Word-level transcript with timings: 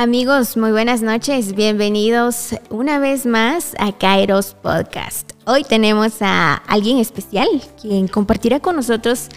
Amigos, 0.00 0.56
muy 0.56 0.70
buenas 0.70 1.02
noches. 1.02 1.54
Bienvenidos 1.54 2.54
una 2.70 2.98
vez 2.98 3.26
más 3.26 3.74
a 3.78 3.92
Kairos 3.92 4.54
Podcast. 4.54 5.32
Hoy 5.44 5.62
tenemos 5.62 6.22
a 6.22 6.54
alguien 6.54 6.96
especial 6.96 7.46
quien 7.78 8.08
compartirá 8.08 8.60
con 8.60 8.76
nosotros 8.76 9.28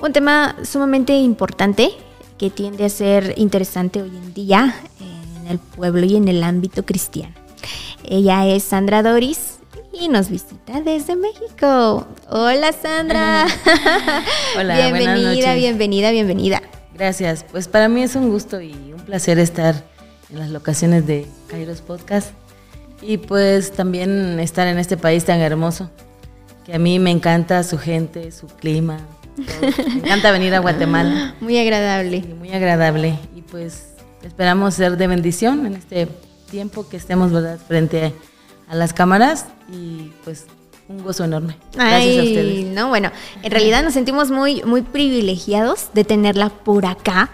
un 0.00 0.14
tema 0.14 0.56
sumamente 0.64 1.14
importante 1.14 1.90
que 2.38 2.48
tiende 2.48 2.86
a 2.86 2.88
ser 2.88 3.34
interesante 3.36 4.00
hoy 4.00 4.08
en 4.08 4.32
día 4.32 4.74
en 4.98 5.46
el 5.46 5.58
pueblo 5.58 6.06
y 6.06 6.16
en 6.16 6.26
el 6.28 6.42
ámbito 6.42 6.86
cristiano. 6.86 7.34
Ella 8.02 8.46
es 8.46 8.62
Sandra 8.62 9.02
Doris 9.02 9.58
y 9.92 10.08
nos 10.08 10.30
visita 10.30 10.80
desde 10.80 11.16
México. 11.16 12.06
Hola 12.30 12.72
Sandra. 12.72 13.46
Hola, 14.58 14.74
bienvenida, 14.90 15.54
bienvenida, 15.54 16.10
bienvenida. 16.12 16.62
Gracias. 16.94 17.44
Pues 17.52 17.68
para 17.68 17.88
mí 17.88 18.02
es 18.02 18.16
un 18.16 18.30
gusto 18.30 18.62
y 18.62 18.72
un 18.72 19.00
placer 19.04 19.38
estar 19.38 19.84
en 20.30 20.38
las 20.38 20.50
locaciones 20.50 21.06
de 21.06 21.26
Kairos 21.48 21.80
Podcast 21.80 22.30
y 23.00 23.18
pues 23.18 23.72
también 23.72 24.38
estar 24.40 24.66
en 24.66 24.78
este 24.78 24.96
país 24.96 25.24
tan 25.24 25.40
hermoso 25.40 25.90
que 26.66 26.74
a 26.74 26.78
mí 26.78 26.98
me 26.98 27.10
encanta 27.10 27.62
su 27.62 27.78
gente, 27.78 28.30
su 28.30 28.46
clima. 28.46 28.98
Me 29.36 30.00
encanta 30.00 30.32
venir 30.32 30.54
a 30.54 30.58
Guatemala. 30.58 31.34
Muy 31.40 31.58
agradable. 31.58 32.24
muy 32.38 32.50
agradable 32.52 33.18
y 33.36 33.42
pues 33.42 33.90
esperamos 34.22 34.74
ser 34.74 34.96
de 34.96 35.06
bendición 35.06 35.64
en 35.64 35.74
este 35.74 36.08
tiempo 36.50 36.88
que 36.88 36.96
estemos 36.96 37.32
¿verdad? 37.32 37.58
frente 37.66 38.12
a 38.68 38.74
las 38.74 38.92
cámaras 38.92 39.46
y 39.70 40.10
pues 40.24 40.46
un 40.88 41.02
gozo 41.02 41.24
enorme. 41.24 41.56
Gracias 41.74 42.18
a 42.18 42.22
ustedes. 42.22 42.66
No, 42.66 42.88
bueno, 42.88 43.12
en 43.42 43.50
realidad 43.50 43.82
nos 43.82 43.94
sentimos 43.94 44.30
muy, 44.30 44.62
muy 44.64 44.82
privilegiados 44.82 45.90
de 45.94 46.04
tenerla 46.04 46.48
por 46.48 46.86
acá. 46.86 47.30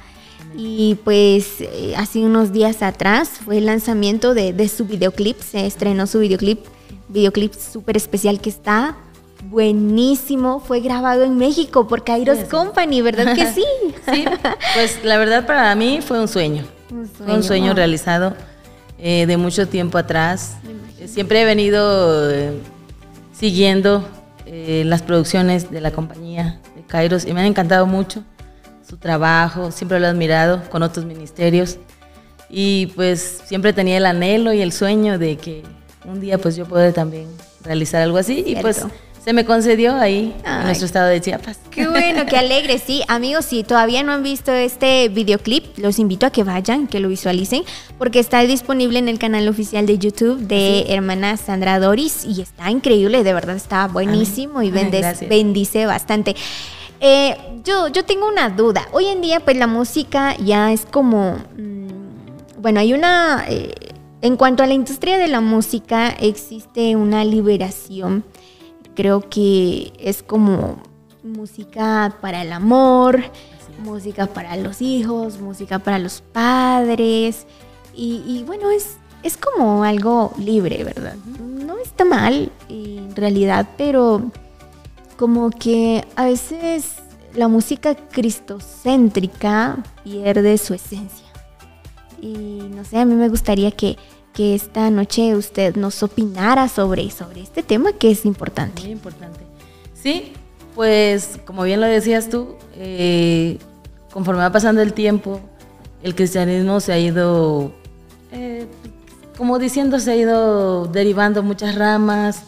Y 0.57 0.97
pues 1.05 1.61
eh, 1.61 1.95
hace 1.97 2.21
unos 2.21 2.53
días 2.53 2.83
atrás 2.83 3.29
fue 3.45 3.59
el 3.59 3.67
lanzamiento 3.67 4.35
de, 4.35 4.69
su 4.69 4.85
videoclip, 4.85 5.41
se 5.41 5.67
estrenó 5.67 6.07
su 6.07 6.21
videoclip, 6.21 6.61
videoclip 7.09 7.53
súper 7.55 7.97
especial 7.97 8.41
que 8.41 8.51
está 8.51 8.97
buenísimo, 9.51 10.61
fue 10.61 10.81
grabado 10.81 11.25
en 11.25 11.37
México 11.37 11.89
por 11.89 12.05
Kairos 12.05 12.39
Company, 12.49 13.03
¿verdad 13.03 13.35
que 13.35 13.53
sí? 13.53 13.65
sí, 14.13 14.25
pues 14.75 15.01
la 15.05 15.19
verdad 15.19 15.47
para 15.47 15.75
mí 15.75 16.01
fue 16.01 16.21
un 16.21 16.29
sueño, 16.29 16.65
un 16.91 17.09
sueño, 17.09 17.35
un 17.35 17.43
sueño 17.43 17.75
realizado 17.75 18.35
eh, 18.99 19.27
de 19.27 19.37
mucho 19.37 19.67
tiempo 19.69 19.99
atrás. 19.99 20.57
Siempre 21.05 21.43
he 21.43 21.45
venido 21.45 22.31
eh, 22.31 22.53
siguiendo 23.33 24.09
las 24.47 25.03
producciones 25.03 25.71
de 25.71 25.81
la 25.81 25.91
compañía 25.91 26.61
de 26.77 26.83
Kairos 26.83 27.27
y 27.27 27.33
me 27.33 27.41
han 27.41 27.47
encantado 27.47 27.87
mucho 27.87 28.23
su 28.89 28.97
trabajo, 28.97 29.71
siempre 29.71 30.01
lo 30.01 30.07
he 30.07 30.11
admirado 30.11 30.63
con 30.71 30.83
otros 30.83 31.05
ministerios 31.05 31.79
y 32.49 32.87
pues 32.95 33.43
siempre 33.47 33.73
tenía 33.73 33.97
el 33.97 34.07
anhelo 34.07 34.53
y 34.53 34.61
el 34.61 34.73
sueño 34.73 35.19
de 35.19 35.37
que 35.37 35.63
un 36.05 36.21
día 36.21 36.39
pues 36.39 36.57
yo 36.57 36.67
pueda 36.67 36.93
también 36.93 37.27
realizar 37.63 38.03
algo 38.03 38.19
así 38.19 38.45
y 38.47 38.57
pues 38.57 38.85
se 39.25 39.33
me 39.33 39.47
concedió 39.47 39.97
ahí 39.97 40.37
en 40.45 40.65
nuestro 40.65 40.85
estado 40.85 41.09
de 41.09 41.19
Chiapas. 41.19 41.59
Qué 41.71 41.89
bueno, 41.89 42.27
qué 42.27 42.37
alegre, 42.37 42.79
sí. 42.79 43.03
Amigos, 43.09 43.47
si 43.47 43.65
todavía 43.65 44.03
no 44.03 44.13
han 44.13 44.23
visto 44.23 44.53
este 44.53 45.09
videoclip, 45.09 45.79
los 45.79 45.99
invito 45.99 46.27
a 46.27 46.31
que 46.31 46.45
vayan, 46.45 46.87
que 46.87 47.01
lo 47.01 47.09
visualicen, 47.09 47.63
porque 47.97 48.19
está 48.19 48.41
disponible 48.43 48.99
en 48.99 49.09
el 49.09 49.19
canal 49.19 49.49
oficial 49.49 49.87
de 49.87 49.99
YouTube 49.99 50.41
de 50.41 50.85
hermana 50.91 51.39
Sandra 51.39 51.81
Doris 51.81 52.27
y 52.27 52.43
está 52.43 52.71
increíble, 52.71 53.25
de 53.25 53.33
verdad 53.33 53.57
está 53.57 53.87
buenísimo 53.87 54.61
y 54.61 54.71
bendice 54.71 55.87
bastante. 55.87 56.37
Eh, 57.07 57.37
yo, 57.63 57.89
yo 57.89 58.07
tengo 58.07 58.27
una 58.27 58.49
duda. 58.49 58.89
Hoy 58.91 59.09
en 59.09 59.21
día, 59.21 59.39
pues 59.41 59.59
la 59.59 59.67
música 59.67 60.35
ya 60.39 60.73
es 60.73 60.87
como. 60.87 61.37
Mm, 61.55 62.63
bueno, 62.63 62.81
hay 62.81 62.95
una. 62.95 63.45
Eh, 63.47 63.75
en 64.23 64.39
cuanto 64.39 64.63
a 64.63 64.67
la 64.67 64.73
industria 64.73 65.19
de 65.19 65.29
la 65.29 65.43
música, 65.43 66.09
existe 66.09 66.97
una 66.97 67.23
liberación. 67.27 68.25
Creo 68.95 69.29
que 69.29 69.93
es 69.99 70.23
como 70.23 70.83
música 71.23 72.17
para 72.23 72.41
el 72.41 72.55
amor, 72.55 73.23
música 73.81 74.27
para 74.27 74.57
los 74.57 74.81
hijos, 74.81 75.39
música 75.39 75.81
para 75.81 75.99
los 75.99 76.23
padres. 76.23 77.47
Y, 77.95 78.45
bueno, 78.47 78.71
es, 78.71 78.97
es 79.23 79.37
como 79.37 79.85
algo 79.85 80.33
libre, 80.39 80.83
¿verdad? 80.85 81.17
No 81.39 81.77
está 81.77 82.07
mal 82.07 82.51
en 82.71 83.15
realidad, 83.15 83.69
pero 83.77 84.23
como 85.17 85.51
que 85.51 86.05
a 86.17 86.25
veces 86.25 87.04
la 87.35 87.49
música 87.49 87.95
cristocéntrica 87.95 89.83
pierde 90.05 90.57
su 90.59 90.75
esencia. 90.75 91.27
Y 92.21 92.69
no 92.75 92.85
sé, 92.85 92.99
a 92.99 93.05
mí 93.05 93.15
me 93.15 93.29
gustaría 93.29 93.71
que, 93.71 93.97
esta 94.37 94.91
noche 94.91 95.37
usted 95.37 95.77
nos 95.77 96.03
opinara 96.03 96.69
sobre, 96.69 97.09
sobre 97.13 97.41
este 97.41 97.63
tema 97.63 97.93
que 97.93 98.11
es 98.11 98.25
importante. 98.25 98.83
Muy 98.83 98.91
importante. 98.91 99.39
Sí, 99.95 100.33
pues 100.75 101.39
como 101.45 101.63
bien 101.63 101.81
lo 101.81 101.87
decías 101.87 102.29
tú, 102.29 102.57
eh, 102.75 103.59
conforme 104.13 104.41
va 104.41 104.51
pasando 104.51 104.83
el 104.83 104.93
tiempo, 104.93 105.41
el 106.03 106.17
cristianismo 106.17 106.81
se 106.81 106.93
ha 106.93 106.99
ido, 106.99 107.71
eh, 108.33 108.67
como 109.37 109.61
diciendo, 109.61 110.01
se 110.01 110.11
ha 110.11 110.17
ido 110.17 110.87
derivando 110.87 111.45
muchas 111.45 111.77
ramas 111.77 112.43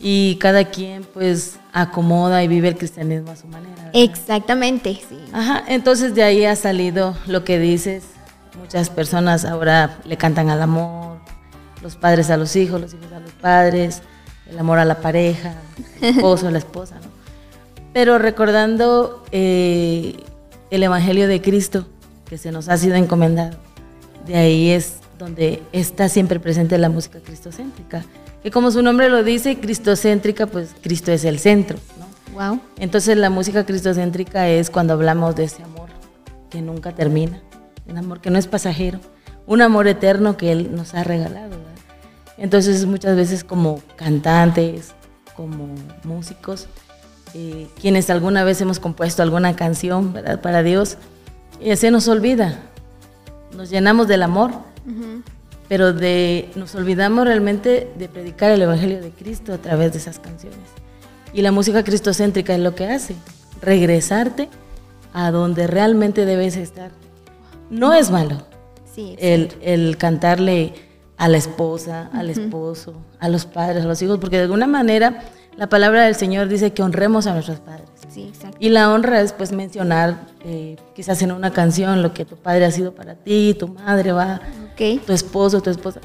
y 0.00 0.36
cada 0.36 0.66
quien 0.66 1.04
pues 1.04 1.58
acomoda 1.72 2.42
y 2.42 2.48
vive 2.48 2.68
el 2.68 2.76
cristianismo 2.76 3.30
a 3.30 3.36
su 3.36 3.46
manera. 3.46 3.90
Exactamente, 3.92 5.00
sí. 5.08 5.18
Ajá, 5.32 5.64
entonces 5.68 6.14
de 6.14 6.22
ahí 6.22 6.44
ha 6.44 6.56
salido 6.56 7.16
lo 7.26 7.44
que 7.44 7.58
dices. 7.58 8.04
Muchas 8.58 8.90
personas 8.90 9.44
ahora 9.44 9.98
le 10.04 10.16
cantan 10.16 10.48
al 10.50 10.62
amor, 10.62 11.18
los 11.82 11.96
padres 11.96 12.30
a 12.30 12.36
los 12.36 12.56
hijos, 12.56 12.80
los 12.80 12.94
hijos 12.94 13.12
a 13.12 13.20
los 13.20 13.32
padres, 13.32 14.02
el 14.50 14.58
amor 14.58 14.78
a 14.78 14.84
la 14.84 15.00
pareja, 15.00 15.54
el 16.00 16.16
esposo 16.16 16.48
a 16.48 16.50
la 16.50 16.58
esposa, 16.58 16.96
¿no? 16.96 17.16
Pero 17.92 18.18
recordando 18.18 19.24
eh, 19.32 20.22
el 20.70 20.82
Evangelio 20.82 21.28
de 21.28 21.40
Cristo 21.40 21.86
que 22.26 22.36
se 22.38 22.52
nos 22.52 22.68
ha 22.68 22.76
sido 22.76 22.96
encomendado, 22.96 23.56
de 24.26 24.36
ahí 24.36 24.70
es 24.70 24.98
donde 25.18 25.62
está 25.72 26.08
siempre 26.08 26.40
presente 26.40 26.76
la 26.76 26.88
música 26.90 27.20
cristocéntrica 27.20 28.04
que 28.46 28.52
como 28.52 28.70
su 28.70 28.80
nombre 28.80 29.08
lo 29.08 29.24
dice, 29.24 29.58
cristocéntrica, 29.58 30.46
pues 30.46 30.72
Cristo 30.80 31.10
es 31.10 31.24
el 31.24 31.40
centro, 31.40 31.78
¿no? 31.98 32.32
Wow. 32.32 32.60
Entonces 32.78 33.16
la 33.16 33.28
música 33.28 33.66
cristocéntrica 33.66 34.48
es 34.48 34.70
cuando 34.70 34.92
hablamos 34.92 35.34
de 35.34 35.42
ese 35.42 35.64
amor 35.64 35.88
que 36.48 36.62
nunca 36.62 36.92
termina, 36.92 37.42
un 37.88 37.98
amor 37.98 38.20
que 38.20 38.30
no 38.30 38.38
es 38.38 38.46
pasajero, 38.46 39.00
un 39.48 39.62
amor 39.62 39.88
eterno 39.88 40.36
que 40.36 40.52
Él 40.52 40.76
nos 40.76 40.94
ha 40.94 41.02
regalado. 41.02 41.48
¿verdad? 41.48 41.74
Entonces 42.38 42.86
muchas 42.86 43.16
veces 43.16 43.42
como 43.42 43.80
cantantes, 43.96 44.94
como 45.34 45.74
músicos, 46.04 46.68
eh, 47.34 47.66
quienes 47.80 48.10
alguna 48.10 48.44
vez 48.44 48.60
hemos 48.60 48.78
compuesto 48.78 49.24
alguna 49.24 49.56
canción 49.56 50.12
¿verdad? 50.12 50.40
para 50.40 50.62
Dios, 50.62 50.98
y 51.60 51.74
se 51.74 51.90
nos 51.90 52.06
olvida, 52.06 52.60
nos 53.56 53.70
llenamos 53.70 54.06
del 54.06 54.22
amor, 54.22 54.52
pero 55.68 55.92
de, 55.92 56.50
nos 56.54 56.74
olvidamos 56.74 57.24
realmente 57.24 57.90
de 57.98 58.08
predicar 58.08 58.50
el 58.50 58.62
Evangelio 58.62 59.00
de 59.00 59.10
Cristo 59.10 59.52
a 59.52 59.58
través 59.58 59.92
de 59.92 59.98
esas 59.98 60.18
canciones. 60.18 60.58
Y 61.32 61.42
la 61.42 61.52
música 61.52 61.82
cristocéntrica 61.82 62.54
es 62.54 62.60
lo 62.60 62.74
que 62.74 62.86
hace, 62.86 63.14
regresarte 63.60 64.48
a 65.12 65.30
donde 65.30 65.66
realmente 65.66 66.24
debes 66.24 66.56
estar. 66.56 66.90
No 67.70 67.92
es 67.92 68.10
malo 68.10 68.46
el, 68.96 69.96
cantarle 69.98 70.74
a 71.16 71.28
la 71.28 71.36
esposa, 71.36 72.10
al 72.12 72.30
esposo, 72.30 72.94
a 73.18 73.28
los 73.28 73.46
padres, 73.46 73.84
a 73.84 73.88
los 73.88 74.00
hijos, 74.02 74.18
porque 74.18 74.36
de 74.36 74.42
alguna 74.42 74.66
manera 74.66 75.24
la 75.56 75.68
palabra 75.68 76.04
del 76.04 76.14
Señor 76.14 76.48
dice 76.48 76.72
que 76.72 76.82
honremos 76.82 77.26
a 77.26 77.32
nuestros 77.32 77.60
padres. 77.60 77.88
Y 78.58 78.70
la 78.70 78.92
honra 78.92 79.20
es 79.20 79.32
pues 79.32 79.52
mencionar 79.52 80.26
eh, 80.44 80.76
quizás 80.94 81.20
en 81.22 81.32
una 81.32 81.52
canción 81.52 82.02
lo 82.02 82.14
que 82.14 82.24
tu 82.24 82.36
padre 82.36 82.64
ha 82.64 82.70
sido 82.70 82.94
para 82.94 83.14
ti, 83.14 83.54
tu 83.58 83.68
madre 83.68 84.12
va, 84.12 84.40
tu 84.76 85.12
esposo, 85.12 85.60
tu 85.60 85.70
esposa. 85.70 86.00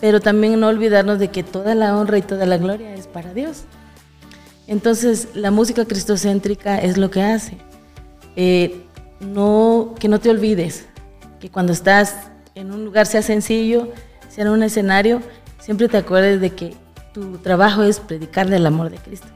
Pero 0.00 0.20
también 0.20 0.58
no 0.58 0.68
olvidarnos 0.68 1.18
de 1.18 1.28
que 1.28 1.42
toda 1.42 1.74
la 1.74 1.96
honra 1.96 2.18
y 2.18 2.22
toda 2.22 2.46
la 2.46 2.56
gloria 2.56 2.94
es 2.94 3.06
para 3.06 3.34
Dios. 3.34 3.64
Entonces 4.66 5.28
la 5.34 5.50
música 5.50 5.84
cristocéntrica 5.84 6.78
es 6.78 6.96
lo 6.96 7.10
que 7.10 7.22
hace. 7.22 7.58
Eh, 8.36 8.86
no, 9.20 9.94
que 9.98 10.08
no 10.08 10.18
te 10.18 10.30
olvides 10.30 10.86
que 11.40 11.50
cuando 11.50 11.72
estás 11.72 12.30
en 12.54 12.72
un 12.72 12.84
lugar 12.84 13.06
sea 13.06 13.22
sencillo, 13.22 13.88
sea 14.28 14.44
en 14.44 14.50
un 14.50 14.62
escenario, 14.62 15.20
siempre 15.58 15.88
te 15.88 15.96
acuerdes 15.98 16.40
de 16.40 16.50
que 16.50 16.74
tu 17.12 17.38
trabajo 17.38 17.82
es 17.82 18.00
predicar 18.00 18.48
del 18.48 18.66
amor 18.66 18.90
de 18.90 18.98
Cristo 18.98 19.28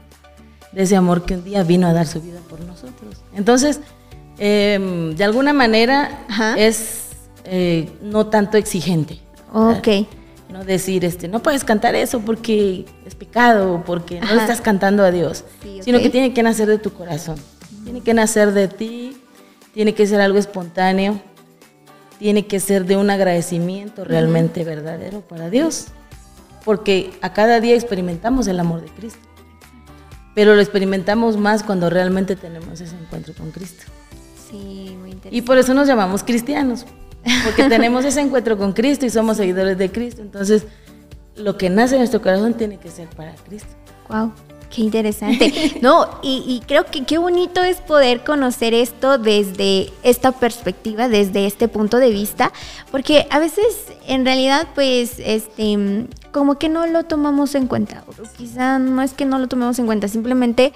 de 0.75 0.83
ese 0.83 0.95
amor 0.95 1.25
que 1.25 1.35
un 1.35 1.43
día 1.43 1.63
vino 1.63 1.87
a 1.87 1.93
dar 1.93 2.05
su 2.05 2.21
vida 2.21 2.39
por 2.49 2.59
nosotros. 2.59 3.23
Entonces, 3.33 3.79
em, 4.37 5.15
de 5.15 5.23
alguna 5.23 5.53
manera 5.53 6.25
es 6.57 7.05
eh, 7.45 7.89
no 8.01 8.27
tanto 8.27 8.57
exigente. 8.57 9.19
Ok. 9.53 9.87
No 10.49 10.63
decir, 10.63 11.03
este, 11.05 11.27
no 11.27 11.41
puedes 11.41 11.63
cantar 11.63 11.95
eso 11.95 12.19
porque 12.19 12.85
es 13.05 13.15
pecado, 13.15 13.83
porque 13.85 14.19
no 14.19 14.39
estás 14.39 14.61
cantando 14.61 15.03
a 15.03 15.11
Dios, 15.11 15.43
sino 15.81 15.99
que 15.99 16.09
tiene 16.09 16.33
que 16.33 16.43
nacer 16.43 16.67
de 16.67 16.77
tu 16.77 16.93
corazón, 16.93 17.35
tiene 17.83 18.01
que 18.01 18.13
nacer 18.13 18.51
de 18.51 18.67
ti, 18.67 19.17
tiene 19.73 19.93
que 19.93 20.05
ser 20.05 20.21
algo 20.21 20.37
espontáneo 20.37 21.19
tiene 22.19 22.47
que 22.47 22.59
ser 22.59 22.85
de 22.85 22.97
un 22.97 23.09
agradecimiento 23.09 24.05
realmente 24.05 24.63
verdadero 24.63 25.21
para 25.21 25.49
Dios, 25.49 25.87
porque 26.65 27.11
a 27.21 27.31
cada 27.31 27.61
día 27.61 27.75
experimentamos 27.75 28.47
el 28.47 28.59
amor 28.59 28.81
de 28.81 28.87
Cristo, 28.87 29.19
pero 30.33 30.55
lo 30.55 30.61
experimentamos 30.61 31.37
más 31.37 31.63
cuando 31.63 31.89
realmente 31.89 32.35
tenemos 32.35 32.81
ese 32.81 32.95
encuentro 32.97 33.33
con 33.35 33.51
Cristo. 33.51 33.85
Sí, 34.49 34.97
muy 34.99 35.11
interesante. 35.11 35.29
Y 35.35 35.41
por 35.41 35.57
eso 35.57 35.73
nos 35.73 35.87
llamamos 35.87 36.23
cristianos, 36.23 36.85
porque 37.45 37.63
tenemos 37.69 38.03
ese 38.03 38.19
encuentro 38.19 38.57
con 38.57 38.73
Cristo 38.73 39.05
y 39.05 39.09
somos 39.11 39.37
seguidores 39.37 39.77
de 39.77 39.91
Cristo. 39.91 40.21
Entonces, 40.21 40.65
lo 41.37 41.57
que 41.57 41.69
nace 41.69 41.95
en 41.95 41.99
nuestro 41.99 42.21
corazón 42.21 42.55
tiene 42.55 42.77
que 42.79 42.89
ser 42.89 43.07
para 43.09 43.33
Cristo. 43.35 43.69
Wow. 44.09 44.33
Qué 44.75 44.81
interesante. 44.81 45.53
No, 45.81 46.19
y, 46.21 46.43
y, 46.47 46.61
creo 46.65 46.85
que 46.85 47.05
qué 47.05 47.17
bonito 47.17 47.63
es 47.63 47.77
poder 47.77 48.23
conocer 48.23 48.73
esto 48.73 49.17
desde 49.17 49.91
esta 50.03 50.31
perspectiva, 50.31 51.07
desde 51.07 51.45
este 51.45 51.67
punto 51.67 51.97
de 51.97 52.09
vista, 52.09 52.51
porque 52.91 53.27
a 53.29 53.39
veces 53.39 53.85
en 54.07 54.25
realidad 54.25 54.67
pues 54.73 55.15
este 55.19 56.07
como 56.31 56.57
que 56.57 56.69
no 56.69 56.87
lo 56.87 57.03
tomamos 57.03 57.55
en 57.55 57.67
cuenta. 57.67 58.03
O 58.07 58.37
quizá 58.37 58.79
no 58.79 59.01
es 59.01 59.13
que 59.13 59.25
no 59.25 59.39
lo 59.39 59.47
tomemos 59.47 59.79
en 59.79 59.85
cuenta, 59.85 60.07
simplemente 60.07 60.73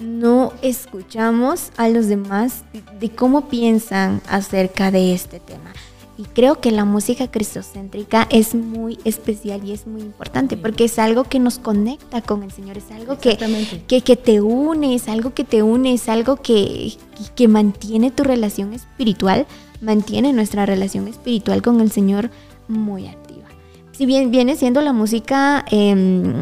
no 0.00 0.52
escuchamos 0.62 1.70
a 1.76 1.88
los 1.88 2.06
demás 2.06 2.64
de 2.98 3.10
cómo 3.10 3.48
piensan 3.48 4.20
acerca 4.28 4.90
de 4.90 5.12
este 5.14 5.40
tema. 5.40 5.72
Y 6.18 6.24
creo 6.24 6.60
que 6.60 6.72
la 6.72 6.84
música 6.84 7.30
cristocéntrica 7.30 8.26
es 8.28 8.52
muy 8.56 8.98
especial 9.04 9.64
y 9.64 9.72
es 9.72 9.86
muy 9.86 10.00
importante 10.02 10.56
porque 10.56 10.84
es 10.84 10.98
algo 10.98 11.22
que 11.22 11.38
nos 11.38 11.60
conecta 11.60 12.22
con 12.22 12.42
el 12.42 12.50
Señor, 12.50 12.76
es 12.76 12.90
algo 12.90 13.18
que, 13.18 13.38
que, 13.86 14.00
que, 14.00 14.16
te 14.16 14.40
une, 14.40 14.96
es 14.96 15.06
algo 15.06 15.32
que 15.32 15.44
te 15.44 15.62
une, 15.62 15.94
es 15.94 16.08
algo 16.08 16.34
que, 16.34 16.94
que 17.36 17.46
mantiene 17.46 18.10
tu 18.10 18.24
relación 18.24 18.72
espiritual, 18.74 19.46
mantiene 19.80 20.32
nuestra 20.32 20.66
relación 20.66 21.06
espiritual 21.06 21.62
con 21.62 21.80
el 21.80 21.92
Señor 21.92 22.32
muy 22.66 23.06
activa. 23.06 23.46
Si 23.92 24.04
bien 24.04 24.32
viene 24.32 24.56
siendo 24.56 24.80
la 24.80 24.92
música 24.92 25.64
eh, 25.70 26.34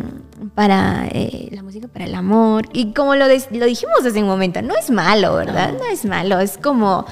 para 0.55 1.06
eh, 1.12 1.50
la 1.52 1.62
música 1.62 1.87
para 1.88 2.06
el 2.06 2.14
amor 2.14 2.67
y 2.72 2.93
como 2.93 3.14
lo, 3.14 3.26
lo 3.26 3.67
dijimos 3.67 4.06
hace 4.06 4.20
un 4.22 4.26
momento, 4.26 4.62
no 4.62 4.75
es 4.75 4.90
malo, 4.90 5.34
¿verdad? 5.34 5.72
No, 5.72 5.81
no 5.81 5.84
es 5.84 6.06
malo, 6.06 6.40
es 6.40 6.56
como 6.56 7.05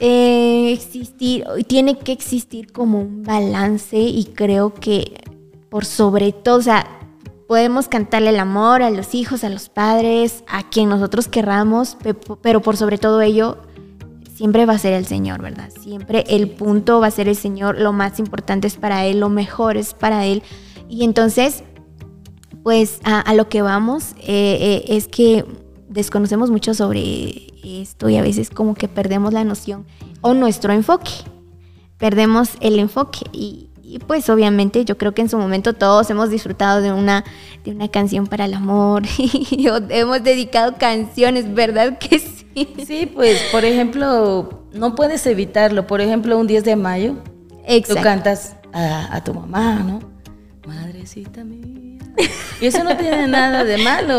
eh, 0.00 0.72
existir, 0.72 1.44
tiene 1.66 1.98
que 1.98 2.12
existir 2.12 2.72
como 2.72 3.00
un 3.00 3.22
balance 3.22 3.98
y 3.98 4.24
creo 4.34 4.74
que 4.74 5.22
por 5.68 5.84
sobre 5.84 6.32
todo, 6.32 6.56
o 6.58 6.62
sea, 6.62 6.86
podemos 7.46 7.88
cantarle 7.88 8.30
el 8.30 8.38
amor 8.38 8.82
a 8.82 8.90
los 8.90 9.14
hijos, 9.14 9.44
a 9.44 9.48
los 9.48 9.68
padres, 9.68 10.42
a 10.48 10.68
quien 10.68 10.88
nosotros 10.88 11.28
querramos, 11.28 11.96
pero 12.42 12.62
por 12.62 12.76
sobre 12.76 12.96
todo 12.96 13.20
ello, 13.20 13.58
siempre 14.34 14.64
va 14.64 14.72
a 14.72 14.78
ser 14.78 14.94
el 14.94 15.04
Señor, 15.04 15.42
¿verdad? 15.42 15.68
Siempre 15.82 16.24
el 16.28 16.48
punto 16.48 16.98
va 16.98 17.08
a 17.08 17.10
ser 17.10 17.28
el 17.28 17.36
Señor, 17.36 17.78
lo 17.78 17.92
más 17.92 18.18
importante 18.18 18.68
es 18.68 18.76
para 18.76 19.04
Él, 19.04 19.20
lo 19.20 19.28
mejor 19.28 19.76
es 19.76 19.92
para 19.92 20.24
Él. 20.24 20.42
Y 20.88 21.04
entonces, 21.04 21.62
pues 22.62 23.00
a, 23.04 23.34
lo 23.34 23.50
que 23.50 23.60
vamos 23.60 24.12
eh, 24.20 24.56
eh, 24.60 24.84
es 24.88 25.08
que 25.08 25.44
desconocemos 25.90 26.50
mucho 26.50 26.72
sobre 26.72 27.49
esto 27.64 28.08
y 28.08 28.16
a 28.16 28.22
veces 28.22 28.50
como 28.50 28.74
que 28.74 28.88
perdemos 28.88 29.32
la 29.32 29.44
noción 29.44 29.86
o 30.20 30.34
nuestro 30.34 30.72
enfoque. 30.72 31.10
Perdemos 31.98 32.50
el 32.60 32.78
enfoque 32.78 33.20
y, 33.32 33.68
pues 34.06 34.30
obviamente 34.30 34.84
yo 34.84 34.96
creo 34.96 35.12
que 35.14 35.22
en 35.22 35.28
su 35.28 35.36
momento 35.36 35.72
todos 35.72 36.08
hemos 36.10 36.30
disfrutado 36.30 36.80
de 36.80 36.92
una, 36.92 37.24
de 37.64 37.72
una 37.72 37.88
canción 37.88 38.26
para 38.26 38.44
el 38.44 38.54
amor 38.54 39.02
y 39.18 39.66
hemos 39.90 40.22
dedicado 40.22 40.76
canciones, 40.78 41.52
¿verdad 41.52 41.98
que 41.98 42.18
sí? 42.18 42.68
Sí, 42.86 43.06
pues 43.06 43.40
por 43.52 43.64
ejemplo, 43.64 44.64
no 44.72 44.94
puedes 44.94 45.26
evitarlo. 45.26 45.86
Por 45.86 46.00
ejemplo, 46.00 46.38
un 46.38 46.46
10 46.46 46.64
de 46.64 46.76
mayo, 46.76 47.16
tú 47.86 47.94
cantas 48.02 48.56
a, 48.72 49.14
a 49.14 49.24
tu 49.24 49.34
mamá, 49.34 49.80
¿no? 49.80 50.00
Madrecita 50.66 51.44
mía. 51.44 51.89
Y 52.60 52.66
eso 52.66 52.84
no 52.84 52.96
tiene 52.96 53.26
nada 53.26 53.64
de 53.64 53.78
malo, 53.78 54.18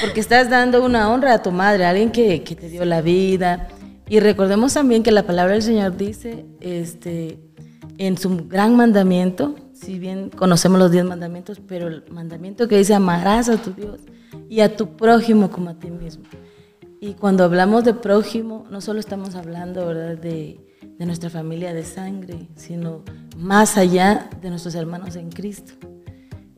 porque 0.00 0.20
estás 0.20 0.48
dando 0.48 0.84
una 0.84 1.10
honra 1.10 1.34
a 1.34 1.42
tu 1.42 1.50
madre, 1.50 1.84
a 1.84 1.90
alguien 1.90 2.12
que, 2.12 2.42
que, 2.42 2.54
te 2.54 2.68
dio 2.68 2.84
la 2.84 3.00
vida. 3.00 3.68
Y 4.08 4.20
recordemos 4.20 4.74
también 4.74 5.02
que 5.02 5.10
la 5.10 5.24
palabra 5.24 5.54
del 5.54 5.62
Señor 5.62 5.96
dice, 5.96 6.46
este, 6.60 7.40
en 7.98 8.16
su 8.18 8.46
gran 8.46 8.76
mandamiento, 8.76 9.56
si 9.72 9.98
bien 9.98 10.30
conocemos 10.30 10.78
los 10.78 10.92
diez 10.92 11.04
mandamientos, 11.04 11.60
pero 11.66 11.88
el 11.88 12.04
mandamiento 12.10 12.68
que 12.68 12.78
dice 12.78 12.94
amarás 12.94 13.48
a 13.48 13.56
tu 13.56 13.72
Dios 13.72 14.00
y 14.48 14.60
a 14.60 14.76
tu 14.76 14.96
prójimo 14.96 15.50
como 15.50 15.70
a 15.70 15.74
ti 15.74 15.90
mismo. 15.90 16.24
Y 17.00 17.14
cuando 17.14 17.44
hablamos 17.44 17.84
de 17.84 17.94
prójimo, 17.94 18.66
no 18.70 18.80
solo 18.80 19.00
estamos 19.00 19.34
hablando 19.34 19.86
¿verdad? 19.86 20.16
De, 20.16 20.60
de 20.98 21.06
nuestra 21.06 21.30
familia 21.30 21.74
de 21.74 21.84
sangre, 21.84 22.48
sino 22.56 23.02
más 23.36 23.76
allá 23.76 24.30
de 24.40 24.50
nuestros 24.50 24.74
hermanos 24.74 25.16
en 25.16 25.30
Cristo. 25.30 25.74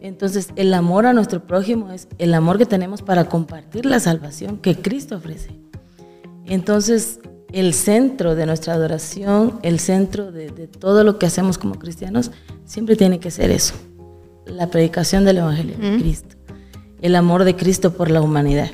Entonces, 0.01 0.51
el 0.55 0.73
amor 0.75 1.07
a 1.07 1.13
nuestro 1.13 1.45
prójimo 1.45 1.91
es 1.91 2.07
el 2.19 2.33
amor 2.35 2.59
que 2.59 2.67
tenemos 2.67 3.03
para 3.03 3.25
compartir 3.29 3.85
la 3.85 3.99
salvación 3.99 4.59
que 4.59 4.77
Cristo 4.77 5.17
ofrece. 5.17 5.51
Entonces, 6.47 7.21
el 7.53 7.75
centro 7.75 8.35
de 8.35 8.47
nuestra 8.47 8.75
adoración, 8.75 9.59
el 9.63 9.81
centro 9.81 10.31
de, 10.31 10.51
todo 10.69 11.03
lo 11.03 11.19
que 11.19 11.27
hacemos 11.27 11.59
como 11.59 11.77
cristianos, 11.77 12.31
siempre 12.65 12.95
tiene 12.95 13.19
que 13.19 13.31
ser 13.31 13.51
eso, 13.51 13.75
la 14.47 14.71
predicación 14.71 15.25
del 15.25 15.39
Evangelio 15.39 15.77
de 15.77 15.99
Cristo, 15.99 16.37
el 17.01 17.17
amor 17.17 17.45
de 17.45 17.57
Cristo 17.57 17.95
por 17.95 18.11
la 18.11 18.21
humanidad. 18.21 18.71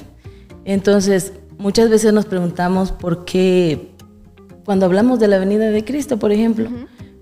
Entonces, 0.65 1.32
muchas 1.56 1.88
veces 1.88 2.12
nos 2.12 2.26
preguntamos 2.26 2.93
por 2.93 3.25
qué, 3.25 3.93
cuando 4.65 4.87
hablamos 4.87 5.21
de 5.21 5.29
la 5.29 5.38
venida 5.38 5.71
de 5.71 5.85
Cristo, 5.85 6.19
por 6.19 6.32
ejemplo, 6.32 6.69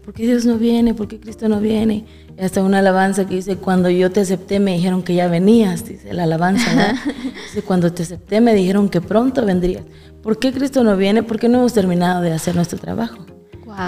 ¿por 0.04 0.14
qué 0.14 0.26
Dios 0.26 0.44
no 0.44 0.58
viene? 0.58 0.94
¿Por 0.94 1.08
qué 1.08 1.18
Cristo 1.18 1.48
no 1.48 1.60
viene? 1.60 2.04
hasta 2.40 2.62
una 2.62 2.78
alabanza 2.78 3.26
que 3.26 3.36
dice, 3.36 3.56
cuando 3.56 3.90
yo 3.90 4.10
te 4.10 4.20
acepté 4.20 4.58
me 4.58 4.74
dijeron 4.74 5.02
que 5.02 5.14
ya 5.14 5.28
venías, 5.28 5.86
dice 5.86 6.12
la 6.12 6.24
alabanza, 6.24 6.74
¿no? 6.74 7.12
dice, 7.46 7.62
cuando 7.62 7.92
te 7.92 8.02
acepté 8.02 8.40
me 8.40 8.54
dijeron 8.54 8.88
que 8.88 9.00
pronto 9.00 9.44
vendrías. 9.44 9.84
¿Por 10.22 10.38
qué 10.38 10.52
Cristo 10.52 10.82
no 10.84 10.96
viene? 10.96 11.22
Porque 11.22 11.48
no 11.48 11.58
hemos 11.58 11.72
terminado 11.72 12.22
de 12.22 12.32
hacer 12.32 12.54
nuestro 12.54 12.78
trabajo. 12.78 13.26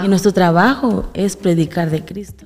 Y 0.03 0.07
nuestro 0.07 0.33
trabajo 0.33 1.05
es 1.13 1.35
predicar 1.35 1.91
de 1.91 2.03
Cristo. 2.03 2.45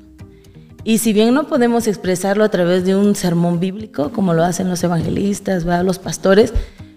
Y 0.84 0.98
si 0.98 1.14
bien 1.14 1.34
no 1.34 1.48
podemos 1.48 1.88
expresarlo 1.88 2.44
a 2.44 2.50
través 2.50 2.86
de 2.86 2.96
un 2.96 3.16
sermón 3.16 3.60
bíblico, 3.60 4.12
como 4.12 4.34
lo 4.34 4.44
hacen 4.44 4.70
los 4.70 4.84
evangelistas, 4.84 5.66
los 5.84 6.00
pastores, 6.00 6.54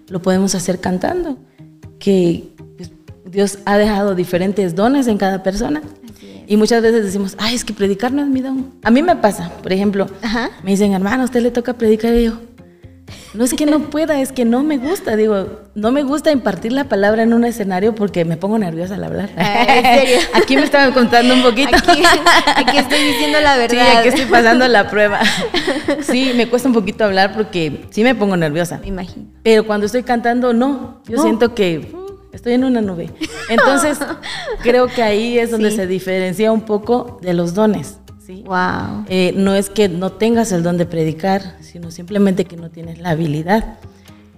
lo 0.09 0.21
podemos 0.21 0.53
hacer 0.53 0.79
cantando, 0.79 1.37
que 1.97 2.49
pues, 2.75 2.91
Dios 3.25 3.59
ha 3.65 3.77
dejado 3.77 4.15
diferentes 4.15 4.75
dones 4.75 5.07
en 5.07 5.17
cada 5.17 5.43
persona 5.43 5.81
y 6.45 6.57
muchas 6.57 6.81
veces 6.81 7.03
decimos, 7.03 7.35
ay, 7.39 7.55
es 7.55 7.63
que 7.63 7.73
predicar 7.73 8.11
no 8.11 8.21
es 8.21 8.27
mi 8.27 8.41
don. 8.41 8.73
A 8.83 8.91
mí 8.91 9.01
me 9.01 9.15
pasa, 9.15 9.51
por 9.61 9.71
ejemplo, 9.71 10.07
me 10.63 10.71
dicen, 10.71 10.93
hermano, 10.93 11.23
a 11.23 11.25
usted 11.25 11.41
le 11.41 11.51
toca 11.51 11.73
predicar. 11.73 12.13
Y 12.13 12.25
yo, 12.25 12.33
no 13.33 13.43
es 13.45 13.53
que 13.53 13.65
no 13.65 13.79
pueda, 13.89 14.19
es 14.19 14.31
que 14.31 14.45
no 14.45 14.61
me 14.61 14.77
gusta. 14.77 15.15
Digo, 15.15 15.61
no 15.73 15.91
me 15.91 16.03
gusta 16.03 16.31
impartir 16.31 16.71
la 16.73 16.83
palabra 16.83 17.23
en 17.23 17.33
un 17.33 17.45
escenario 17.45 17.95
porque 17.95 18.25
me 18.25 18.37
pongo 18.37 18.59
nerviosa 18.59 18.95
al 18.95 19.03
hablar. 19.05 19.29
Ah, 19.37 19.65
¿En 19.67 19.99
serio? 19.99 20.17
Aquí 20.33 20.55
me 20.55 20.63
estaban 20.63 20.91
contando 20.91 21.33
un 21.33 21.41
poquito. 21.41 21.75
Aquí, 21.75 22.77
estoy 22.77 23.03
diciendo 23.03 23.39
la 23.39 23.57
verdad. 23.57 23.77
Sí, 23.77 23.97
aquí 23.97 24.07
estoy 24.09 24.25
pasando 24.25 24.67
la 24.67 24.89
prueba. 24.89 25.19
Sí, 26.01 26.31
me 26.35 26.47
cuesta 26.47 26.67
un 26.67 26.73
poquito 26.73 27.05
hablar 27.05 27.33
porque 27.33 27.85
sí 27.89 28.03
me 28.03 28.13
pongo 28.13 28.35
nerviosa. 28.35 28.79
Me 28.79 28.87
imagino. 28.87 29.27
Pero 29.41 29.65
cuando 29.65 29.85
estoy 29.85 30.03
cantando, 30.03 30.53
no. 30.53 31.01
Yo 31.07 31.21
siento 31.21 31.55
que 31.55 31.93
Estoy 32.33 32.53
en 32.53 32.63
una 32.63 32.81
nube. 32.81 33.11
Entonces, 33.49 33.99
creo 34.63 34.87
que 34.87 35.03
ahí 35.03 35.37
es 35.37 35.51
donde 35.51 35.69
se 35.69 35.85
diferencia 35.85 36.51
un 36.51 36.61
poco 36.61 37.19
de 37.21 37.33
los 37.33 37.53
dones. 37.53 37.99
¿sí? 38.25 38.43
Wow. 38.45 39.05
Eh, 39.07 39.33
no 39.37 39.53
es 39.53 39.69
que 39.69 39.87
no 39.87 40.11
tengas 40.11 40.51
el 40.51 40.63
don 40.63 40.77
de 40.77 40.87
predicar, 40.87 41.57
sino 41.61 41.91
simplemente 41.91 42.45
que 42.45 42.57
no 42.57 42.71
tienes 42.71 42.99
la 42.99 43.11
habilidad. 43.11 43.77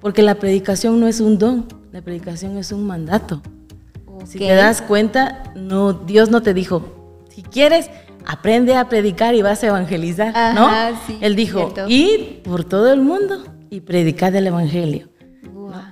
Porque 0.02 0.22
la 0.22 0.36
predicación 0.36 1.00
no 1.00 1.08
es 1.08 1.22
un 1.22 1.40
don, 1.40 1.68
la 1.94 2.02
predicación 2.02 2.58
es 2.58 2.74
un 2.74 2.86
mandato. 2.86 3.42
Si 4.26 4.40
te 4.40 4.54
das 4.54 4.82
cuenta, 4.82 5.44
no, 5.56 5.94
Dios 5.94 6.30
no 6.30 6.42
te 6.42 6.54
dijo, 6.54 7.24
si 7.30 7.44
quieres, 7.44 7.90
aprende 8.26 8.76
a 8.76 8.90
predicar 8.90 9.36
y 9.36 9.42
vas 9.42 9.64
a 9.64 9.68
evangelizar, 9.68 10.56
¿no? 10.56 10.70
Él 11.22 11.36
dijo, 11.36 11.74
ir 11.88 12.42
por 12.44 12.64
todo 12.64 12.92
el 12.92 13.02
mundo 13.02 13.44
y 13.70 13.82
predicar 13.82 14.36
el 14.36 14.48
evangelio. 14.48 15.10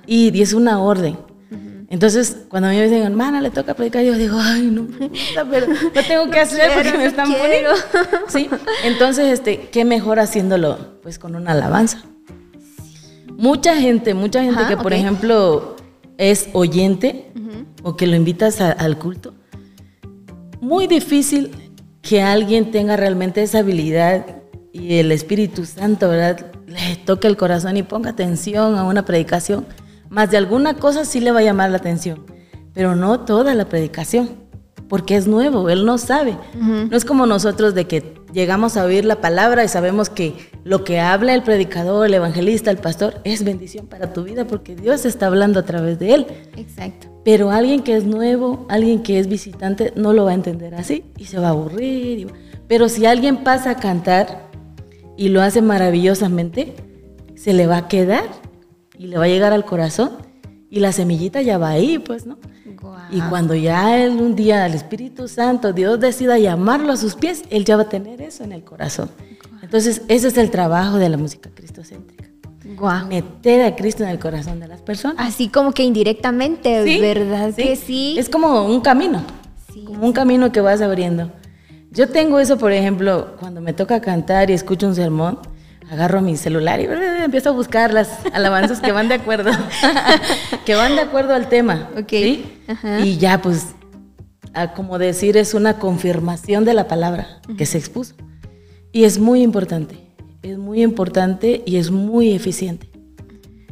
Y, 0.06 0.36
y 0.38 0.42
es 0.42 0.54
una 0.54 0.80
orden. 0.82 1.18
Entonces, 1.94 2.38
cuando 2.50 2.70
a 2.70 2.72
mí 2.72 2.78
me 2.78 2.86
dicen, 2.86 3.04
hermana, 3.04 3.40
le 3.40 3.52
toca 3.52 3.76
predicar, 3.76 4.04
yo 4.04 4.18
digo, 4.18 4.36
ay, 4.42 4.64
no 4.64 4.88
pero 5.52 5.68
lo 5.68 6.02
tengo 6.02 6.28
que 6.32 6.40
hacer 6.40 6.72
porque 6.74 6.98
me 6.98 7.06
están 7.06 7.32
poniendo. 7.32 7.70
Sí, 8.30 8.50
entonces, 8.84 9.32
este, 9.32 9.70
¿qué 9.72 9.86
mejor 9.86 10.20
haciéndolo? 10.20 11.00
Pues 11.04 11.20
con 11.20 11.36
una 11.36 11.52
alabanza. 11.52 12.04
Mucha 13.38 13.76
gente, 13.76 14.16
mucha 14.16 14.42
gente 14.42 14.64
que, 14.68 14.76
por 14.76 14.92
ejemplo, 14.92 15.76
es 16.18 16.50
oyente 16.54 17.32
o 17.84 17.96
que 17.96 18.08
lo 18.08 18.16
invitas 18.16 18.60
al 18.60 18.98
culto, 18.98 19.36
muy 20.62 20.88
difícil 20.88 21.52
que 22.02 22.24
alguien 22.24 22.72
tenga 22.72 22.98
realmente 22.98 23.44
esa 23.44 23.60
habilidad 23.60 24.26
y 24.72 24.96
el 24.96 25.12
Espíritu 25.12 25.64
Santo, 25.68 26.10
¿verdad? 26.10 26.54
Le 26.66 26.96
toque 27.06 27.28
el 27.28 27.38
corazón 27.38 27.78
y 27.78 27.84
ponga 27.84 28.10
atención 28.10 28.80
a 28.80 28.84
una 28.84 29.06
predicación 29.06 29.68
más 30.14 30.30
de 30.30 30.38
alguna 30.38 30.76
cosa 30.76 31.06
sí 31.06 31.20
le 31.20 31.32
va 31.32 31.40
a 31.40 31.44
llamar 31.44 31.72
la 31.72 31.78
atención, 31.78 32.24
pero 32.74 32.96
no 32.96 33.22
toda 33.22 33.56
la 33.56 33.66
predicación. 33.66 34.30
porque 34.88 35.16
es 35.16 35.26
nuevo, 35.26 35.70
él 35.70 35.86
no 35.86 35.98
sabe. 35.98 36.38
No 36.54 36.96
es 36.96 37.04
como 37.04 37.26
nosotros 37.26 37.74
de 37.74 37.88
que 37.88 38.14
llegamos 38.32 38.78
a 38.78 38.84
oír 38.84 39.06
la 39.06 39.22
palabra 39.22 39.64
y 39.64 39.68
sabemos 39.68 40.10
que 40.10 40.36
lo 40.64 40.84
que 40.84 41.00
habla 41.00 41.34
el 41.34 41.42
predicador, 41.42 42.06
el 42.06 42.14
evangelista, 42.14 42.70
el 42.70 42.78
pastor, 42.78 43.16
es 43.24 43.44
bendición 43.44 43.88
para 43.88 44.14
tu 44.14 44.24
vida 44.24 44.46
porque 44.46 44.76
Dios 44.76 45.06
está 45.06 45.28
hablando 45.28 45.60
a 45.60 45.64
través 45.64 45.98
de 45.98 46.14
él. 46.14 46.28
Exacto. 46.58 47.08
Pero 47.26 47.50
alguien 47.50 47.82
que 47.82 47.96
es 47.96 48.06
nuevo, 48.06 48.68
alguien 48.70 49.02
que 49.02 49.18
es 49.18 49.28
visitante, 49.28 49.94
no 49.96 50.14
lo 50.14 50.26
va 50.26 50.32
a 50.32 50.36
entender 50.36 50.76
así 50.76 51.06
y 51.18 51.26
se 51.26 51.40
va 51.40 51.48
a 51.48 51.52
aburrir. 51.52 52.28
Pero 52.68 52.88
si 52.88 53.08
alguien 53.08 53.38
pasa 53.38 53.72
a 53.72 53.78
cantar 53.78 54.50
y 55.18 55.30
lo 55.30 55.42
hace 55.42 55.64
maravillosamente, 55.64 56.76
se 57.34 57.54
le 57.54 57.66
va 57.66 57.78
a 57.78 57.88
quedar 57.88 58.26
y 58.98 59.08
le 59.08 59.18
va 59.18 59.26
a 59.26 59.28
llegar 59.28 59.54
al 59.54 59.66
corazón 59.66 60.12
y 60.70 60.80
la 60.80 60.92
semillita 60.92 61.42
ya 61.42 61.58
va 61.58 61.70
ahí, 61.70 62.00
pues, 62.00 62.26
¿no? 62.26 62.38
Y 63.12 63.22
cuando 63.22 63.54
ya 63.54 64.04
él 64.04 64.18
un 64.20 64.36
día 64.36 64.66
el 64.66 64.74
Espíritu 64.74 65.28
Santo, 65.28 65.72
Dios 65.72 66.00
decida 66.00 66.38
llamarlo 66.38 66.94
a 66.94 66.98
sus 66.98 67.16
pies, 67.16 67.44
él 67.50 67.64
ya 67.64 67.78
va 67.78 67.84
a 67.84 67.90
tener 67.90 68.22
eso 68.22 68.44
en 68.44 68.52
el 68.52 68.64
corazón. 68.64 69.10
Entonces, 69.62 70.02
ese 70.08 70.28
es 70.28 70.38
el 70.38 70.50
trabajo 70.50 70.98
de 70.98 71.10
la 71.10 71.18
música 71.18 71.50
cristocéntrica. 71.54 72.24
Meter 73.08 73.62
a 73.66 73.76
Cristo 73.76 74.04
en 74.04 74.10
el 74.10 74.20
corazón 74.20 74.60
de 74.60 74.68
las 74.68 74.82
personas. 74.82 75.18
Así 75.20 75.48
como 75.48 75.74
que 75.74 75.84
indirectamente, 75.84 77.00
¿verdad? 77.00 77.54
Que 77.54 77.76
sí. 77.76 78.16
Es 78.18 78.30
como 78.30 78.66
un 78.66 78.82
camino, 78.82 79.22
como 79.86 80.06
un 80.06 80.14
camino 80.14 80.52
que 80.52 80.62
vas 80.62 80.82
abriendo. 80.82 81.32
Yo 81.92 82.10
tengo 82.10 82.40
eso, 82.40 82.58
por 82.58 82.72
ejemplo, 82.72 83.36
cuando 83.40 83.62
me 83.62 83.74
toca 83.74 84.02
cantar 84.02 84.50
y 84.50 84.54
escucho 84.54 84.88
un 84.88 84.96
sermón, 84.96 85.40
agarro 85.90 86.22
mi 86.22 86.38
celular 86.38 86.80
y 86.80 86.86
empiezo 87.24 87.50
a 87.50 87.52
buscar 87.54 87.94
las 87.94 88.10
alabanzas 88.34 88.80
que 88.80 88.92
van 88.92 89.08
de 89.08 89.16
acuerdo, 89.16 89.52
que 90.66 90.76
van 90.76 90.96
de 90.96 91.02
acuerdo 91.02 91.34
al 91.34 91.50
tema. 91.50 91.90
Ok. 91.98 92.14
Y 93.04 93.18
ya, 93.18 93.42
pues, 93.42 93.68
como 94.76 94.98
decir, 94.98 95.38
es 95.38 95.54
una 95.54 95.80
confirmación 95.80 96.66
de 96.66 96.74
la 96.74 96.88
palabra 96.88 97.42
que 97.58 97.66
se 97.66 97.78
expuso. 97.78 98.16
Y 98.92 99.06
es 99.06 99.20
muy 99.20 99.42
importante, 99.42 99.98
es 100.42 100.58
muy 100.58 100.84
importante 100.84 101.64
y 101.66 101.78
es 101.78 101.92
muy 101.92 102.32
eficiente. 102.34 102.90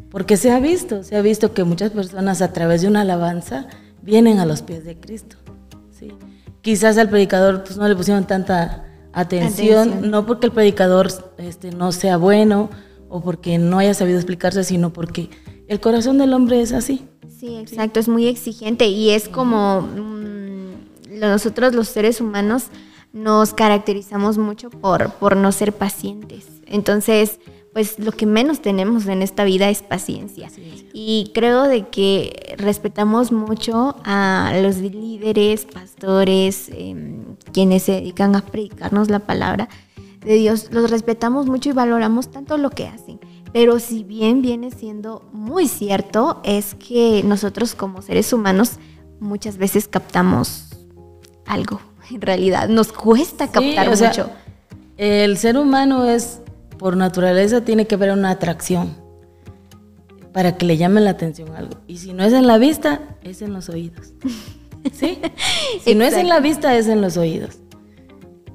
Porque 0.10 0.36
se 0.36 0.52
ha 0.52 0.60
visto, 0.60 1.04
se 1.04 1.16
ha 1.16 1.22
visto 1.22 1.54
que 1.54 1.64
muchas 1.64 1.92
personas 1.92 2.42
a 2.42 2.52
través 2.52 2.82
de 2.82 2.88
una 2.88 3.02
alabanza 3.02 3.68
vienen 4.02 4.40
a 4.40 4.46
los 4.46 4.62
pies 4.62 4.84
de 4.84 5.00
Cristo. 5.00 5.38
¿sí? 5.92 6.12
Quizás 6.62 6.98
al 6.98 7.10
predicador 7.10 7.64
pues, 7.64 7.78
no 7.78 7.88
le 7.88 7.96
pusieron 7.96 8.28
tanta 8.28 8.91
atención, 9.14 10.10
no 10.10 10.26
porque 10.26 10.48
el 10.48 10.52
predicador 10.52 11.10
este, 11.38 11.72
no 11.72 11.92
sea 11.92 12.18
bueno 12.18 12.70
o 13.10 13.22
porque 13.22 13.58
no 13.58 13.80
haya 13.80 13.94
sabido 13.94 14.18
explicarse, 14.18 14.64
sino 14.64 14.94
porque 14.94 15.30
el 15.68 15.80
corazón 15.80 16.18
del 16.18 16.34
hombre 16.34 16.62
es 16.62 16.72
así. 16.72 17.06
Sí, 17.40 17.58
exacto, 17.58 18.00
es 18.00 18.08
muy 18.08 18.28
exigente 18.28 18.88
y 18.88 19.12
es 19.12 19.28
como 19.28 19.82
mm, 19.82 21.20
nosotros 21.20 21.74
los 21.74 21.88
seres 21.88 22.22
humanos 22.22 22.66
nos 23.14 23.54
caracterizamos 23.54 24.38
mucho 24.38 24.70
por, 24.70 25.12
por 25.14 25.36
no 25.36 25.52
ser 25.52 25.74
pacientes. 25.74 26.48
Entonces, 26.66 27.40
pues 27.74 28.00
lo 28.00 28.12
que 28.12 28.26
menos 28.26 28.62
tenemos 28.62 29.08
en 29.08 29.22
esta 29.22 29.44
vida 29.44 29.70
es 29.70 29.82
paciencia. 29.82 30.50
Y 30.94 31.32
creo 31.34 31.64
de 31.64 31.88
que 31.88 32.56
respetamos 32.58 33.32
mucho 33.32 33.96
a 34.04 34.54
los 34.62 34.78
líderes, 34.78 35.66
pastores, 35.66 36.70
em, 36.74 37.38
quienes 37.54 37.84
se 37.84 37.94
dedican 37.94 38.36
a 38.36 38.42
predicarnos 38.42 39.10
la 39.10 39.20
palabra 39.20 39.70
de 40.20 40.36
Dios. 40.36 40.68
Los 40.72 40.92
respetamos 40.92 41.48
mucho 41.48 41.70
y 41.70 41.74
valoramos 41.74 42.30
tanto 42.30 42.58
lo 42.58 42.72
que 42.72 42.88
hacen. 42.88 43.20
Pero 43.54 43.80
si 43.80 44.04
bien 44.04 44.42
viene 44.42 44.72
siendo 44.72 45.24
muy 45.32 45.68
cierto, 45.68 46.42
es 46.44 46.76
que 46.76 47.22
nosotros 47.24 47.74
como 47.74 48.02
seres 48.02 48.34
humanos 48.34 48.80
muchas 49.20 49.58
veces 49.58 49.88
captamos 49.88 50.68
algo. 51.46 51.80
En 52.10 52.22
realidad, 52.22 52.68
nos 52.68 52.92
cuesta 52.92 53.50
captar 53.50 53.90
mucho. 53.90 54.30
el 54.98 55.38
ser 55.38 55.58
humano 55.58 56.06
es 56.06 56.42
por 56.82 56.98
naturaleza 56.98 57.62
tiene 57.62 57.86
que 57.86 57.96
ver 57.96 58.10
una 58.10 58.32
atracción 58.32 58.96
para 60.34 60.58
que 60.58 60.66
le 60.66 60.78
llame 60.78 61.00
la 61.00 61.12
atención 61.12 61.56
algo. 61.56 61.76
Y 61.86 62.00
si 62.00 62.12
no 62.12 62.24
es 62.24 62.34
en 62.34 62.48
la 62.48 62.58
vista, 62.58 63.02
es 63.22 63.44
en 63.44 63.54
los 63.54 63.70
oídos. 63.70 64.14
¿Sí? 64.92 65.20
si 65.84 65.94
no 65.94 66.04
es 66.04 66.16
en 66.16 66.28
la 66.28 66.40
vista, 66.40 66.76
es 66.76 66.88
en 66.88 67.02
los 67.02 67.18
oídos. 67.18 67.60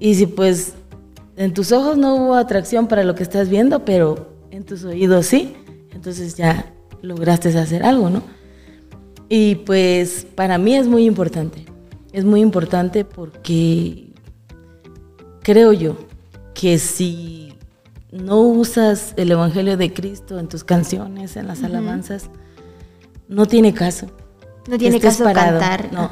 Y 0.01 0.17
si 0.17 0.27
pues 0.27 0.75
en 1.37 1.55
tus 1.55 1.71
ojos 1.71 1.97
no 1.99 2.17
hubo 2.17 2.35
atracción 2.35 2.89
para 2.89 3.05
lo 3.05 3.15
que 3.15 3.23
estás 3.23 3.49
viendo, 3.49 3.85
pero 3.85 4.29
en 4.51 4.65
tus 4.65 4.83
oídos 4.83 5.27
sí, 5.27 5.55
entonces 5.93 6.35
ya 6.35 6.75
lograste 7.03 7.57
hacer 7.57 7.85
algo, 7.85 8.11
¿no? 8.11 8.25
Y 9.29 9.55
pues 9.55 10.27
para 10.35 10.59
mí 10.59 10.75
es 10.75 10.89
muy 10.89 11.05
importante. 11.05 11.65
Es 12.13 12.25
muy 12.25 12.41
importante 12.41 13.05
porque 13.05 14.09
creo 15.45 15.73
yo 15.73 15.97
que 16.55 16.81
si 16.81 17.56
no 18.17 18.41
usas 18.41 19.15
el 19.17 19.31
Evangelio 19.31 19.77
de 19.77 19.93
Cristo 19.93 20.39
en 20.39 20.49
tus 20.49 20.65
canciones, 20.65 21.37
en 21.37 21.47
las 21.47 21.63
alabanzas, 21.63 22.31
no 23.29 23.47
tiene 23.47 23.75
caso. 23.75 24.07
No 24.69 24.79
tiene 24.79 25.01
caso 25.01 25.25
cantar. 25.25 25.93
No, 25.93 26.11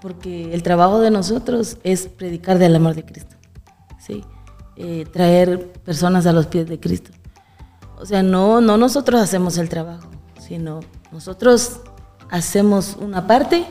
porque 0.00 0.54
el 0.54 0.62
trabajo 0.62 1.00
de 1.00 1.10
nosotros 1.10 1.78
es 1.82 2.08
predicar 2.08 2.58
del 2.58 2.76
amor 2.76 2.94
de 2.94 3.04
Cristo, 3.04 3.36
¿sí? 3.98 4.24
Eh, 4.76 5.04
traer 5.12 5.72
personas 5.84 6.26
a 6.26 6.32
los 6.32 6.46
pies 6.46 6.68
de 6.68 6.78
Cristo. 6.78 7.10
O 7.98 8.06
sea, 8.06 8.22
no, 8.22 8.60
no 8.60 8.76
nosotros 8.76 9.20
hacemos 9.20 9.58
el 9.58 9.68
trabajo, 9.68 10.08
sino 10.40 10.80
nosotros 11.10 11.80
hacemos 12.30 12.96
una 13.00 13.26
parte 13.26 13.66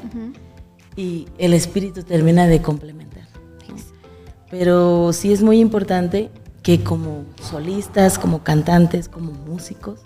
y 0.96 1.28
el 1.38 1.54
Espíritu 1.54 2.04
termina 2.04 2.48
de 2.48 2.62
complementar. 2.62 3.28
Pero 4.50 5.12
sí 5.14 5.32
es 5.34 5.42
muy 5.44 5.60
importante 5.60 6.30
que 6.68 6.84
como 6.84 7.24
solistas, 7.42 8.20
como 8.20 8.44
cantantes, 8.44 9.08
como 9.08 9.32
músicos, 9.32 10.02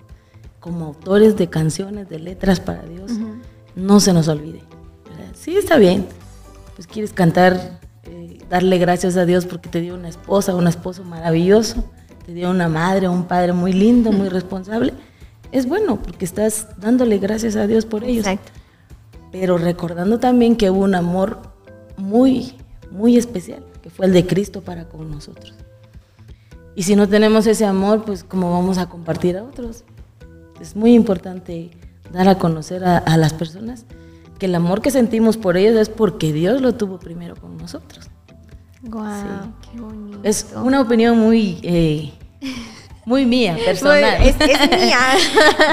como 0.60 0.86
autores 0.86 1.36
de 1.36 1.50
canciones, 1.50 2.08
de 2.08 2.20
letras 2.20 2.60
para 2.60 2.84
Dios, 2.84 3.13
no 3.75 4.00
se 4.00 4.13
nos 4.13 4.27
olvide. 4.27 4.62
Sí, 5.34 5.58
está 5.58 5.77
bien. 5.77 6.06
Pues 6.75 6.86
quieres 6.86 7.13
cantar, 7.13 7.80
eh, 8.03 8.38
darle 8.48 8.77
gracias 8.77 9.18
a 9.18 9.25
Dios 9.25 9.48
porque 9.48 9.70
te 9.70 9.82
dio 9.82 9.96
una 9.96 10.08
esposa, 10.08 10.53
un 10.53 10.68
esposo 10.68 11.03
maravilloso, 11.03 11.84
te 12.27 12.36
dio 12.36 12.51
una 12.51 12.70
madre, 12.70 13.10
un 13.10 13.24
padre 13.24 13.53
muy 13.53 13.74
lindo, 13.74 14.12
muy 14.12 14.30
responsable. 14.30 14.94
Es 15.51 15.68
bueno 15.68 16.00
porque 16.00 16.25
estás 16.25 16.68
dándole 16.77 17.18
gracias 17.18 17.56
a 17.56 17.65
Dios 17.65 17.88
por 17.88 18.03
ellos. 18.03 18.27
Exacto. 18.27 18.51
Pero 19.32 19.58
recordando 19.58 20.20
también 20.20 20.56
que 20.56 20.70
hubo 20.70 20.82
un 20.82 20.94
amor 20.94 21.41
muy, 21.98 22.53
muy 22.91 23.18
especial, 23.18 23.65
que 23.82 23.89
fue 23.89 24.06
el 24.06 24.13
de 24.13 24.27
Cristo 24.27 24.62
para 24.62 24.88
con 24.88 25.10
nosotros. 25.10 25.56
Y 26.75 26.83
si 26.83 26.95
no 26.95 27.07
tenemos 27.07 27.47
ese 27.47 27.65
amor, 27.65 28.03
pues 28.05 28.23
¿cómo 28.23 28.51
vamos 28.51 28.77
a 28.77 28.87
compartir 28.87 29.37
a 29.37 29.43
otros? 29.43 29.83
Es 30.59 30.75
muy 30.75 30.93
importante 30.93 31.71
dar 32.11 32.27
a 32.27 32.37
conocer 32.37 32.83
a, 32.83 33.17
las 33.17 33.33
personas 33.33 33.85
que 34.39 34.45
el 34.45 34.55
amor 34.55 34.81
que 34.81 34.91
sentimos 34.91 35.37
por 35.37 35.57
ellos 35.57 35.75
es 35.75 35.89
porque 35.89 36.33
Dios 36.33 36.61
lo 36.61 36.73
tuvo 36.73 36.99
primero 36.99 37.35
con 37.35 37.57
nosotros. 37.57 38.09
Wow, 38.83 39.03
qué 39.61 39.79
bonito. 39.79 40.19
Es 40.23 40.47
una 40.55 40.81
opinión 40.81 41.17
muy, 41.17 41.59
eh, 41.61 42.11
muy 43.05 43.25
mía, 43.25 43.57
personal. 43.65 44.21
es, 44.23 44.35
es 44.39 44.69
mía. 44.79 44.97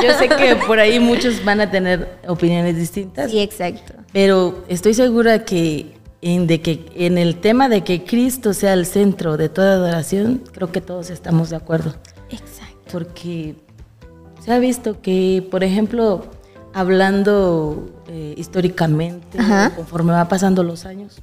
Yo 0.02 0.18
sé 0.18 0.28
que 0.28 0.56
por 0.66 0.78
ahí 0.78 1.00
muchos 1.00 1.44
van 1.44 1.60
a 1.60 1.70
tener 1.70 2.18
opiniones 2.26 2.76
distintas. 2.76 3.30
Sí, 3.30 3.40
exacto. 3.40 3.94
Pero 4.12 4.64
estoy 4.68 4.94
segura 4.94 5.44
que 5.44 5.97
en, 6.20 6.46
de 6.46 6.60
que, 6.60 6.86
en 6.94 7.18
el 7.18 7.36
tema 7.36 7.68
de 7.68 7.84
que 7.84 8.04
Cristo 8.04 8.52
sea 8.52 8.72
el 8.72 8.86
centro 8.86 9.36
de 9.36 9.48
toda 9.48 9.74
adoración, 9.74 10.42
creo 10.52 10.72
que 10.72 10.80
todos 10.80 11.10
estamos 11.10 11.50
de 11.50 11.56
acuerdo. 11.56 11.94
Exacto. 12.30 12.76
Porque 12.90 13.56
se 14.44 14.52
ha 14.52 14.58
visto 14.58 15.00
que, 15.00 15.46
por 15.50 15.62
ejemplo, 15.62 16.26
hablando 16.72 18.02
eh, 18.08 18.34
históricamente, 18.36 19.38
conforme 19.76 20.12
va 20.12 20.28
pasando 20.28 20.62
los 20.62 20.86
años, 20.86 21.22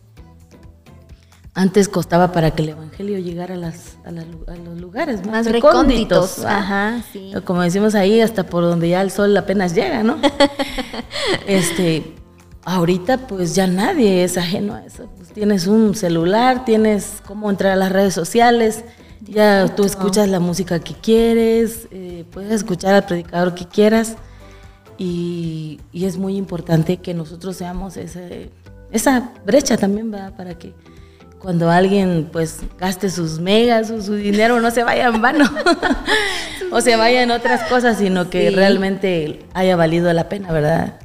antes 1.53 1.87
costaba 1.87 2.33
para 2.33 2.51
que 2.51 2.63
el 2.63 2.69
evangelio 2.69 3.17
llegara 3.17 3.55
a, 3.55 3.57
las, 3.57 3.95
a, 4.05 4.11
los 4.11 4.79
lugares 4.79 5.25
más, 5.25 5.49
recónditos. 5.49 6.43
Ajá, 6.43 7.01
sí. 7.13 7.31
Como 7.45 7.61
decimos 7.61 7.95
ahí, 7.95 8.19
hasta 8.19 8.45
por 8.45 8.63
donde 8.63 8.89
ya 8.89 9.01
el 9.01 9.09
sol 9.09 9.35
apenas 9.37 9.73
llega, 9.73 10.03
¿no? 10.03 10.17
este, 11.47 12.13
Ahorita 12.65 13.27
pues 13.27 13.53
ya 13.53 13.67
nadie 13.67 14.23
es 14.23 14.37
ajeno 14.37 14.73
a 14.73 14.83
eso. 14.83 15.07
Pues, 15.15 15.29
tienes 15.29 15.67
un 15.67 15.93
celular, 15.93 16.65
tienes 16.65 17.21
cómo 17.25 17.51
entrar 17.51 17.73
a 17.73 17.75
las 17.75 17.91
redes 17.91 18.15
sociales, 18.15 18.83
ya 19.21 19.73
tú 19.75 19.83
escuchas 19.83 20.27
la 20.29 20.39
música 20.39 20.79
que 20.79 20.93
quieres, 20.93 21.87
eh, 21.91 22.25
puedes 22.31 22.51
escuchar 22.51 22.95
al 22.95 23.05
predicador 23.05 23.53
que 23.53 23.65
quieras. 23.65 24.15
Y, 24.97 25.79
es 25.93 26.17
muy 26.17 26.37
importante 26.37 26.97
que 26.97 27.13
nosotros 27.13 27.57
seamos 27.57 27.97
ese, 27.97 28.49
esa 28.91 29.31
brecha 29.45 29.77
también 29.77 30.13
va 30.13 30.31
para 30.31 30.57
que 30.57 30.73
cuando 31.39 31.69
alguien 31.69 32.29
pues 32.31 32.61
gaste 32.79 33.09
sus 33.09 33.39
megas 33.39 33.91
o 33.91 34.01
su 34.01 34.13
dinero 34.13 34.59
no 34.61 34.71
se 34.71 34.83
vaya 34.83 35.07
en 35.07 35.21
vano. 35.21 35.45
O 36.71 36.81
se 36.81 36.97
vaya 36.97 37.21
en 37.21 37.31
otras 37.31 37.69
cosas, 37.69 37.99
sino 37.99 38.29
que 38.29 38.49
realmente 38.49 39.45
haya 39.53 39.77
valido 39.77 40.11
la 40.11 40.27
pena, 40.27 40.51
¿verdad? 40.51 41.04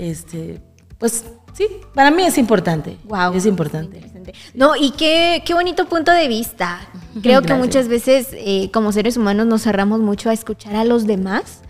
Este, 0.00 0.60
pues 0.98 1.24
Sí, 1.52 1.66
para 1.94 2.10
mí 2.10 2.22
es 2.22 2.38
importante. 2.38 2.96
Wow. 3.04 3.34
Es 3.34 3.46
importante. 3.46 4.00
No, 4.54 4.76
y 4.76 4.92
qué, 4.92 5.42
qué 5.44 5.54
bonito 5.54 5.86
punto 5.86 6.12
de 6.12 6.28
vista. 6.28 6.80
Creo 7.22 7.42
que 7.42 7.54
muchas 7.54 7.88
veces 7.88 8.28
eh, 8.32 8.70
como 8.72 8.92
seres 8.92 9.16
humanos 9.16 9.46
nos 9.46 9.62
cerramos 9.62 10.00
mucho 10.00 10.30
a 10.30 10.32
escuchar 10.32 10.76
a 10.76 10.84
los 10.84 11.06
demás. 11.06 11.62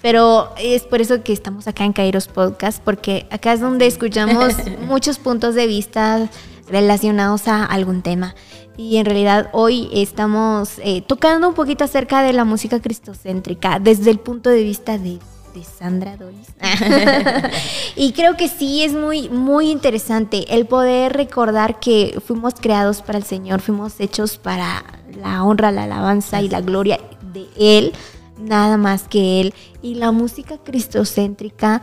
Pero 0.00 0.52
es 0.58 0.82
por 0.82 1.00
eso 1.00 1.24
que 1.24 1.32
estamos 1.32 1.66
acá 1.66 1.84
en 1.84 1.92
Kairos 1.92 2.28
Podcast, 2.28 2.80
porque 2.84 3.26
acá 3.30 3.52
es 3.52 3.60
donde 3.60 3.86
escuchamos 3.86 4.54
muchos 4.86 5.18
puntos 5.18 5.56
de 5.56 5.66
vista 5.66 6.28
relacionados 6.68 7.48
a 7.48 7.64
algún 7.64 8.02
tema. 8.02 8.36
Y 8.76 8.98
en 8.98 9.06
realidad 9.06 9.50
hoy 9.52 9.88
estamos 9.92 10.78
eh, 10.84 11.02
tocando 11.02 11.48
un 11.48 11.54
poquito 11.54 11.82
acerca 11.82 12.22
de 12.22 12.32
la 12.32 12.44
música 12.44 12.80
cristocéntrica 12.80 13.80
desde 13.80 14.12
el 14.12 14.20
punto 14.20 14.50
de 14.50 14.62
vista 14.62 14.98
de 14.98 15.18
Sandra 15.62 16.16
Doris. 16.16 16.48
y 17.96 18.12
creo 18.12 18.36
que 18.36 18.48
sí 18.48 18.84
es 18.84 18.92
muy, 18.92 19.28
muy 19.28 19.70
interesante 19.70 20.54
el 20.54 20.66
poder 20.66 21.12
recordar 21.12 21.80
que 21.80 22.20
fuimos 22.24 22.54
creados 22.60 23.02
para 23.02 23.18
el 23.18 23.24
Señor, 23.24 23.60
fuimos 23.60 24.00
hechos 24.00 24.38
para 24.38 24.84
la 25.20 25.42
honra, 25.44 25.72
la 25.72 25.84
alabanza 25.84 26.42
y 26.42 26.48
la 26.48 26.60
gloria 26.60 27.00
de 27.32 27.46
Él, 27.58 27.92
nada 28.38 28.76
más 28.76 29.08
que 29.08 29.40
Él. 29.40 29.54
Y 29.82 29.94
la 29.94 30.12
música 30.12 30.58
cristocéntrica 30.58 31.82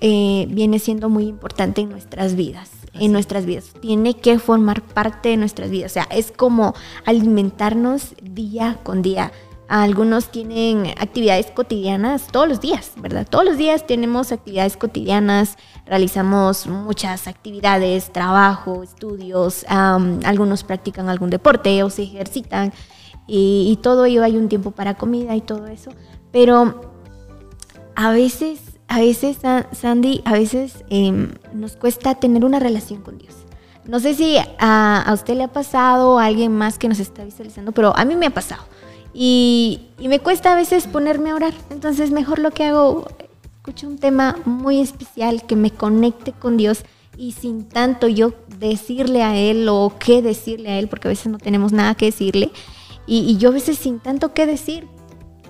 eh, 0.00 0.46
viene 0.50 0.78
siendo 0.78 1.08
muy 1.08 1.26
importante 1.26 1.80
en 1.80 1.90
nuestras 1.90 2.34
vidas. 2.34 2.70
En 2.94 3.12
nuestras 3.12 3.46
vidas. 3.46 3.72
Tiene 3.80 4.14
que 4.14 4.38
formar 4.38 4.82
parte 4.82 5.30
de 5.30 5.36
nuestras 5.36 5.70
vidas. 5.70 5.92
O 5.92 5.94
sea, 5.94 6.08
es 6.10 6.32
como 6.32 6.74
alimentarnos 7.04 8.14
día 8.22 8.78
con 8.82 9.00
día 9.00 9.32
algunos 9.80 10.28
tienen 10.28 10.88
actividades 11.00 11.50
cotidianas 11.50 12.26
todos 12.26 12.46
los 12.46 12.60
días, 12.60 12.92
¿verdad? 12.96 13.26
Todos 13.26 13.46
los 13.46 13.56
días 13.56 13.86
tenemos 13.86 14.30
actividades 14.30 14.76
cotidianas, 14.76 15.56
realizamos 15.86 16.66
muchas 16.66 17.26
actividades, 17.26 18.12
trabajo, 18.12 18.82
estudios, 18.82 19.64
algunos 19.70 20.62
practican 20.62 21.08
algún 21.08 21.30
deporte 21.30 21.82
o 21.82 21.88
se 21.88 22.02
ejercitan 22.02 22.70
y, 23.26 23.78
todo 23.82 24.04
ello 24.04 24.22
hay 24.22 24.36
un 24.36 24.50
tiempo 24.50 24.72
para 24.72 24.92
comida 24.92 25.34
y 25.36 25.40
todo 25.40 25.66
eso, 25.68 25.90
pero 26.32 26.92
a 27.96 28.10
veces, 28.10 28.78
a 28.88 29.00
veces, 29.00 29.38
Sandy, 29.72 30.20
a 30.26 30.34
veces 30.34 30.84
em, 30.90 31.30
nos 31.54 31.76
cuesta 31.76 32.14
tener 32.16 32.44
una 32.44 32.58
relación 32.58 33.00
con 33.00 33.16
Dios. 33.16 33.36
No 33.86 34.00
sé 34.00 34.12
si 34.12 34.36
a, 34.36 35.00
a 35.00 35.12
usted 35.14 35.34
le 35.34 35.44
ha 35.44 35.48
pasado, 35.48 36.18
a 36.18 36.26
alguien 36.26 36.54
más 36.54 36.78
que 36.78 36.88
nos 36.88 37.00
está 37.00 37.24
visualizando, 37.24 37.72
pero 37.72 37.96
a 37.96 38.04
mí 38.04 38.16
me 38.16 38.26
ha 38.26 38.30
pasado. 38.34 38.64
Y, 39.14 39.88
me 39.98 40.20
cuesta 40.20 40.52
a 40.52 40.56
veces 40.56 40.86
ponerme 40.86 41.30
a 41.30 41.34
orar. 41.34 41.54
Entonces 41.70 42.10
mejor 42.10 42.38
lo 42.38 42.50
que 42.50 42.64
hago, 42.64 43.06
escucho 43.56 43.86
un 43.86 43.98
tema 43.98 44.36
muy 44.44 44.80
especial 44.80 45.44
que 45.46 45.56
me 45.56 45.70
conecte 45.70 46.32
con 46.32 46.56
Dios 46.56 46.84
y 47.16 47.32
sin 47.32 47.64
tanto 47.64 48.08
yo 48.08 48.32
decirle 48.58 49.22
a 49.22 49.36
Él 49.36 49.68
o 49.68 49.92
qué 49.98 50.22
decirle 50.22 50.70
a 50.70 50.78
Él, 50.78 50.88
porque 50.88 51.08
a 51.08 51.10
veces 51.10 51.26
no 51.26 51.38
tenemos 51.38 51.72
nada 51.72 51.94
que 51.94 52.06
decirle. 52.06 52.50
Y, 53.06 53.36
yo 53.36 53.50
a 53.50 53.52
veces 53.52 53.78
sin 53.78 54.00
tanto 54.00 54.32
qué 54.32 54.46
decir, 54.46 54.86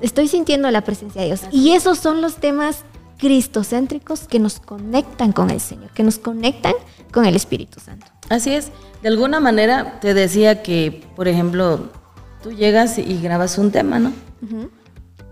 estoy 0.00 0.26
sintiendo 0.28 0.70
la 0.70 0.82
presencia 0.82 1.20
de 1.20 1.28
Dios. 1.28 1.42
Y 1.52 1.72
esos 1.72 1.98
son 1.98 2.20
los 2.20 2.36
temas 2.36 2.84
cristocéntricos 3.18 4.26
que 4.26 4.40
nos 4.40 4.58
conectan 4.58 5.32
con 5.32 5.50
el 5.50 5.60
Señor, 5.60 5.90
que 5.92 6.02
nos 6.02 6.18
conectan 6.18 6.74
con 7.12 7.24
el 7.24 7.36
Espíritu 7.36 7.78
Santo. 7.78 8.06
Así 8.28 8.52
es. 8.52 8.72
De 9.02 9.08
alguna 9.08 9.38
manera 9.38 10.00
te 10.00 10.14
decía 10.14 10.62
que, 10.62 11.04
por 11.14 11.28
ejemplo, 11.28 11.90
tú 12.42 12.52
llegas 12.52 12.98
y 12.98 13.20
grabas 13.20 13.58
un 13.58 13.70
tema, 13.70 13.98
¿no? 13.98 14.12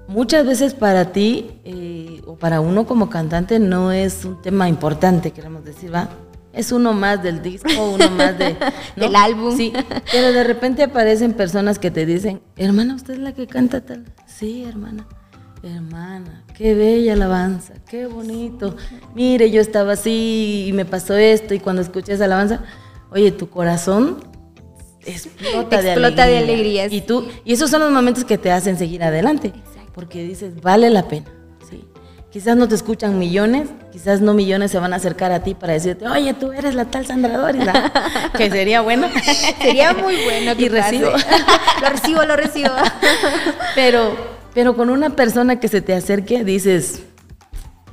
Muchas 0.08 0.46
veces 0.46 0.74
para 0.74 1.12
ti 1.12 1.50
eh, 1.64 2.20
o 2.26 2.36
para 2.36 2.60
uno 2.60 2.86
como 2.86 3.10
cantante 3.10 3.58
no 3.58 3.92
es 3.92 4.24
un 4.24 4.40
tema 4.42 4.68
importante, 4.68 5.30
queremos 5.30 5.64
decir, 5.64 5.94
¿va? 5.94 6.08
Es 6.52 6.72
uno 6.72 6.92
más 6.92 7.22
del 7.22 7.42
disco, 7.42 7.68
uno 7.94 8.10
más 8.10 8.36
de, 8.36 8.56
del 8.96 9.14
álbum. 9.14 9.56
Sí, 9.56 9.72
pero 10.10 10.32
de 10.32 10.42
repente 10.42 10.82
aparecen 10.82 11.32
personas 11.32 11.78
que 11.78 11.92
te 11.92 12.06
dicen, 12.06 12.40
hermana, 12.56 12.96
¿usted 12.96 13.14
es 13.14 13.20
la 13.20 13.32
que 13.32 13.46
canta 13.46 13.80
tal? 13.82 14.04
Sí, 14.26 14.64
hermana. 14.64 15.06
Hermana, 15.62 16.42
qué 16.56 16.74
bella 16.74 17.12
alabanza, 17.12 17.74
qué 17.88 18.06
bonito. 18.06 18.74
Mire, 19.14 19.50
yo 19.50 19.60
estaba 19.60 19.92
así 19.92 20.64
y 20.66 20.72
me 20.72 20.86
pasó 20.86 21.14
esto 21.16 21.52
y 21.52 21.60
cuando 21.60 21.82
escuché 21.82 22.14
esa 22.14 22.24
alabanza, 22.24 22.62
oye, 23.10 23.30
tu 23.30 23.50
corazón 23.50 24.29
explota, 25.10 25.80
de, 25.80 26.38
alegría. 26.38 26.86
Y, 26.86 27.00
tú, 27.02 27.26
y 27.44 27.52
esos 27.52 27.70
son 27.70 27.80
los 27.80 27.90
momentos 27.90 28.24
que 28.24 28.38
te 28.38 28.50
hacen 28.50 28.78
seguir 28.78 29.02
adelante. 29.02 29.52
Porque 29.94 30.22
dices, 30.22 30.60
vale 30.60 30.88
la 30.90 31.08
pena. 31.08 31.26
¿sí? 31.68 31.84
Quizás 32.30 32.56
no 32.56 32.68
te 32.68 32.74
escuchan 32.74 33.18
millones, 33.18 33.68
quizás 33.92 34.20
no 34.20 34.34
millones 34.34 34.70
se 34.70 34.78
van 34.78 34.92
a 34.92 34.96
acercar 34.96 35.32
a 35.32 35.42
ti 35.42 35.54
para 35.54 35.72
decirte, 35.72 36.06
oye, 36.06 36.32
tú 36.34 36.52
eres 36.52 36.74
la 36.74 36.84
tal 36.84 37.06
Sandra 37.06 37.36
Doris, 37.36 37.64
que 38.36 38.50
sería 38.50 38.80
bueno. 38.80 39.08
sería 39.60 39.92
muy 39.94 40.16
bueno. 40.24 40.52
y 40.56 40.68
recibo. 40.68 41.10
lo 41.82 41.88
recibo, 41.88 42.24
lo 42.24 42.36
recibo. 42.36 42.70
pero, 43.74 44.16
pero 44.54 44.76
con 44.76 44.90
una 44.90 45.10
persona 45.10 45.58
que 45.58 45.68
se 45.68 45.80
te 45.82 45.94
acerque, 45.94 46.44
dices, 46.44 47.02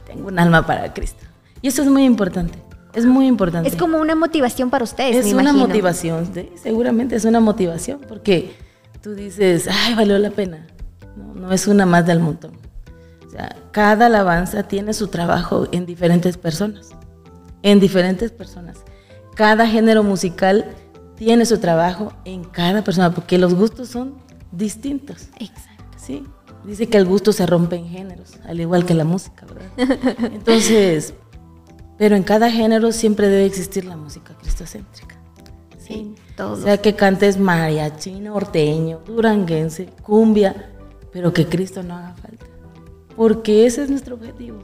tengo 0.05 0.27
un 0.27 0.39
alma 0.39 0.65
para 0.65 0.93
Cristo. 0.93 1.25
Y 1.61 1.69
eso 1.69 1.81
es 1.81 1.87
muy 1.87 2.03
importante. 2.03 2.66
Es 2.97 3.05
muy 3.05 3.27
importante. 3.27 3.69
Es 3.69 3.75
como 3.75 3.99
una 3.99 4.15
motivación 4.15 4.71
para 4.71 4.83
ustedes. 4.83 5.27
Es 5.27 5.31
una 5.31 5.53
motivación, 5.53 6.31
seguramente 6.55 7.15
es 7.15 7.25
una 7.25 7.39
motivación, 7.39 8.01
porque 8.07 8.55
tú 9.03 9.13
dices, 9.13 9.69
ay, 9.71 9.93
valió 9.93 10.17
la 10.17 10.31
pena. 10.31 10.65
No, 11.15 11.35
no 11.35 11.51
es 11.51 11.67
una 11.67 11.85
más 11.85 12.07
del 12.07 12.19
montón. 12.19 12.53
O 13.27 13.29
sea, 13.29 13.55
cada 13.69 14.07
alabanza 14.07 14.63
tiene 14.63 14.93
su 14.93 15.09
trabajo 15.09 15.67
en 15.71 15.85
diferentes 15.85 16.37
personas. 16.37 16.89
En 17.61 17.79
diferentes 17.79 18.31
personas. 18.31 18.79
Cada 19.35 19.67
género 19.67 20.01
musical 20.01 20.65
tiene 21.17 21.45
su 21.45 21.59
trabajo 21.59 22.13
en 22.25 22.45
cada 22.45 22.83
persona, 22.83 23.13
porque 23.13 23.37
los 23.37 23.53
gustos 23.53 23.89
son 23.89 24.15
distintos. 24.51 25.29
Exacto. 25.37 25.83
Sí. 25.97 26.23
Dice 26.63 26.89
que 26.89 26.97
el 26.97 27.05
gusto 27.05 27.31
se 27.31 27.45
rompe 27.45 27.75
en 27.75 27.89
géneros, 27.89 28.39
al 28.43 28.59
igual 28.59 28.87
que 28.87 28.95
la 28.95 29.03
música, 29.03 29.45
¿verdad? 29.45 30.15
Entonces, 30.33 31.13
pero 31.97 32.15
en 32.15 32.23
cada 32.23 32.51
género 32.51 32.91
siempre 32.91 33.27
debe 33.27 33.45
existir 33.45 33.85
la 33.85 33.97
música 33.97 34.35
cristocéntrica. 34.37 35.15
Sí, 35.79 36.15
todo. 36.35 36.53
O 36.53 36.57
sea, 36.57 36.77
que 36.77 36.95
cantes 36.95 37.37
mariachi, 37.39 38.19
norteño, 38.19 38.99
duranguense, 39.05 39.87
cumbia, 40.03 40.69
pero 41.11 41.33
que 41.33 41.47
Cristo 41.47 41.81
no 41.81 41.95
haga 41.95 42.13
falta. 42.15 42.45
Porque 43.15 43.65
ese 43.65 43.83
es 43.83 43.89
nuestro 43.89 44.15
objetivo. 44.15 44.59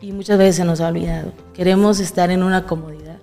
Y 0.00 0.12
muchas 0.12 0.38
veces 0.38 0.56
se 0.56 0.64
nos 0.64 0.80
ha 0.80 0.88
olvidado. 0.88 1.32
Queremos 1.52 2.00
estar 2.00 2.30
en 2.30 2.42
una 2.42 2.64
comodidad. 2.64 3.18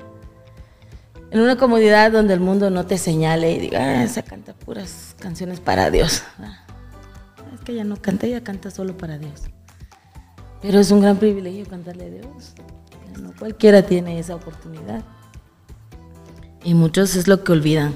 En 1.31 1.39
una 1.39 1.55
comodidad 1.57 2.11
donde 2.11 2.35
el 2.35 2.39
mundo 2.39 2.69
no 2.69 2.85
te 2.85 2.97
señale 2.99 3.53
y 3.53 3.59
diga, 3.59 3.79
ah, 3.79 4.03
esa 4.03 4.21
canta 4.21 4.53
puras 4.53 5.15
canciones 5.19 5.59
para 5.59 5.89
Dios. 5.89 6.23
Ah, 6.37 6.65
es 7.55 7.61
que 7.61 7.71
ella 7.71 7.83
no 7.83 7.97
canta, 7.97 8.27
ella 8.27 8.43
canta 8.43 8.69
solo 8.69 8.95
para 8.95 9.17
Dios. 9.17 9.43
Pero 10.61 10.79
es 10.79 10.91
un 10.91 11.01
gran 11.01 11.17
privilegio 11.17 11.65
cantarle 11.65 12.05
a 12.05 12.09
Dios. 12.09 12.53
No 13.21 13.33
cualquiera 13.37 13.83
tiene 13.83 14.19
esa 14.19 14.35
oportunidad. 14.35 15.03
Y 16.63 16.73
muchos 16.73 17.15
es 17.15 17.27
lo 17.27 17.43
que 17.43 17.51
olvidan, 17.51 17.93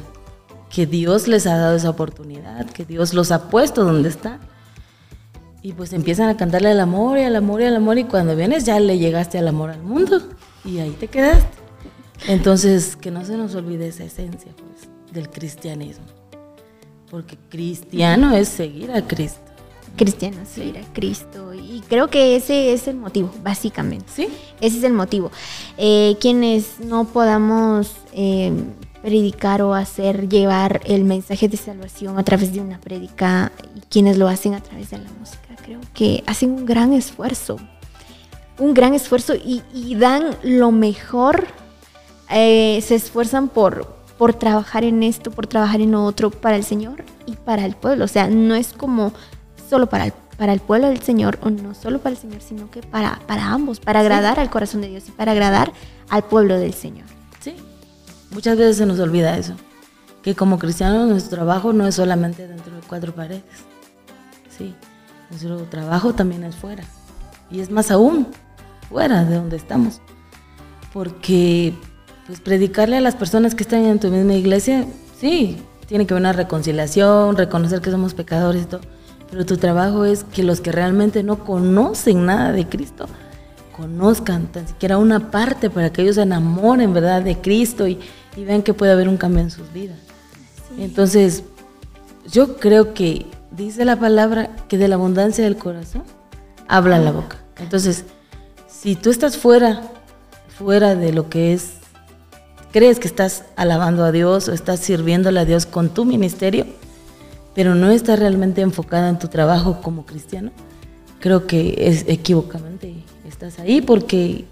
que 0.69 0.86
Dios 0.86 1.27
les 1.27 1.47
ha 1.47 1.56
dado 1.58 1.75
esa 1.75 1.89
oportunidad, 1.89 2.69
que 2.69 2.86
Dios 2.86 3.13
los 3.13 3.32
ha 3.32 3.49
puesto 3.49 3.84
donde 3.84 4.10
están. 4.10 4.39
Y 5.62 5.73
pues 5.73 5.93
empiezan 5.93 6.30
a 6.30 6.38
cantarle 6.38 6.69
al 6.69 6.80
amor 6.80 7.17
y 7.17 7.23
al 7.23 7.36
amor 7.36 7.62
y 7.62 7.65
al 7.65 7.75
amor 7.75 7.97
y 7.97 8.03
cuando 8.03 8.36
vienes 8.36 8.65
ya 8.65 8.80
le 8.80 8.97
llegaste 8.97 9.38
al 9.38 9.47
amor 9.47 9.69
al 9.69 9.82
mundo 9.82 10.21
y 10.63 10.80
ahí 10.80 10.91
te 10.91 11.08
quedaste. 11.08 11.58
Entonces, 12.27 12.95
que 12.95 13.12
no 13.12 13.23
se 13.25 13.38
nos 13.38 13.56
olvide 13.56 13.88
esa 13.88 14.03
esencia 14.03 14.51
pues, 14.56 14.89
del 15.13 15.30
cristianismo. 15.30 16.06
Porque 17.10 17.38
cristiano 17.49 18.36
es 18.36 18.49
seguir 18.49 18.91
a 18.91 19.01
Cristo 19.08 19.47
cristiano, 19.98 20.38
seguir 20.46 20.78
a 20.78 20.94
Cristo. 20.94 21.54
Y 21.54 21.82
creo 21.90 22.10
que 22.10 22.38
ese 22.38 22.72
es 22.72 22.88
el 22.88 22.96
motivo, 22.96 23.32
básicamente. 23.44 24.06
Sí. 24.16 24.30
Ese 24.62 24.78
es 24.78 24.84
el 24.84 24.94
motivo. 24.94 25.32
Eh, 25.78 26.16
quienes 26.22 26.80
no 26.80 27.04
podamos 27.06 27.92
eh, 28.14 28.54
predicar 29.02 29.62
o 29.62 29.74
hacer 29.74 30.30
llevar 30.30 30.82
el 30.86 31.04
mensaje 31.04 31.50
de 31.50 31.58
salvación 31.58 32.18
a 32.18 32.24
través 32.24 32.54
de 32.54 32.62
una 32.62 32.80
prédica 32.80 33.52
y 33.76 33.82
quienes 33.82 34.18
lo 34.18 34.28
hacen 34.28 34.54
a 34.54 34.62
través 34.62 34.92
de 34.92 35.00
la 35.00 35.10
música, 35.20 35.56
creo 35.64 35.80
que 35.94 36.24
hacen 36.28 36.52
un 36.52 36.66
gran 36.66 36.94
esfuerzo. 36.94 37.58
Un 38.60 38.74
gran 38.74 38.94
esfuerzo 38.94 39.34
y, 39.36 39.62
dan 39.96 40.36
lo 40.44 40.72
mejor. 40.72 41.48
Eh, 42.30 42.84
se 42.86 42.96
esfuerzan 42.96 43.50
por, 43.50 43.98
por 44.18 44.34
trabajar 44.34 44.84
en 44.84 45.04
esto, 45.04 45.32
por 45.32 45.48
trabajar 45.48 45.80
en 45.80 45.96
otro 45.96 46.32
para 46.32 46.56
el 46.56 46.64
Señor 46.64 47.04
y 47.26 47.36
para 47.36 47.66
el 47.66 47.76
pueblo. 47.76 48.06
O 48.06 48.08
sea, 48.08 48.28
no 48.28 48.56
es 48.56 48.74
como 48.74 49.14
solo 49.69 49.88
para 49.88 50.06
el, 50.06 50.13
para 50.38 50.53
el 50.53 50.60
pueblo 50.60 50.88
del 50.89 51.01
Señor, 51.01 51.39
o 51.41 51.49
no 51.49 51.73
solo 51.73 51.99
para 51.99 52.15
el 52.15 52.21
Señor, 52.21 52.41
sino 52.41 52.69
que 52.71 52.82
para, 52.82 53.19
para 53.27 53.47
ambos, 53.51 53.80
para 53.80 53.99
agradar 53.99 54.39
al 54.39 54.49
corazón 54.49 54.82
de 54.82 54.89
Dios 54.89 55.03
y 55.08 55.12
para 55.12 55.32
agradar 55.32 55.71
al 56.10 56.23
pueblo 56.23 56.58
del 56.58 56.73
Señor. 56.73 57.06
Sí, 57.39 57.56
muchas 58.32 58.58
veces 58.58 58.77
se 58.77 58.86
nos 58.86 58.99
olvida 58.99 59.38
eso, 59.38 59.53
que 60.23 60.36
como 60.36 60.60
cristianos 60.60 61.08
nuestro 61.08 61.38
trabajo 61.38 61.73
no 61.73 61.88
es 61.88 61.95
solamente 61.95 62.47
dentro 62.47 62.73
de 62.75 62.82
cuatro 62.88 63.13
paredes, 63.13 63.43
sí, 64.58 64.73
nuestro 65.30 65.58
trabajo 65.63 66.13
también 66.13 66.43
es 66.43 66.56
fuera, 66.56 66.84
y 67.49 67.60
es 67.60 67.69
más 67.69 67.91
aún 67.91 68.27
fuera 68.89 69.25
de 69.25 69.36
donde 69.36 69.58
estamos, 69.58 70.01
porque 70.93 71.73
pues 72.25 72.41
predicarle 72.41 72.97
a 72.97 73.01
las 73.01 73.15
personas 73.15 73.56
que 73.56 73.63
están 73.63 73.86
en 73.86 73.99
tu 73.99 74.10
misma 74.10 74.34
iglesia, 74.34 74.86
sí, 75.19 75.58
tiene 75.88 76.06
que 76.06 76.13
haber 76.13 76.21
una 76.21 76.34
reconciliación, 76.34 77.38
reconocer 77.38 77.82
que 77.82 77.89
somos 77.89 78.13
pecadores 78.13 78.63
y 78.63 78.65
todo, 78.65 78.82
pero 79.30 79.46
tu 79.46 79.58
trabajo 79.58 80.06
es 80.06 80.24
que 80.24 80.44
los 80.44 80.62
que 80.62 80.72
realmente 80.72 81.24
no 81.24 81.44
conocen 81.44 82.26
nada 82.26 82.52
de 82.52 82.68
Cristo, 82.68 83.08
conozcan 83.76 84.48
tan 84.48 84.68
siquiera 84.68 84.98
una 84.98 85.32
parte 85.32 85.70
para 85.70 85.92
que 85.92 86.02
ellos 86.02 86.16
se 86.16 86.24
enamoren, 86.24 86.94
¿verdad?, 86.94 87.22
de 87.22 87.38
Cristo 87.38 87.88
y, 87.88 88.00
y 88.36 88.44
vean 88.44 88.63
que 88.63 88.74
puede 88.74 88.92
haber 88.92 89.08
un 89.08 89.18
cambio 89.18 89.42
en 89.42 89.52
sus 89.52 89.72
vidas. 89.72 89.98
Entonces, 90.80 91.44
yo 92.32 92.58
creo 92.58 92.94
que 92.94 93.28
dice 93.52 93.86
la 93.86 93.98
palabra 93.98 94.50
que 94.68 94.78
de 94.78 94.88
la 94.88 94.96
abundancia 94.96 95.44
del 95.44 95.58
corazón 95.58 96.04
habla 96.68 97.00
la 97.00 97.12
boca. 97.12 97.38
Entonces, 97.60 98.06
si 98.68 98.96
tú 98.96 99.10
estás 99.10 99.38
fuera, 99.38 99.82
fuera 100.58 100.96
de 100.96 101.13
lo 101.13 101.30
que 101.30 101.54
es, 101.54 101.74
crees 102.72 103.00
que 103.00 103.08
estás 103.08 103.44
alabando 103.56 104.04
a 104.04 104.12
Dios 104.12 104.48
o 104.48 104.54
estás 104.54 104.80
sirviéndole 104.80 105.40
a 105.40 105.46
Dios 105.46 105.66
con 105.66 105.90
tu 105.90 106.06
ministerio, 106.06 106.66
pero 107.58 107.74
no 107.74 107.89
estás 107.89 108.20
realmente 108.20 108.62
enfocada 108.62 109.10
en 109.10 109.17
tu 109.17 109.30
trabajo 109.30 109.82
como 109.82 110.06
cristiano, 110.06 110.52
creo 111.20 111.48
que 111.48 111.88
es 111.88 112.06
equivocamente 112.08 112.93
estás 113.28 113.58
ahí 113.58 113.82
porque 113.82 114.46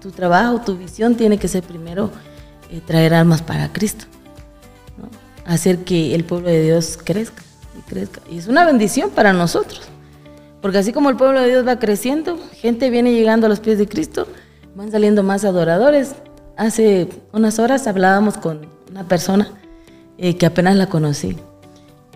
tu 0.00 0.12
trabajo, 0.12 0.60
tu 0.60 0.76
visión 0.76 1.16
tiene 1.16 1.38
que 1.38 1.48
ser 1.48 1.64
primero 1.64 2.12
eh, 2.70 2.80
traer 2.86 3.14
almas 3.14 3.42
para 3.42 3.72
Cristo, 3.72 4.04
hacer 5.44 5.78
que 5.78 6.14
el 6.14 6.22
pueblo 6.22 6.50
de 6.50 6.62
Dios 6.62 7.00
crezca 7.02 7.42
y 7.76 7.82
crezca. 7.90 8.20
Y 8.30 8.38
es 8.38 8.46
una 8.46 8.64
bendición 8.64 9.10
para 9.10 9.32
nosotros. 9.32 9.82
Porque 10.60 10.78
así 10.78 10.92
como 10.92 11.10
el 11.10 11.16
pueblo 11.16 11.40
de 11.40 11.48
Dios 11.48 11.66
va 11.66 11.80
creciendo, 11.80 12.38
gente 12.52 12.90
viene 12.90 13.12
llegando 13.12 13.46
a 13.46 13.48
los 13.48 13.58
pies 13.58 13.78
de 13.78 13.88
Cristo, 13.88 14.28
van 14.76 14.92
saliendo 14.92 15.24
más 15.24 15.44
adoradores. 15.44 16.14
Hace 16.56 17.08
unas 17.32 17.58
horas 17.58 17.88
hablábamos 17.88 18.38
con 18.38 18.68
una 18.88 19.02
persona 19.08 19.50
eh, 20.16 20.36
que 20.36 20.46
apenas 20.46 20.76
la 20.76 20.86
conocí. 20.86 21.36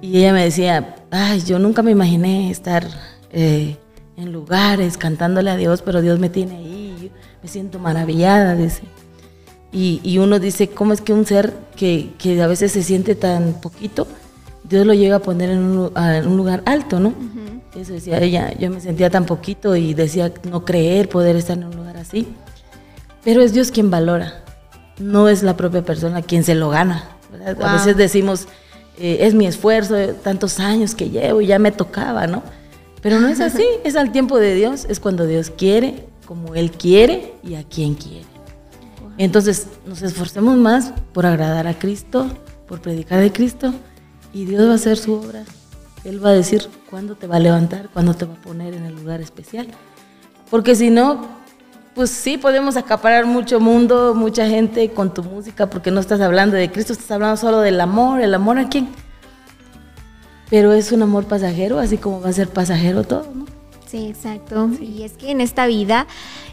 Y 0.00 0.18
ella 0.18 0.32
me 0.32 0.44
decía, 0.44 0.96
ay, 1.10 1.40
yo 1.42 1.58
nunca 1.58 1.82
me 1.82 1.90
imaginé 1.90 2.50
estar 2.50 2.86
eh, 3.30 3.76
en 4.16 4.32
lugares 4.32 4.98
cantándole 4.98 5.50
a 5.50 5.56
Dios, 5.56 5.82
pero 5.82 6.02
Dios 6.02 6.18
me 6.18 6.28
tiene 6.28 6.56
ahí, 6.56 7.10
me 7.42 7.48
siento 7.48 7.78
maravillada, 7.78 8.54
dice. 8.54 8.82
Y, 9.72 10.00
y, 10.02 10.18
uno 10.18 10.38
dice, 10.38 10.68
¿cómo 10.68 10.92
es 10.92 11.00
que 11.00 11.12
un 11.12 11.26
ser 11.26 11.52
que, 11.76 12.12
que, 12.18 12.40
a 12.40 12.46
veces 12.46 12.72
se 12.72 12.82
siente 12.82 13.14
tan 13.14 13.54
poquito, 13.60 14.06
Dios 14.64 14.86
lo 14.86 14.94
llega 14.94 15.16
a 15.16 15.20
poner 15.20 15.50
en 15.50 15.58
un, 15.58 15.92
en 15.96 16.26
un 16.26 16.36
lugar 16.36 16.62
alto, 16.66 16.98
¿no? 16.98 17.12
Eso 17.74 17.92
decía 17.92 18.18
ella, 18.18 18.56
yo 18.58 18.70
me 18.70 18.80
sentía 18.80 19.10
tan 19.10 19.26
poquito 19.26 19.76
y 19.76 19.92
decía 19.92 20.32
no 20.50 20.64
creer 20.64 21.10
poder 21.10 21.36
estar 21.36 21.58
en 21.58 21.64
un 21.64 21.76
lugar 21.76 21.98
así. 21.98 22.26
Pero 23.22 23.42
es 23.42 23.52
Dios 23.52 23.70
quien 23.70 23.90
valora, 23.90 24.44
no 24.98 25.28
es 25.28 25.42
la 25.42 25.56
propia 25.56 25.84
persona 25.84 26.22
quien 26.22 26.42
se 26.42 26.54
lo 26.54 26.70
gana. 26.70 27.04
A 27.62 27.72
veces 27.74 27.96
decimos, 27.96 28.48
eh, 28.98 29.18
es 29.20 29.34
mi 29.34 29.46
esfuerzo, 29.46 29.96
tantos 30.22 30.60
años 30.60 30.94
que 30.94 31.10
llevo 31.10 31.40
y 31.40 31.46
ya 31.46 31.58
me 31.58 31.72
tocaba, 31.72 32.26
¿no? 32.26 32.42
Pero 33.02 33.20
no 33.20 33.28
es 33.28 33.40
así, 33.40 33.64
es 33.84 33.96
al 33.96 34.12
tiempo 34.12 34.38
de 34.38 34.54
Dios, 34.54 34.86
es 34.88 35.00
cuando 35.00 35.26
Dios 35.26 35.50
quiere, 35.50 36.06
como 36.26 36.54
Él 36.54 36.70
quiere 36.72 37.34
y 37.42 37.54
a 37.54 37.64
quien 37.64 37.94
quiere. 37.94 38.26
Entonces 39.18 39.68
nos 39.86 40.02
esforcemos 40.02 40.56
más 40.56 40.92
por 41.12 41.26
agradar 41.26 41.66
a 41.66 41.78
Cristo, 41.78 42.26
por 42.66 42.80
predicar 42.80 43.20
de 43.20 43.32
Cristo 43.32 43.72
y 44.32 44.44
Dios 44.44 44.66
va 44.66 44.72
a 44.72 44.74
hacer 44.74 44.96
su 44.96 45.14
obra 45.14 45.44
él 46.06 46.24
va 46.24 46.30
a 46.30 46.34
decir 46.34 46.68
cuándo 46.88 47.16
te 47.16 47.26
va 47.26 47.36
a 47.36 47.40
levantar, 47.40 47.88
cuándo 47.92 48.14
te 48.14 48.26
va 48.26 48.34
a 48.34 48.40
poner 48.40 48.74
en 48.74 48.84
el 48.84 48.94
lugar 48.94 49.20
especial. 49.20 49.66
Porque 50.50 50.76
si 50.76 50.88
no, 50.88 51.26
pues 51.96 52.10
sí 52.10 52.38
podemos 52.38 52.76
acaparar 52.76 53.26
mucho 53.26 53.58
mundo, 53.58 54.14
mucha 54.14 54.46
gente 54.46 54.88
con 54.90 55.12
tu 55.12 55.24
música, 55.24 55.68
porque 55.68 55.90
no 55.90 55.98
estás 55.98 56.20
hablando 56.20 56.56
de 56.56 56.70
Cristo, 56.70 56.92
estás 56.92 57.10
hablando 57.10 57.36
solo 57.36 57.58
del 57.60 57.80
amor. 57.80 58.20
¿El 58.20 58.34
amor 58.34 58.58
a 58.58 58.68
quién? 58.68 58.88
Pero 60.48 60.72
es 60.72 60.92
un 60.92 61.02
amor 61.02 61.24
pasajero, 61.24 61.80
así 61.80 61.98
como 61.98 62.20
va 62.20 62.28
a 62.28 62.32
ser 62.32 62.48
pasajero 62.48 63.02
todo, 63.02 63.26
¿no? 63.34 63.46
Sí, 63.86 64.06
exacto. 64.06 64.70
Y 64.80 65.02
es 65.02 65.14
que 65.14 65.32
en 65.32 65.40
esta 65.40 65.66
vida 65.66 66.06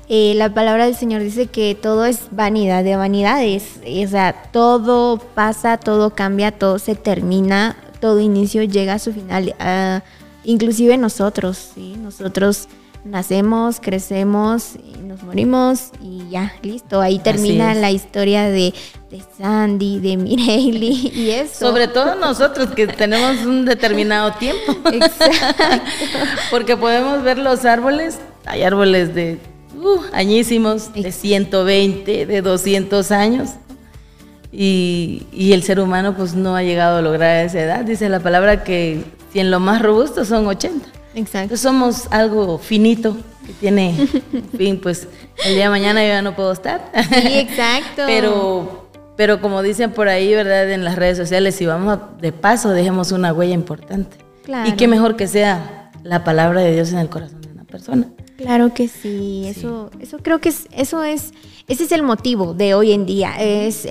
eh, 0.09 0.33
la 0.35 0.51
palabra 0.51 0.85
del 0.85 0.95
Señor 0.95 1.21
dice 1.21 1.45
que 1.45 1.75
todo 1.75 2.05
es 2.05 2.21
vanidad 2.31 2.83
de 2.83 2.95
vanidades. 2.95 3.81
O 3.85 4.07
sea, 4.07 4.33
todo 4.51 5.17
pasa, 5.17 5.77
todo 5.77 6.15
cambia, 6.15 6.51
todo 6.51 6.79
se 6.79 6.95
termina 6.95 7.75
todo 8.03 8.19
inicio 8.19 8.63
llega 8.63 8.95
a 8.95 8.99
su 8.99 9.13
final, 9.13 9.55
uh, 9.61 10.01
inclusive 10.43 10.97
nosotros, 10.97 11.69
¿sí? 11.73 11.95
Nosotros 11.97 12.67
nacemos, 13.03 13.79
crecemos, 13.79 14.75
y 14.75 15.01
nos 15.03 15.23
morimos 15.23 15.91
y 16.01 16.29
ya, 16.29 16.53
listo. 16.61 17.01
Ahí 17.01 17.19
termina 17.19 17.73
la 17.73 17.91
historia 17.91 18.49
de, 18.49 18.73
de 19.09 19.21
Sandy, 19.37 19.99
de 19.99 20.17
Mireille 20.17 20.87
y 21.13 21.29
eso. 21.31 21.67
Sobre 21.67 21.87
todo 21.87 22.15
nosotros 22.15 22.69
que 22.69 22.87
tenemos 22.87 23.45
un 23.45 23.65
determinado 23.65 24.33
tiempo. 24.33 24.77
Exacto. 24.91 25.63
Porque 26.51 26.77
podemos 26.77 27.23
ver 27.23 27.37
los 27.37 27.65
árboles, 27.65 28.19
hay 28.45 28.63
árboles 28.63 29.13
de 29.13 29.39
uh, 29.75 30.01
añísimos, 30.13 30.93
de 30.93 31.11
120, 31.11 32.25
de 32.25 32.41
200 32.41 33.11
años. 33.11 33.49
Y, 34.55 35.51
el 35.51 35.63
ser 35.63 35.79
humano 35.79 36.15
pues 36.15 36.35
no 36.35 36.55
ha 36.55 36.61
llegado 36.61 36.97
a 36.97 37.01
lograr 37.01 37.43
esa 37.43 37.59
edad. 37.59 37.85
Dice 37.85 38.07
la 38.07 38.19
palabra 38.19 38.63
que 38.63 39.03
si 39.31 39.39
en 39.39 39.49
lo 39.49 39.59
más 39.59 39.81
robusto 39.81 40.25
son 40.25 40.45
80. 40.45 41.02
Exacto. 41.15 41.57
somos 41.57 42.07
algo 42.11 42.57
finito 42.57 43.15
que 43.45 43.53
tiene, 43.53 43.95
en 44.33 44.49
fin, 44.57 44.79
pues 44.81 45.07
el 45.45 45.55
día 45.55 45.65
de 45.65 45.69
mañana 45.69 46.01
yo 46.01 46.09
ya 46.09 46.21
no 46.21 46.35
puedo 46.35 46.51
estar. 46.51 46.91
Sí, 47.09 47.39
exacto. 47.39 48.03
pero, 48.05 48.87
pero 49.15 49.41
como 49.41 49.61
dicen 49.61 49.91
por 49.91 50.07
ahí, 50.07 50.33
¿verdad? 50.33 50.71
En 50.71 50.83
las 50.83 50.95
redes 50.95 51.17
sociales, 51.17 51.55
si 51.55 51.65
vamos 51.65 51.99
de 52.21 52.31
paso, 52.31 52.69
dejemos 52.69 53.11
una 53.11 53.33
huella 53.33 53.53
importante. 53.53 54.17
Claro. 54.43 54.69
Y 54.69 54.73
qué 54.73 54.87
mejor 54.87 55.15
que 55.15 55.27
sea 55.27 55.91
la 56.03 56.23
palabra 56.23 56.61
de 56.61 56.73
Dios 56.73 56.91
en 56.91 56.99
el 56.99 57.09
corazón 57.09 57.41
de 57.41 57.49
una 57.49 57.63
persona. 57.63 58.07
Claro 58.37 58.73
que 58.73 58.87
sí, 58.87 59.45
eso, 59.45 59.89
eso 59.99 60.17
creo 60.21 60.39
que 60.39 60.49
es, 60.49 60.67
eso 60.71 61.03
es, 61.03 61.33
ese 61.67 61.83
es 61.83 61.91
el 61.91 62.03
motivo 62.03 62.53
de 62.53 62.73
hoy 62.73 62.91
en 62.91 63.05
día, 63.05 63.35
es 63.39 63.87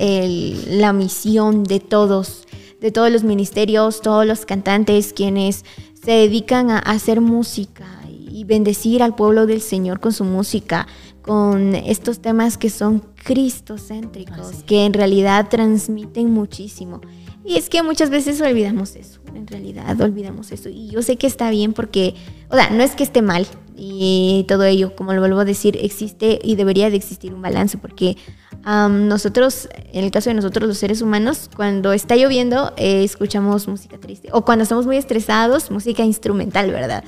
la 0.69 0.93
misión 0.93 1.65
de 1.65 1.81
todos, 1.81 2.47
de 2.81 2.91
todos 2.91 3.11
los 3.11 3.23
ministerios, 3.23 4.03
todos 4.03 4.27
los 4.27 4.45
cantantes 4.45 5.13
quienes 5.13 5.65
se 6.05 6.11
dedican 6.11 6.71
a, 6.71 6.79
hacer 6.79 7.21
música 7.21 7.87
y 8.09 8.45
bendecir 8.45 9.03
al 9.03 9.15
pueblo 9.15 9.47
del 9.47 9.61
Señor 9.61 10.01
con 10.01 10.13
su 10.13 10.25
música, 10.25 10.87
con 11.23 11.75
estos 11.75 12.21
temas 12.21 12.59
que 12.59 12.71
son 12.71 13.01
cristocéntricos, 13.23 14.65
que 14.67 14.85
en 14.85 14.93
realidad 14.93 15.49
transmiten 15.49 16.31
muchísimo. 16.33 17.01
Y 17.45 17.57
es 17.57 17.69
que 17.69 17.83
muchas 17.83 18.11
veces 18.11 18.41
olvidamos 18.41 18.97
eso, 18.97 19.21
en 19.35 19.47
realidad 19.47 20.01
olvidamos 20.01 20.53
eso. 20.53 20.69
Y 20.69 20.89
yo 20.91 21.03
sé 21.03 21.17
que 21.17 21.27
está 21.27 21.51
bien 21.51 21.73
porque, 21.73 22.15
o 22.49 22.57
sea, 22.57 22.71
no 22.71 22.83
es 22.83 22.93
que 22.93 23.03
esté 23.03 23.21
mal 23.21 23.47
y 23.77 24.45
todo 24.49 24.65
ello, 24.65 24.95
como 24.95 25.13
lo 25.13 25.21
vuelvo 25.21 25.41
a 25.41 25.45
decir, 25.45 25.77
existe 25.81 26.39
y 26.43 26.55
debería 26.55 26.91
de 26.91 26.97
existir 26.97 27.35
un 27.35 27.43
balance 27.43 27.79
porque 27.79 28.17
nosotros, 28.65 29.69
en 29.93 30.05
el 30.05 30.13
caso 30.13 30.31
de 30.31 30.35
nosotros 30.35 30.69
los 30.69 30.79
seres 30.79 31.03
humanos, 31.03 31.51
cuando 31.57 31.93
está 31.93 32.15
lloviendo 32.15 32.73
eh, 32.77 33.03
escuchamos 33.03 33.67
música 33.67 33.99
triste 33.99 34.29
o 34.33 34.45
cuando 34.45 34.63
estamos 34.63 34.87
muy 34.87 34.97
estresados, 34.97 35.71
música 35.71 36.05
instrumental, 36.05 36.71
¿verdad? 36.71 37.03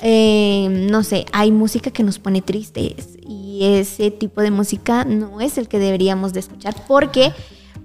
Eh, 0.00 0.68
no 0.88 1.02
sé, 1.02 1.26
hay 1.32 1.50
música 1.50 1.90
que 1.90 2.04
nos 2.04 2.20
pone 2.20 2.42
tristes 2.42 3.18
y 3.26 3.64
ese 3.64 4.12
tipo 4.12 4.40
de 4.40 4.52
música 4.52 5.04
no 5.04 5.40
es 5.40 5.58
el 5.58 5.66
que 5.66 5.80
deberíamos 5.80 6.32
de 6.32 6.40
escuchar 6.40 6.76
porque 6.86 7.32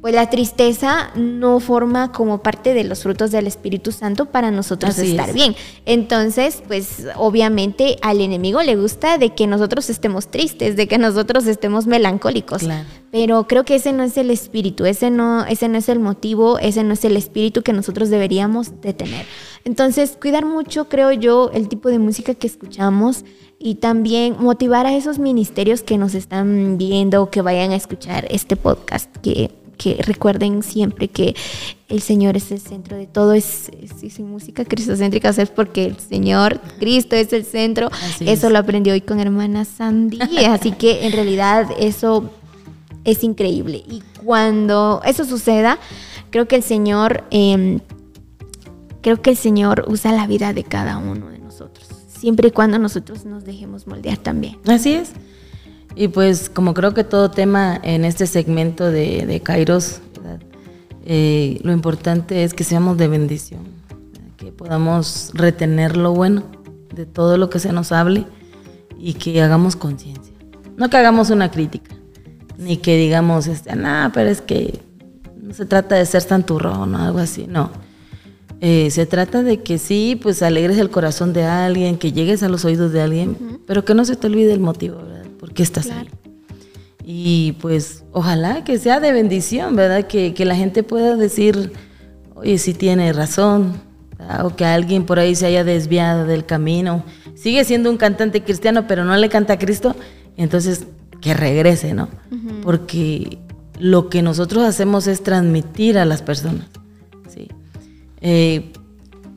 pues 0.01 0.13
la 0.13 0.29
tristeza 0.29 1.11
no 1.15 1.59
forma 1.59 2.11
como 2.11 2.43
parte 2.43 2.73
de 2.73 2.83
los 2.83 3.03
frutos 3.03 3.31
del 3.31 3.47
Espíritu 3.47 3.91
Santo 3.91 4.25
para 4.25 4.51
nosotros 4.51 4.97
estar 4.99 5.33
bien. 5.33 5.55
Entonces, 5.85 6.61
pues 6.67 7.05
obviamente 7.15 7.97
al 8.01 8.21
enemigo 8.21 8.61
le 8.61 8.75
gusta 8.75 9.17
de 9.17 9.33
que 9.33 9.47
nosotros 9.47 9.89
estemos 9.89 10.27
tristes, 10.29 10.75
de 10.75 10.87
que 10.87 10.97
nosotros 10.97 11.47
estemos 11.47 11.87
melancólicos. 11.87 12.63
Pero 13.11 13.47
creo 13.47 13.63
que 13.63 13.75
ese 13.75 13.93
no 13.93 14.03
es 14.03 14.17
el 14.17 14.29
espíritu, 14.29 14.85
ese 14.85 15.09
no, 15.09 15.45
ese 15.45 15.69
no 15.69 15.77
es 15.77 15.89
el 15.89 15.99
motivo, 15.99 16.59
ese 16.59 16.83
no 16.83 16.93
es 16.93 17.05
el 17.05 17.17
espíritu 17.17 17.61
que 17.63 17.73
nosotros 17.73 18.09
deberíamos 18.09 18.81
de 18.81 18.93
tener. 18.93 19.25
Entonces, 19.63 20.17
cuidar 20.21 20.45
mucho, 20.45 20.89
creo 20.89 21.11
yo, 21.11 21.49
el 21.53 21.67
tipo 21.67 21.89
de 21.89 21.97
música 21.97 22.35
que 22.35 22.45
escuchamos 22.45 23.25
y 23.57 23.75
también 23.75 24.35
motivar 24.39 24.85
a 24.85 24.95
esos 24.95 25.17
ministerios 25.17 25.81
que 25.81 25.97
nos 25.97 26.13
están 26.13 26.77
viendo, 26.77 27.31
que 27.31 27.41
vayan 27.41 27.71
a 27.71 27.75
escuchar 27.75 28.27
este 28.29 28.55
podcast, 28.55 29.09
que 29.17 29.49
que 29.75 30.01
recuerden 30.01 30.63
siempre 30.63 31.07
que 31.07 31.35
el 31.87 32.01
Señor 32.01 32.35
es 32.35 32.51
el 32.51 32.59
centro 32.59 32.97
de 32.97 33.05
todo, 33.05 33.33
es, 33.33 33.69
es, 34.01 34.19
música 34.19 34.65
cristocéntrica, 34.65 35.29
es 35.29 35.49
porque 35.49 35.85
el 35.85 35.99
Señor, 35.99 36.59
Cristo 36.79 37.15
es 37.15 37.31
el 37.33 37.45
centro, 37.45 37.89
eso 38.19 38.49
lo 38.49 38.57
aprendí 38.57 38.91
hoy 38.91 39.01
con 39.01 39.19
hermana 39.19 39.65
Sandy, 39.65 40.19
así 40.49 40.71
que 40.71 41.05
en 41.05 41.11
realidad 41.11 41.69
eso 41.79 42.29
es 43.03 43.23
increíble. 43.23 43.83
Y 43.87 44.01
cuando 44.23 45.01
eso 45.05 45.25
suceda, 45.25 45.77
creo 46.31 46.47
que 46.47 46.55
el 46.55 46.63
Señor, 46.63 47.23
em, 47.29 47.79
creo 49.01 49.21
que 49.21 49.29
el 49.29 49.37
Señor 49.37 49.85
usa 49.87 50.11
la 50.11 50.27
vida 50.27 50.53
de 50.53 50.63
cada 50.63 50.97
uno 50.97 51.29
de 51.29 51.39
nosotros, 51.39 51.87
siempre 52.07 52.47
y 52.47 52.51
cuando 52.51 52.79
nosotros 52.79 53.25
nos 53.25 53.45
dejemos 53.45 53.85
moldear 53.85 54.17
también. 54.17 54.57
Así 54.65 54.93
es. 54.93 55.11
Y 55.95 56.09
pues 56.09 56.49
como 56.49 56.73
creo 56.73 56.93
que 56.93 57.03
todo 57.03 57.31
tema 57.31 57.79
en 57.81 58.03
este 58.03 58.27
segmento 58.27 58.91
de, 58.91 59.25
de 59.25 59.39
Kairos, 59.39 60.01
eh, 61.05 61.59
lo 61.63 61.71
importante 61.71 62.43
es 62.43 62.53
que 62.53 62.63
seamos 62.63 62.97
de 62.97 63.07
bendición, 63.07 63.61
que 64.37 64.51
podamos 64.51 65.31
retener 65.35 65.95
lo 65.95 66.13
bueno 66.13 66.43
de 66.93 67.05
todo 67.05 67.37
lo 67.37 67.49
que 67.49 67.59
se 67.59 67.71
nos 67.71 67.91
hable 67.91 68.25
y 68.97 69.13
que 69.13 69.41
hagamos 69.41 69.75
conciencia. 69.75 70.33
No 70.77 70.89
que 70.89 70.97
hagamos 70.97 71.29
una 71.29 71.51
crítica, 71.51 71.95
ni 72.57 72.77
que 72.77 72.97
digamos, 72.97 73.47
este, 73.47 73.75
no, 73.75 74.11
pero 74.13 74.29
es 74.29 74.41
que 74.41 74.79
no 75.39 75.53
se 75.53 75.65
trata 75.65 75.95
de 75.95 76.05
ser 76.05 76.23
santurrón 76.23 76.95
o 76.95 76.97
algo 76.97 77.19
así, 77.19 77.45
no. 77.47 77.69
Eh, 78.61 78.89
se 78.89 79.05
trata 79.05 79.43
de 79.43 79.61
que 79.61 79.77
sí, 79.77 80.19
pues 80.21 80.41
alegres 80.41 80.79
el 80.79 80.89
corazón 80.89 81.33
de 81.33 81.43
alguien, 81.43 81.97
que 81.97 82.11
llegues 82.11 82.41
a 82.41 82.49
los 82.49 82.65
oídos 82.65 82.91
de 82.91 83.01
alguien, 83.01 83.59
pero 83.67 83.85
que 83.85 83.93
no 83.93 84.05
se 84.05 84.15
te 84.15 84.27
olvide 84.27 84.53
el 84.53 84.59
motivo, 84.59 84.97
¿verdad? 84.97 85.14
¿Por 85.45 85.53
qué 85.53 85.61
estás 85.61 85.91
ahí? 85.91 86.09
Y 87.05 87.51
pues 87.61 88.03
ojalá 88.13 88.63
que 88.63 88.79
sea 88.79 88.99
de 88.99 89.11
bendición, 89.11 89.75
¿verdad? 89.75 90.07
Que, 90.07 90.33
que 90.33 90.43
la 90.43 90.55
gente 90.55 90.81
pueda 90.81 91.15
decir, 91.15 91.71
oye, 92.33 92.57
si 92.57 92.73
tiene 92.73 93.13
razón, 93.13 93.79
o 94.43 94.55
que 94.55 94.65
alguien 94.65 95.05
por 95.05 95.19
ahí 95.19 95.35
se 95.35 95.45
haya 95.45 95.63
desviado 95.63 96.25
del 96.25 96.47
camino. 96.47 97.05
Sigue 97.35 97.63
siendo 97.63 97.91
un 97.91 97.97
cantante 97.97 98.43
cristiano, 98.43 98.87
pero 98.87 99.05
no 99.05 99.15
le 99.17 99.29
canta 99.29 99.53
a 99.53 99.59
Cristo, 99.59 99.95
entonces 100.35 100.87
que 101.21 101.35
regrese, 101.35 101.93
¿no? 101.93 102.09
Porque 102.63 103.37
lo 103.79 104.09
que 104.09 104.23
nosotros 104.23 104.63
hacemos 104.63 105.05
es 105.05 105.21
transmitir 105.21 105.99
a 105.99 106.05
las 106.05 106.23
personas. 106.23 106.65
¿sí? 107.27 107.49
Eh, 108.19 108.73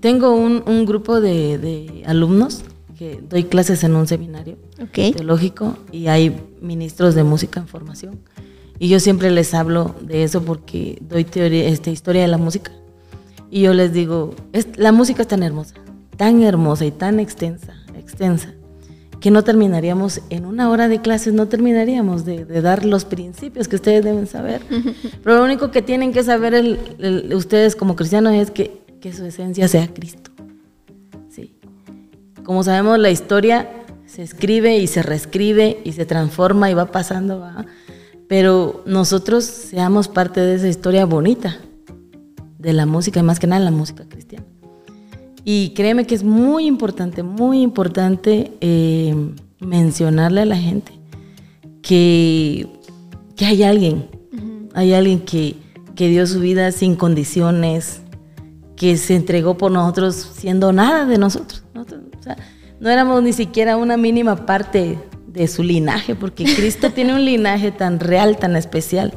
tengo 0.00 0.34
un, 0.34 0.62
un 0.66 0.86
grupo 0.86 1.20
de, 1.20 1.58
de 1.58 2.02
alumnos 2.06 2.64
que 2.98 3.20
doy 3.22 3.44
clases 3.44 3.84
en 3.84 3.94
un 3.94 4.08
seminario 4.08 4.56
teológico 4.92 5.78
y 5.92 6.08
hay 6.08 6.36
ministros 6.60 7.14
de 7.14 7.22
música 7.22 7.60
en 7.60 7.68
formación. 7.68 8.18
Y 8.80 8.88
yo 8.88 8.98
siempre 8.98 9.30
les 9.30 9.54
hablo 9.54 9.94
de 10.00 10.24
eso 10.24 10.42
porque 10.42 10.98
doy 11.00 11.24
teoría, 11.24 11.68
este, 11.68 11.92
historia 11.92 12.22
de 12.22 12.28
la 12.28 12.38
música. 12.38 12.72
Y 13.50 13.62
yo 13.62 13.72
les 13.72 13.92
digo, 13.92 14.34
la 14.76 14.90
música 14.90 15.22
es 15.22 15.28
tan 15.28 15.44
hermosa, 15.44 15.76
tan 16.16 16.42
hermosa 16.42 16.86
y 16.86 16.90
tan 16.90 17.20
extensa, 17.20 17.74
extensa, 17.96 18.52
que 19.20 19.30
no 19.30 19.44
terminaríamos 19.44 20.20
en 20.28 20.44
una 20.44 20.68
hora 20.68 20.88
de 20.88 21.00
clases, 21.00 21.32
no 21.34 21.46
terminaríamos 21.46 22.24
de, 22.24 22.44
dar 22.46 22.84
los 22.84 23.04
principios 23.04 23.68
que 23.68 23.76
ustedes 23.76 24.04
deben 24.04 24.26
saber. 24.26 24.60
Pero 25.22 25.38
lo 25.38 25.44
único 25.44 25.70
que 25.70 25.82
tienen 25.82 26.12
que 26.12 26.24
saber 26.24 26.78
ustedes 27.32 27.76
como 27.76 27.94
cristianos 27.94 28.34
es 28.34 28.50
que, 28.50 28.82
que 29.00 29.12
su 29.12 29.24
esencia 29.24 29.68
sea 29.68 29.86
Cristo. 29.86 30.32
Como 32.48 32.64
sabemos, 32.64 32.98
la 32.98 33.10
historia 33.10 33.68
se 34.06 34.22
escribe 34.22 34.78
y 34.78 34.86
se 34.86 35.02
reescribe 35.02 35.82
y 35.84 35.92
se 35.92 36.06
transforma 36.06 36.70
y 36.70 36.72
va 36.72 36.86
pasando, 36.86 37.46
pero 38.26 38.82
nosotros 38.86 39.44
seamos 39.44 40.08
parte 40.08 40.40
de 40.40 40.54
esa 40.54 40.66
historia 40.66 41.04
bonita 41.04 41.58
de 42.58 42.72
la 42.72 42.86
música 42.86 43.20
y 43.20 43.22
más 43.22 43.38
que 43.38 43.46
nada 43.46 43.62
la 43.62 43.70
música 43.70 44.08
cristiana. 44.08 44.46
Y 45.44 45.74
créeme 45.74 46.06
que 46.06 46.14
es 46.14 46.24
muy 46.24 46.64
importante, 46.64 47.22
muy 47.22 47.60
importante 47.60 48.50
eh, 48.62 49.14
mencionarle 49.60 50.40
a 50.40 50.46
la 50.46 50.56
gente 50.56 50.92
que, 51.82 52.66
que 53.36 53.44
hay 53.44 53.62
alguien, 53.62 54.08
hay 54.72 54.94
alguien 54.94 55.20
que, 55.20 55.54
que 55.94 56.08
dio 56.08 56.26
su 56.26 56.40
vida 56.40 56.72
sin 56.72 56.96
condiciones, 56.96 58.00
que 58.74 58.96
se 58.96 59.16
entregó 59.16 59.58
por 59.58 59.70
nosotros 59.70 60.14
siendo 60.14 60.72
nada 60.72 61.04
de 61.04 61.18
nosotros 61.18 61.62
no 62.80 62.90
éramos 62.90 63.22
ni 63.22 63.32
siquiera 63.32 63.76
una 63.76 63.96
mínima 63.96 64.46
parte 64.46 64.98
de 65.26 65.48
su 65.48 65.62
linaje, 65.62 66.14
porque 66.14 66.44
Cristo 66.56 66.90
tiene 66.90 67.14
un 67.14 67.24
linaje 67.24 67.70
tan 67.70 68.00
real, 68.00 68.36
tan 68.36 68.56
especial, 68.56 69.14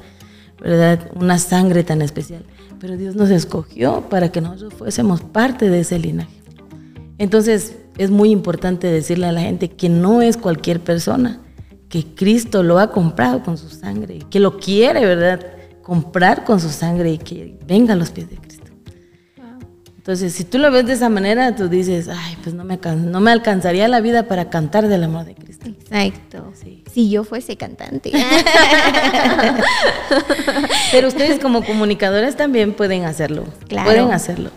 ¿verdad? 0.59 1.09
Una 1.15 1.39
sangre 1.39 1.83
tan 1.83 2.01
especial. 2.01 2.43
Pero 2.79 2.97
Dios 2.97 3.15
nos 3.15 3.29
escogió 3.29 4.09
para 4.09 4.31
que 4.31 4.41
nosotros 4.41 4.73
fuésemos 4.73 5.21
parte 5.21 5.69
de 5.69 5.81
ese 5.81 5.99
linaje. 5.99 6.41
Entonces, 7.17 7.75
es 7.97 8.09
muy 8.09 8.31
importante 8.31 8.87
decirle 8.87 9.27
a 9.27 9.31
la 9.31 9.41
gente 9.41 9.69
que 9.69 9.89
no 9.89 10.21
es 10.21 10.37
cualquier 10.37 10.79
persona, 10.79 11.39
que 11.89 12.05
Cristo 12.15 12.63
lo 12.63 12.79
ha 12.79 12.91
comprado 12.91 13.43
con 13.43 13.57
su 13.57 13.69
sangre, 13.69 14.19
que 14.29 14.39
lo 14.39 14.57
quiere, 14.59 15.05
¿verdad? 15.05 15.45
Comprar 15.83 16.43
con 16.45 16.59
su 16.59 16.69
sangre 16.69 17.11
y 17.11 17.17
que 17.17 17.59
venga 17.67 17.93
a 17.93 17.97
los 17.97 18.09
pies 18.09 18.29
de 18.29 18.37
Cristo. 18.37 18.50
Entonces, 20.01 20.33
si 20.33 20.45
tú 20.45 20.57
lo 20.57 20.71
ves 20.71 20.87
de 20.87 20.93
esa 20.93 21.09
manera, 21.09 21.55
tú 21.55 21.69
dices, 21.69 22.07
ay, 22.07 22.35
pues 22.41 22.55
no 22.55 22.63
me, 22.63 22.79
no 22.95 23.21
me 23.21 23.29
alcanzaría 23.29 23.87
la 23.87 24.01
vida 24.01 24.23
para 24.23 24.49
cantar 24.49 24.87
del 24.87 25.03
amor 25.03 25.25
de 25.25 25.35
Cristo. 25.35 25.69
Exacto. 25.69 26.51
Si 26.91 27.11
yo 27.11 27.23
fuese 27.23 27.55
cantante. 27.55 28.11
Pero 30.91 31.07
ustedes 31.07 31.39
como 31.39 31.63
comunicadores 31.63 32.35
también 32.35 32.73
pueden 32.73 33.05
hacerlo. 33.05 33.43
Claro. 33.67 33.85
Pueden 33.85 34.11
hacerlo. 34.11 34.49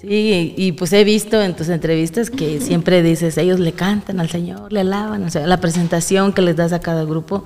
Sí, 0.00 0.54
y 0.56 0.72
pues 0.72 0.90
he 0.94 1.04
visto 1.04 1.42
en 1.42 1.54
tus 1.54 1.68
entrevistas 1.68 2.30
que 2.30 2.58
siempre 2.58 3.02
dices, 3.02 3.36
ellos 3.36 3.60
le 3.60 3.72
cantan 3.72 4.20
al 4.20 4.30
Señor, 4.30 4.72
le 4.72 4.80
alaban, 4.80 5.22
o 5.22 5.30
sea, 5.30 5.46
la 5.46 5.58
presentación 5.58 6.32
que 6.32 6.40
les 6.40 6.56
das 6.56 6.72
a 6.72 6.80
cada 6.80 7.04
grupo 7.04 7.44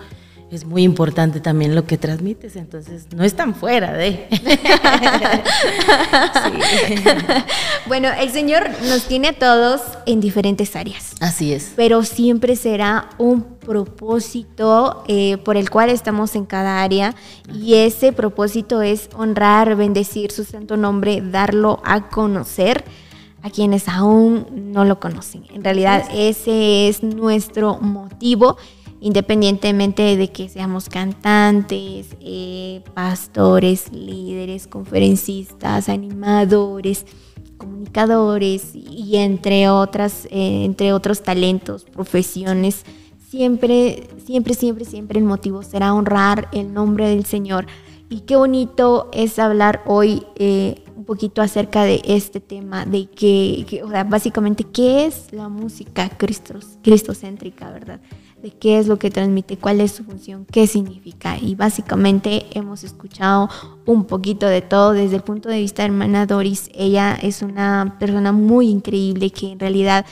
es 0.50 0.64
muy 0.64 0.84
importante 0.84 1.40
también 1.40 1.74
lo 1.74 1.86
que 1.86 1.98
transmites, 1.98 2.54
entonces 2.54 3.08
no 3.14 3.24
están 3.24 3.54
fuera 3.54 3.92
de. 3.92 4.28
Bueno, 7.86 8.08
el 8.18 8.30
Señor 8.30 8.68
nos 8.88 9.04
tiene 9.04 9.28
a 9.28 9.32
todos 9.32 9.80
en 10.06 10.20
diferentes 10.20 10.74
áreas. 10.74 11.14
Así 11.20 11.52
es. 11.52 11.72
Pero 11.76 12.02
siempre 12.02 12.56
será 12.56 13.10
un 13.16 13.42
propósito 13.42 15.04
eh, 15.06 15.36
por 15.38 15.56
el 15.56 15.70
cual 15.70 15.90
estamos 15.90 16.34
en 16.34 16.46
cada 16.46 16.82
área 16.82 17.14
y 17.52 17.74
ese 17.74 18.12
propósito 18.12 18.82
es 18.82 19.08
honrar, 19.16 19.76
bendecir 19.76 20.32
su 20.32 20.42
santo 20.42 20.76
nombre, 20.76 21.22
darlo 21.22 21.80
a 21.84 22.08
conocer 22.08 22.84
a 23.42 23.50
quienes 23.50 23.88
aún 23.88 24.72
no 24.72 24.84
lo 24.84 24.98
conocen. 24.98 25.44
En 25.54 25.62
realidad 25.62 26.08
ese 26.12 26.88
es 26.88 27.04
nuestro 27.04 27.78
motivo 27.78 28.56
independientemente 29.06 30.16
de 30.16 30.32
que 30.32 30.48
seamos 30.48 30.88
cantantes, 30.88 32.08
eh, 32.20 32.82
pastores, 32.92 33.92
líderes, 33.92 34.66
conferencistas, 34.66 35.88
animadores, 35.88 37.06
comunicadores 37.56 38.74
y 38.74 39.16
entre 39.18 39.68
otras, 39.68 40.26
eh, 40.32 40.64
entre 40.64 40.92
otros 40.92 41.22
talentos, 41.22 41.84
profesiones, 41.84 42.84
siempre, 43.30 44.08
siempre, 44.24 44.54
siempre, 44.54 44.84
siempre 44.84 45.20
el 45.20 45.24
motivo 45.24 45.62
será 45.62 45.94
honrar 45.94 46.48
el 46.52 46.74
nombre 46.74 47.08
del 47.08 47.26
Señor. 47.26 47.66
Y 48.08 48.22
qué 48.22 48.34
bonito 48.34 49.08
es 49.12 49.38
hablar 49.38 49.84
hoy 49.86 50.24
eh, 50.34 50.82
un 50.96 51.04
poquito 51.04 51.42
acerca 51.42 51.84
de 51.84 52.02
este 52.06 52.40
tema, 52.40 52.84
de 52.86 53.06
que, 53.06 53.84
básicamente, 54.08 54.64
¿qué 54.64 55.06
es 55.06 55.32
la 55.32 55.48
música 55.48 56.08
cristocéntrica, 56.08 57.70
verdad? 57.70 58.00
De 58.46 58.52
qué 58.52 58.78
es 58.78 58.86
lo 58.86 58.96
que 58.96 59.10
transmite, 59.10 59.56
cuál 59.56 59.80
es 59.80 59.90
su 59.90 60.04
función, 60.04 60.46
qué 60.52 60.68
significa. 60.68 61.36
Y 61.36 61.56
básicamente 61.56 62.46
hemos 62.52 62.84
escuchado 62.84 63.48
un 63.86 64.04
poquito 64.04 64.46
de 64.46 64.62
todo 64.62 64.92
desde 64.92 65.16
el 65.16 65.22
punto 65.22 65.48
de 65.48 65.58
vista 65.58 65.82
de 65.82 65.88
hermana 65.88 66.26
Doris. 66.26 66.70
Ella 66.72 67.18
es 67.20 67.42
una 67.42 67.96
persona 67.98 68.30
muy 68.30 68.68
increíble 68.68 69.30
que 69.30 69.50
en 69.50 69.58
realidad 69.58 70.06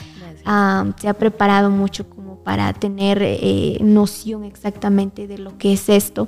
ah, 0.45 0.85
se 0.97 1.07
ha 1.07 1.13
preparado 1.13 1.69
mucho 1.69 2.09
como 2.09 2.43
para 2.43 2.73
tener 2.73 3.19
eh, 3.21 3.77
noción 3.81 4.43
exactamente 4.43 5.27
de 5.27 5.37
lo 5.37 5.57
que 5.57 5.71
es 5.73 5.87
esto 5.87 6.27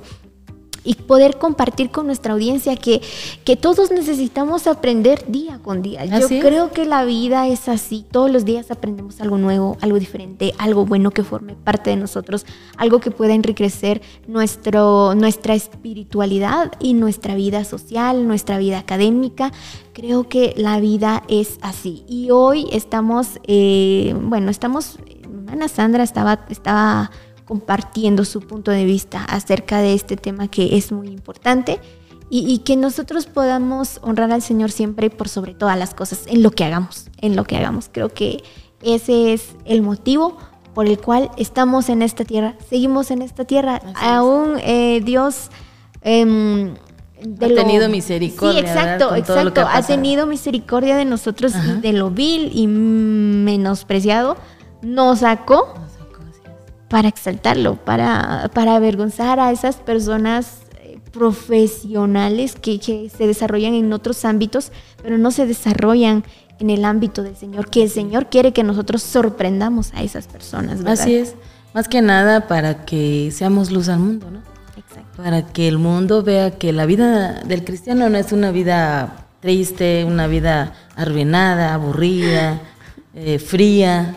y 0.84 0.94
poder 0.94 1.38
compartir 1.38 1.90
con 1.90 2.06
nuestra 2.06 2.32
audiencia 2.32 2.76
que, 2.76 3.02
que 3.44 3.56
todos 3.56 3.90
necesitamos 3.90 4.66
aprender 4.66 5.24
día 5.30 5.58
con 5.62 5.82
día. 5.82 6.04
Yo 6.04 6.28
creo 6.28 6.70
que 6.70 6.84
la 6.84 7.04
vida 7.04 7.46
es 7.46 7.68
así, 7.68 8.04
todos 8.10 8.30
los 8.30 8.44
días 8.44 8.70
aprendemos 8.70 9.20
algo 9.20 9.38
nuevo, 9.38 9.76
algo 9.80 9.98
diferente, 9.98 10.54
algo 10.58 10.86
bueno 10.86 11.10
que 11.10 11.22
forme 11.22 11.54
parte 11.54 11.90
de 11.90 11.96
nosotros, 11.96 12.46
algo 12.76 13.00
que 13.00 13.10
pueda 13.10 13.34
enriquecer 13.34 14.02
nuestro, 14.26 15.14
nuestra 15.14 15.54
espiritualidad 15.54 16.72
y 16.80 16.94
nuestra 16.94 17.34
vida 17.34 17.64
social, 17.64 18.26
nuestra 18.26 18.58
vida 18.58 18.78
académica. 18.78 19.52
Creo 19.92 20.28
que 20.28 20.54
la 20.56 20.78
vida 20.80 21.24
es 21.28 21.58
así. 21.60 22.04
Y 22.06 22.30
hoy 22.30 22.66
estamos, 22.72 23.40
eh, 23.44 24.14
bueno, 24.22 24.50
estamos, 24.50 24.98
hermana 25.22 25.68
Sandra 25.68 26.04
estaba, 26.04 26.46
estaba 26.48 27.10
compartiendo 27.48 28.26
su 28.26 28.42
punto 28.42 28.70
de 28.70 28.84
vista 28.84 29.24
acerca 29.24 29.80
de 29.80 29.94
este 29.94 30.18
tema 30.18 30.48
que 30.48 30.76
es 30.76 30.92
muy 30.92 31.08
importante 31.08 31.80
y, 32.30 32.58
que 32.58 32.76
nosotros 32.76 33.24
podamos 33.24 34.00
honrar 34.02 34.30
al 34.32 34.42
Señor 34.42 34.70
siempre 34.70 35.08
por 35.08 35.30
sobre 35.30 35.54
todas 35.54 35.78
las 35.78 35.94
cosas, 35.94 36.24
en 36.26 36.42
lo 36.42 36.50
que 36.50 36.62
hagamos, 36.62 37.06
en 37.22 37.36
lo 37.36 37.44
que 37.44 37.56
hagamos. 37.56 37.88
Creo 37.90 38.10
que 38.10 38.44
ese 38.82 39.32
es 39.32 39.56
el 39.64 39.80
motivo 39.80 40.36
por 40.74 40.86
el 40.86 40.98
cual 40.98 41.30
estamos 41.38 41.88
en 41.88 42.02
esta 42.02 42.26
tierra, 42.26 42.54
seguimos 42.68 43.10
en 43.10 43.22
esta 43.22 43.46
tierra. 43.46 43.80
Aún 43.94 44.58
eh, 44.62 45.00
Dios... 45.02 45.48
Eh, 46.02 46.74
ha 47.20 47.48
tenido 47.48 47.88
misericordia. 47.88 48.60
Sí, 48.60 48.66
exacto, 48.66 49.14
exacto. 49.14 49.66
Ha, 49.66 49.82
tenido 49.82 50.26
misericordia 50.26 50.96
de 50.96 51.06
nosotros 51.06 51.54
de 51.80 51.92
lo 51.94 52.10
vil 52.10 52.50
y 52.52 52.66
menospreciado. 52.66 54.36
Nos 54.82 55.20
sacó 55.20 55.74
para 56.88 57.08
exaltarlo, 57.08 57.76
para, 57.76 58.50
para 58.54 58.76
avergonzar 58.76 59.40
a 59.40 59.52
esas 59.52 59.76
personas 59.76 60.62
eh, 60.80 60.98
profesionales 61.12 62.54
que, 62.54 62.80
que 62.80 63.10
se 63.10 63.26
desarrollan 63.26 63.74
en 63.74 63.92
otros 63.92 64.24
ámbitos, 64.24 64.72
pero 65.02 65.18
no 65.18 65.30
se 65.30 65.46
desarrollan 65.46 66.24
en 66.58 66.70
el 66.70 66.84
ámbito 66.84 67.22
del 67.22 67.36
Señor, 67.36 67.70
que 67.70 67.84
el 67.84 67.90
Señor 67.90 68.28
quiere 68.28 68.52
que 68.52 68.64
nosotros 68.64 69.02
sorprendamos 69.02 69.92
a 69.94 70.02
esas 70.02 70.26
personas. 70.26 70.78
¿verdad? 70.78 71.00
Así 71.00 71.14
es, 71.14 71.34
más 71.74 71.88
que 71.88 72.02
nada 72.02 72.48
para 72.48 72.84
que 72.84 73.30
seamos 73.32 73.70
luz 73.70 73.88
al 73.88 74.00
mundo, 74.00 74.30
¿no? 74.30 74.40
Exacto. 74.76 75.22
Para 75.22 75.46
que 75.46 75.68
el 75.68 75.78
mundo 75.78 76.22
vea 76.22 76.52
que 76.52 76.72
la 76.72 76.86
vida 76.86 77.42
del 77.42 77.64
cristiano 77.64 78.08
no 78.08 78.18
es 78.18 78.32
una 78.32 78.50
vida 78.50 79.28
triste, 79.40 80.04
una 80.04 80.26
vida 80.26 80.72
arruinada, 80.96 81.74
aburrida, 81.74 82.60
eh, 83.14 83.38
fría. 83.38 84.16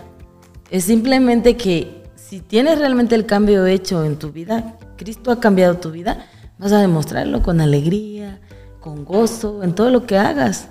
Es 0.69 0.85
simplemente 0.85 1.57
que 1.57 2.00
si 2.31 2.39
tienes 2.39 2.79
realmente 2.79 3.13
el 3.13 3.25
cambio 3.25 3.65
hecho 3.65 4.05
en 4.05 4.15
tu 4.15 4.31
vida, 4.31 4.77
Cristo 4.95 5.31
ha 5.31 5.41
cambiado 5.41 5.75
tu 5.79 5.91
vida, 5.91 6.27
vas 6.57 6.71
a 6.71 6.79
demostrarlo 6.79 7.43
con 7.43 7.59
alegría, 7.59 8.39
con 8.79 9.03
gozo, 9.03 9.63
en 9.63 9.75
todo 9.75 9.89
lo 9.89 10.05
que 10.05 10.17
hagas. 10.17 10.69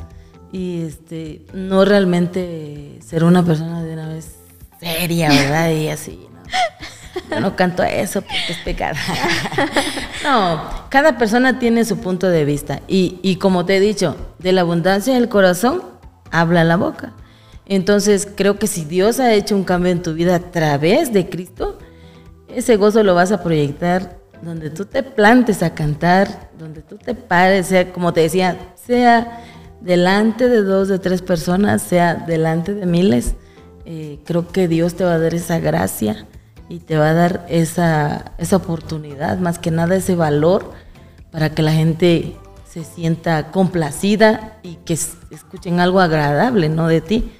Y 0.52 0.84
este, 0.84 1.44
no 1.52 1.84
realmente 1.84 2.98
ser 3.06 3.24
una 3.24 3.44
persona 3.44 3.82
de 3.82 3.92
una 3.92 4.08
vez 4.08 4.36
seria, 4.80 5.28
¿verdad? 5.28 5.70
Y 5.72 5.90
así, 5.90 6.26
¿no? 6.32 6.40
Yo 7.30 7.40
no 7.40 7.54
canto 7.56 7.82
eso 7.82 8.22
porque 8.22 8.52
es 8.52 8.58
pecado. 8.64 8.96
no, 10.24 10.62
cada 10.88 11.18
persona 11.18 11.58
tiene 11.58 11.84
su 11.84 11.98
punto 11.98 12.30
de 12.30 12.46
vista. 12.46 12.80
Y, 12.88 13.18
y 13.20 13.36
como 13.36 13.66
te 13.66 13.76
he 13.76 13.80
dicho, 13.80 14.16
de 14.38 14.52
la 14.52 14.62
abundancia 14.62 15.12
del 15.12 15.28
corazón, 15.28 15.82
habla 16.30 16.64
la 16.64 16.78
boca. 16.78 17.12
Entonces 17.70 18.26
creo 18.34 18.58
que 18.58 18.66
si 18.66 18.84
Dios 18.84 19.20
ha 19.20 19.32
hecho 19.32 19.54
un 19.54 19.62
cambio 19.62 19.92
en 19.92 20.02
tu 20.02 20.12
vida 20.12 20.34
a 20.34 20.50
través 20.50 21.12
de 21.12 21.28
Cristo, 21.28 21.78
ese 22.48 22.74
gozo 22.74 23.04
lo 23.04 23.14
vas 23.14 23.30
a 23.30 23.44
proyectar 23.44 24.18
donde 24.42 24.70
tú 24.70 24.86
te 24.86 25.04
plantes 25.04 25.62
a 25.62 25.72
cantar, 25.72 26.50
donde 26.58 26.82
tú 26.82 26.98
te 26.98 27.14
pares, 27.14 27.68
sea, 27.68 27.92
como 27.92 28.12
te 28.12 28.22
decía, 28.22 28.58
sea 28.74 29.44
delante 29.80 30.48
de 30.48 30.64
dos, 30.64 30.88
de 30.88 30.98
tres 30.98 31.22
personas, 31.22 31.80
sea 31.80 32.16
delante 32.16 32.74
de 32.74 32.86
miles. 32.86 33.34
Eh, 33.84 34.18
creo 34.24 34.48
que 34.48 34.66
Dios 34.66 34.96
te 34.96 35.04
va 35.04 35.12
a 35.12 35.18
dar 35.20 35.32
esa 35.32 35.60
gracia 35.60 36.26
y 36.68 36.80
te 36.80 36.98
va 36.98 37.10
a 37.10 37.14
dar 37.14 37.46
esa, 37.48 38.32
esa 38.38 38.56
oportunidad, 38.56 39.38
más 39.38 39.60
que 39.60 39.70
nada 39.70 39.94
ese 39.94 40.16
valor 40.16 40.72
para 41.30 41.50
que 41.50 41.62
la 41.62 41.72
gente 41.72 42.34
se 42.68 42.82
sienta 42.82 43.52
complacida 43.52 44.58
y 44.64 44.74
que 44.84 44.94
escuchen 44.94 45.78
algo 45.78 46.00
agradable, 46.00 46.68
¿no? 46.68 46.88
De 46.88 47.00
ti. 47.00 47.30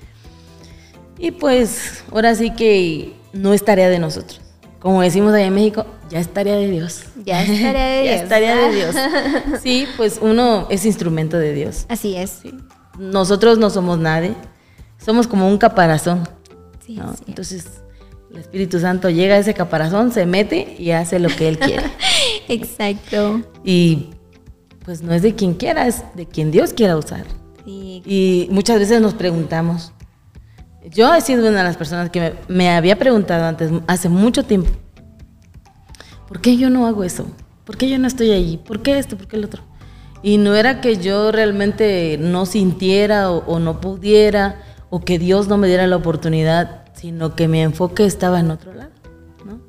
Y 1.21 1.33
pues 1.33 2.03
ahora 2.11 2.35
sí 2.35 2.51
que 2.51 3.13
no 3.33 3.53
es 3.53 3.65
tarea 3.65 3.89
de 3.89 3.99
nosotros. 3.99 4.41
Como 4.79 5.03
decimos 5.03 5.35
allá 5.35 5.45
en 5.47 5.55
México, 5.55 5.85
ya 6.09 6.19
es 6.19 6.29
tarea 6.33 6.57
de 6.57 6.69
Dios. 6.71 7.03
Ya 7.25 7.43
es 7.43 7.61
tarea 7.63 7.87
de 8.01 8.05
ya 8.05 8.11
Dios. 8.13 8.23
es 8.23 8.29
tarea 8.29 8.57
de 8.57 8.75
Dios. 8.75 8.97
Sí, 9.63 9.87
pues 9.99 10.19
uno 10.23 10.67
es 10.71 10.87
instrumento 10.87 11.39
de 11.39 11.53
Dios. 11.53 11.85
Así 11.89 12.17
es. 12.17 12.31
Sí. 12.43 12.55
Nosotros 12.99 13.59
no 13.59 13.69
somos 13.69 13.99
nadie, 13.99 14.35
somos 14.99 15.27
como 15.29 15.47
un 15.47 15.59
caparazón. 15.59 16.27
Sí, 16.85 16.95
¿no? 16.95 17.15
sí. 17.15 17.25
Entonces 17.29 17.67
el 18.33 18.39
Espíritu 18.39 18.81
Santo 18.81 19.11
llega 19.11 19.35
a 19.35 19.39
ese 19.39 19.53
caparazón, 19.53 20.13
se 20.13 20.25
mete 20.25 20.75
y 20.79 20.93
hace 20.93 21.19
lo 21.19 21.29
que 21.29 21.49
Él 21.49 21.59
quiere. 21.59 21.85
Exacto. 22.49 23.43
y 23.65 24.09
pues 24.85 25.03
no 25.03 25.13
es 25.13 25.21
de 25.21 25.35
quien 25.35 25.53
quiera, 25.55 25.87
es 25.87 26.03
de 26.15 26.27
quien 26.27 26.51
Dios 26.51 26.73
quiera 26.73 26.97
usar. 26.97 27.25
Sí. 27.65 28.03
Y 28.07 28.49
muchas 28.51 28.79
veces 28.79 29.01
nos 29.03 29.13
preguntamos, 29.15 29.93
yo 30.89 31.15
he 31.15 31.21
sido 31.21 31.49
una 31.49 31.59
de 31.59 31.65
las 31.65 31.77
personas 31.77 32.11
que 32.11 32.21
me, 32.21 32.33
me 32.49 32.71
había 32.71 32.97
preguntado 32.97 33.45
antes, 33.45 33.71
hace 33.87 34.09
mucho 34.09 34.45
tiempo, 34.45 34.71
¿por 36.29 36.41
qué 36.41 36.57
yo 36.57 36.71
no 36.71 36.87
hago 36.87 37.05
eso? 37.05 37.27
¿Por 37.65 37.77
qué 37.77 37.89
yo 37.89 37.99
no 37.99 38.07
estoy 38.07 38.33
allí? 38.33 38.57
¿Por 38.57 38.83
qué 38.83 38.99
esto? 38.99 39.17
¿Por 39.17 39.29
qué 39.29 39.37
el 39.37 39.45
otro? 39.45 39.63
Y 40.23 40.39
no 40.39 40.55
era 40.55 40.81
que 40.81 40.97
yo 40.97 41.33
realmente 41.33 42.19
no 42.19 42.47
sintiera 42.47 43.31
o, 43.31 43.45
o 43.47 43.59
no 43.59 43.81
pudiera 43.81 44.63
o 44.91 45.01
que 45.01 45.19
Dios 45.19 45.49
no 45.49 45.57
me 45.57 45.69
diera 45.69 45.87
la 45.87 45.97
oportunidad, 45.97 46.85
sino 46.93 47.35
que 47.37 47.49
mi 47.49 47.61
enfoque 47.61 48.05
estaba 48.05 48.41
en 48.41 48.51
otro 48.51 48.75
lado. 48.75 48.91
¿no? 49.47 49.61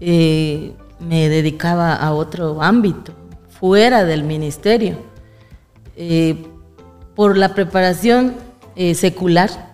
Eh, 0.00 0.74
me 0.98 1.28
dedicaba 1.28 1.94
a 1.94 2.12
otro 2.12 2.62
ámbito, 2.62 3.12
fuera 3.48 4.04
del 4.04 4.24
ministerio. 4.24 4.96
Eh, 5.96 6.46
por 7.14 7.36
la 7.36 7.54
preparación 7.54 8.34
eh, 8.76 8.94
secular. 8.94 9.65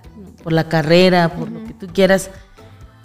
Por 0.42 0.52
la 0.52 0.68
carrera, 0.68 1.30
por 1.30 1.50
lo 1.50 1.64
que 1.64 1.74
tú 1.74 1.86
quieras, 1.86 2.30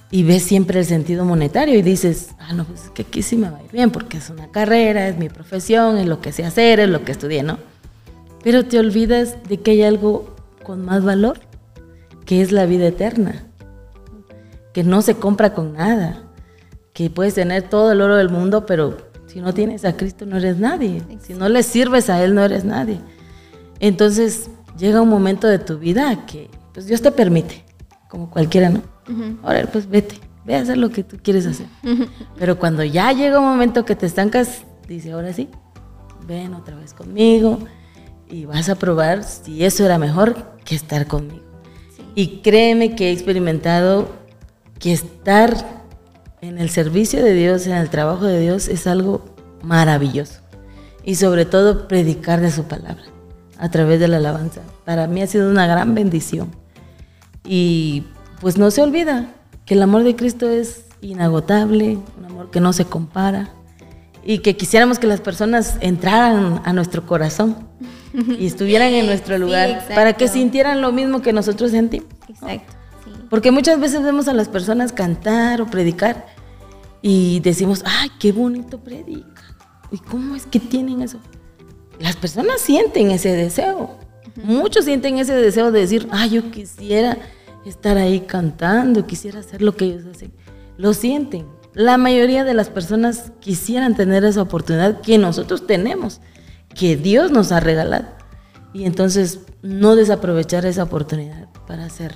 y 0.09 0.23
ves 0.23 0.43
siempre 0.43 0.79
el 0.79 0.85
sentido 0.85 1.25
monetario 1.25 1.77
y 1.77 1.81
dices, 1.81 2.29
ah, 2.39 2.53
no, 2.53 2.63
pues 2.63 2.85
es 2.85 2.89
que 2.91 3.01
aquí 3.01 3.21
sí 3.21 3.35
me 3.35 3.49
va 3.49 3.57
a 3.57 3.63
ir 3.63 3.71
bien 3.71 3.91
porque 3.91 4.17
es 4.17 4.29
una 4.29 4.49
carrera, 4.51 5.07
es 5.07 5.17
mi 5.17 5.29
profesión, 5.29 5.97
es 5.97 6.07
lo 6.07 6.21
que 6.21 6.31
sé 6.31 6.45
hacer, 6.45 6.79
es 6.79 6.89
lo 6.89 7.03
que 7.03 7.11
estudié, 7.11 7.43
¿no? 7.43 7.57
Pero 8.43 8.65
te 8.65 8.79
olvidas 8.79 9.35
de 9.49 9.57
que 9.59 9.71
hay 9.71 9.83
algo 9.83 10.35
con 10.63 10.85
más 10.85 11.03
valor, 11.03 11.39
que 12.25 12.41
es 12.41 12.51
la 12.51 12.65
vida 12.65 12.87
eterna, 12.87 13.43
que 14.73 14.83
no 14.83 15.01
se 15.01 15.15
compra 15.15 15.53
con 15.53 15.73
nada, 15.73 16.23
que 16.93 17.09
puedes 17.09 17.33
tener 17.33 17.63
todo 17.63 17.91
el 17.91 18.01
oro 18.01 18.15
del 18.15 18.29
mundo, 18.29 18.65
pero 18.65 18.97
si 19.27 19.41
no 19.41 19.53
tienes 19.53 19.83
a 19.83 19.97
Cristo 19.97 20.25
no 20.25 20.37
eres 20.37 20.57
nadie, 20.57 21.03
si 21.21 21.33
no 21.33 21.49
le 21.49 21.63
sirves 21.63 22.09
a 22.09 22.23
Él 22.23 22.33
no 22.33 22.43
eres 22.43 22.63
nadie. 22.63 23.01
Entonces 23.79 24.49
llega 24.77 25.01
un 25.01 25.09
momento 25.09 25.47
de 25.47 25.59
tu 25.59 25.77
vida 25.77 26.25
que 26.25 26.49
pues 26.77 26.85
Dios 26.85 27.01
te 27.01 27.11
permite, 27.11 27.65
como 28.07 28.29
cualquiera, 28.29 28.69
¿no? 28.69 28.83
Ahora 29.41 29.67
pues 29.71 29.89
vete, 29.89 30.19
ve 30.45 30.57
a 30.57 30.61
hacer 30.61 30.77
lo 30.77 30.91
que 30.91 31.03
tú 31.03 31.17
quieres 31.19 31.47
hacer. 31.47 31.65
Pero 32.37 32.59
cuando 32.59 32.83
ya 32.83 33.11
llega 33.13 33.39
un 33.39 33.47
momento 33.47 33.83
que 33.83 33.95
te 33.95 34.05
estancas, 34.05 34.61
dice, 34.87 35.13
ahora 35.13 35.33
sí, 35.33 35.49
ven 36.27 36.53
otra 36.53 36.75
vez 36.75 36.93
conmigo 36.93 37.57
y 38.29 38.45
vas 38.45 38.69
a 38.69 38.75
probar 38.75 39.23
si 39.23 39.65
eso 39.65 39.85
era 39.85 39.97
mejor 39.97 40.35
que 40.65 40.75
estar 40.75 41.07
conmigo. 41.07 41.41
Y 42.13 42.41
créeme 42.41 42.95
que 42.95 43.09
he 43.09 43.11
experimentado 43.11 44.09
que 44.77 44.93
estar 44.93 45.57
en 46.41 46.59
el 46.59 46.69
servicio 46.69 47.23
de 47.23 47.33
Dios, 47.33 47.65
en 47.65 47.73
el 47.73 47.89
trabajo 47.89 48.25
de 48.25 48.39
Dios, 48.39 48.67
es 48.67 48.85
algo 48.85 49.25
maravilloso. 49.63 50.41
Y 51.03 51.15
sobre 51.15 51.45
todo 51.45 51.87
predicar 51.87 52.39
de 52.39 52.51
su 52.51 52.65
palabra 52.65 53.01
a 53.57 53.71
través 53.71 53.99
de 53.99 54.07
la 54.07 54.17
alabanza. 54.17 54.61
Para 54.85 55.07
mí 55.07 55.23
ha 55.23 55.27
sido 55.27 55.49
una 55.49 55.65
gran 55.65 55.95
bendición. 55.95 56.51
Y 57.47 58.03
pues 58.41 58.57
no 58.57 58.69
se 58.71 58.81
olvida 58.81 59.27
que 59.65 59.73
el 59.73 59.81
amor 59.81 60.03
de 60.03 60.15
Cristo 60.15 60.49
es 60.49 60.85
inagotable, 61.01 61.97
un 62.17 62.25
amor 62.25 62.51
que 62.51 62.59
no 62.59 62.73
se 62.73 62.85
compara. 62.85 63.49
Y 64.23 64.39
que 64.39 64.57
quisiéramos 64.57 64.99
que 64.99 65.07
las 65.07 65.21
personas 65.21 65.77
entraran 65.79 66.61
a 66.65 66.73
nuestro 66.73 67.05
corazón 67.07 67.55
y 68.37 68.45
estuvieran 68.45 68.93
en 68.93 69.05
nuestro 69.07 69.35
Sí, 69.35 69.41
lugar 69.41 69.69
exacto. 69.69 69.95
para 69.95 70.13
que 70.13 70.27
sintieran 70.27 70.81
lo 70.81 70.91
mismo 70.91 71.21
que 71.21 71.31
nosotros 71.31 71.71
sentimos. 71.71 72.09
¿no? 72.41 72.49
Exacto. 72.49 72.73
Sí. 73.05 73.11
Porque 73.29 73.51
muchas 73.51 73.79
veces 73.79 74.03
vemos 74.03 74.27
a 74.27 74.33
las 74.33 74.49
personas 74.49 74.91
cantar 74.91 75.61
o 75.61 75.67
predicar 75.67 76.25
y 77.01 77.39
decimos, 77.39 77.83
ay, 77.85 78.09
qué 78.19 78.33
bonito 78.33 78.79
predica. 78.79 79.43
¿Y 79.91 79.99
cómo 79.99 80.35
es 80.35 80.45
que 80.45 80.59
tienen 80.59 81.01
eso? 81.01 81.19
Las 81.99 82.17
personas 82.17 82.59
sienten 82.59 83.11
ese 83.11 83.31
deseo. 83.31 83.91
Muchos 84.43 84.83
sienten 84.85 85.17
ese 85.19 85.33
deseo 85.33 85.71
de 85.71 85.79
decir, 85.79 86.07
ay, 86.11 86.31
yo 86.31 86.51
quisiera 86.51 87.17
estar 87.69 87.97
ahí 87.97 88.21
cantando, 88.21 89.05
quisiera 89.05 89.39
hacer 89.39 89.61
lo 89.61 89.75
que 89.75 89.85
ellos 89.85 90.05
hacen. 90.05 90.33
Lo 90.77 90.93
sienten. 90.93 91.47
La 91.73 91.97
mayoría 91.97 92.43
de 92.43 92.53
las 92.53 92.69
personas 92.69 93.31
quisieran 93.39 93.95
tener 93.95 94.23
esa 94.23 94.41
oportunidad 94.41 95.01
que 95.01 95.17
nosotros 95.17 95.67
tenemos, 95.67 96.21
que 96.73 96.95
Dios 96.95 97.31
nos 97.31 97.51
ha 97.51 97.59
regalado. 97.59 98.07
Y 98.73 98.85
entonces 98.85 99.41
no 99.61 99.95
desaprovechar 99.95 100.65
esa 100.65 100.83
oportunidad 100.83 101.49
para 101.67 101.89
ser, 101.89 102.15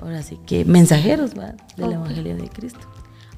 ahora 0.00 0.22
sí 0.22 0.38
que 0.46 0.64
mensajeros 0.64 1.32
del. 1.34 1.92
Evangelio 1.92 2.36
de 2.36 2.48
Cristo. 2.48 2.80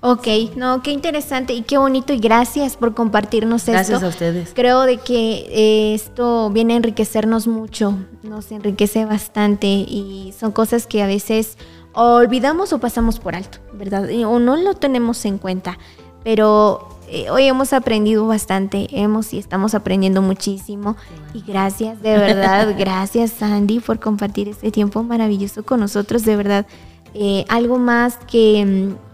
Ok, 0.02 0.26
no, 0.56 0.82
qué 0.82 0.92
interesante 0.92 1.52
y 1.52 1.60
qué 1.60 1.76
bonito 1.76 2.14
y 2.14 2.18
gracias 2.18 2.76
por 2.76 2.94
compartirnos 2.94 3.66
Gracias 3.66 3.96
esto. 3.96 4.06
a 4.06 4.08
ustedes. 4.08 4.52
Creo 4.54 4.82
de 4.82 4.96
que 4.96 5.46
eh, 5.50 5.94
esto 5.94 6.48
viene 6.50 6.72
a 6.72 6.76
enriquecernos 6.78 7.46
mucho, 7.46 7.98
nos 8.22 8.50
enriquece 8.50 9.04
bastante 9.04 9.66
y 9.66 10.34
son 10.38 10.52
cosas 10.52 10.86
que 10.86 11.02
a 11.02 11.06
veces 11.06 11.58
olvidamos 11.92 12.72
o 12.72 12.78
pasamos 12.78 13.18
por 13.18 13.34
alto, 13.34 13.58
¿verdad? 13.74 14.08
O 14.26 14.38
no 14.38 14.56
lo 14.56 14.72
tenemos 14.72 15.22
en 15.26 15.36
cuenta, 15.36 15.78
pero 16.24 16.88
eh, 17.08 17.28
hoy 17.28 17.44
hemos 17.44 17.74
aprendido 17.74 18.26
bastante, 18.26 18.86
hemos 18.92 19.34
y 19.34 19.38
estamos 19.38 19.74
aprendiendo 19.74 20.22
muchísimo 20.22 20.96
y 21.34 21.42
gracias, 21.42 22.00
de 22.00 22.16
verdad, 22.16 22.74
gracias 22.78 23.32
Sandy 23.32 23.80
por 23.80 24.00
compartir 24.00 24.48
este 24.48 24.70
tiempo 24.70 25.02
maravilloso 25.02 25.62
con 25.62 25.80
nosotros, 25.80 26.24
de 26.24 26.36
verdad. 26.36 26.66
Eh, 27.12 27.44
algo 27.48 27.76
más 27.76 28.16
que 28.30 28.64
mm, 28.64 29.09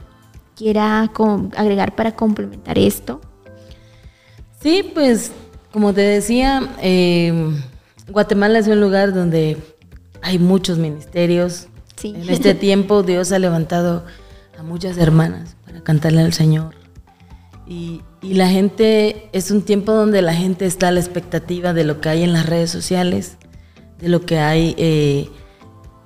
quiera 0.56 1.10
agregar 1.56 1.94
para 1.94 2.16
complementar 2.16 2.78
esto. 2.78 3.20
Sí, 4.60 4.90
pues 4.94 5.30
como 5.70 5.92
te 5.92 6.00
decía, 6.00 6.74
eh, 6.80 7.54
Guatemala 8.08 8.58
es 8.58 8.66
un 8.66 8.80
lugar 8.80 9.12
donde 9.12 9.58
hay 10.22 10.38
muchos 10.38 10.78
ministerios. 10.78 11.68
Sí. 11.96 12.14
En 12.16 12.28
este 12.30 12.54
tiempo 12.68 13.02
Dios 13.02 13.30
ha 13.30 13.38
levantado 13.38 14.04
a 14.58 14.62
muchas 14.62 14.96
hermanas 14.96 15.56
para 15.64 15.82
cantarle 15.82 16.22
al 16.22 16.32
Señor. 16.32 16.74
Y, 17.68 18.02
y, 18.22 18.34
la 18.34 18.48
gente, 18.48 19.28
es 19.32 19.50
un 19.50 19.62
tiempo 19.62 19.92
donde 19.92 20.22
la 20.22 20.34
gente 20.34 20.66
está 20.66 20.88
a 20.88 20.92
la 20.92 21.00
expectativa 21.00 21.72
de 21.72 21.84
lo 21.84 22.00
que 22.00 22.08
hay 22.08 22.22
en 22.22 22.32
las 22.32 22.46
redes 22.46 22.70
sociales, 22.70 23.36
de 23.98 24.08
lo 24.08 24.20
que 24.20 24.38
hay 24.38 24.74
eh, 24.78 25.28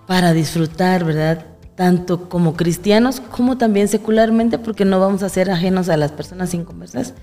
para 0.07 0.33
disfrutar, 0.33 1.05
¿verdad? 1.05 1.50
Tanto 1.81 2.29
como 2.29 2.57
cristianos 2.57 3.21
como 3.21 3.57
también 3.57 3.89
secularmente, 3.89 4.59
porque 4.59 4.85
no 4.85 5.01
vamos 5.01 5.23
a 5.23 5.31
ser 5.31 5.51
ajenos 5.51 5.89
a 5.89 5.97
las 5.97 6.13
personas 6.13 6.53
inconversas. 6.53 7.15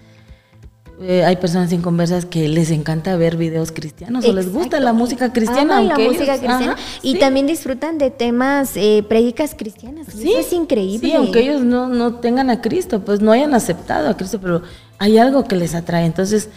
Eh, 1.00 1.24
hay 1.24 1.36
personas 1.36 1.72
inconversas 1.72 2.26
que 2.26 2.48
les 2.48 2.72
encanta 2.72 3.16
ver 3.18 3.38
videos 3.38 3.72
cristianos 3.72 4.26
o 4.26 4.34
les 4.34 4.52
gusta 4.52 4.80
la 4.80 4.94
música 4.94 5.32
cristiana. 5.32 5.78
Aman 5.78 5.90
la 5.90 6.00
música 6.00 6.40
cristiana 6.40 6.76
y 7.04 7.14
sí. 7.14 7.20
también 7.20 7.46
disfrutan 7.46 8.00
de 8.00 8.10
temas, 8.10 8.76
eh, 8.78 9.06
prédicas 9.08 9.54
cristianas. 9.56 10.08
Sí, 10.08 10.32
Eso 10.32 10.40
es 10.40 10.52
increíble. 10.54 11.08
Sí, 11.08 11.14
aunque 11.14 11.42
ellos 11.42 11.62
no, 11.62 11.88
no 11.88 12.16
tengan 12.16 12.50
a 12.50 12.60
Cristo, 12.60 13.06
pues 13.06 13.22
no 13.22 13.32
hayan 13.32 13.54
aceptado 13.54 14.10
a 14.10 14.18
Cristo, 14.18 14.40
pero 14.42 14.64
hay 14.98 15.20
algo 15.20 15.44
que 15.44 15.56
les 15.56 15.76
atrae. 15.76 16.08
Entonces, 16.08 16.50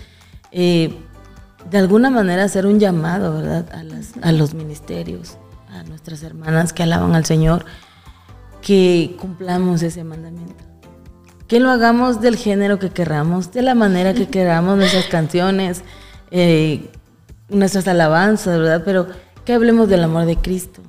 eh, 0.52 0.94
de 1.70 1.76
alguna 1.76 2.08
manera 2.08 2.44
hacer 2.44 2.64
un 2.64 2.80
llamado, 2.80 3.34
¿verdad? 3.34 3.66
A, 3.74 3.82
las, 3.82 4.14
a 4.22 4.32
los 4.32 4.54
ministerios, 4.54 5.36
a 5.68 5.82
nuestras 5.82 6.22
hermanas 6.22 6.72
que 6.72 6.82
alaban 6.82 7.14
al 7.14 7.26
Señor, 7.26 7.66
que 8.62 9.16
cumplamos 9.18 9.82
ese 9.82 10.04
mandamiento. 10.04 10.64
Que 11.46 11.60
lo 11.60 11.70
hagamos 11.70 12.20
del 12.20 12.36
género 12.36 12.78
que 12.78 12.90
queramos, 12.90 13.52
de 13.52 13.62
la 13.62 13.74
manera 13.74 14.14
que 14.14 14.28
queramos, 14.28 14.76
nuestras 14.76 15.06
canciones, 15.10 15.82
eh, 16.30 16.90
nuestras 17.48 17.88
alabanzas, 17.88 18.58
¿verdad? 18.58 18.82
Pero 18.84 19.08
que 19.44 19.52
hablemos 19.52 19.88
del 19.88 20.04
amor 20.04 20.26
de 20.26 20.36
Cristo. 20.36 20.80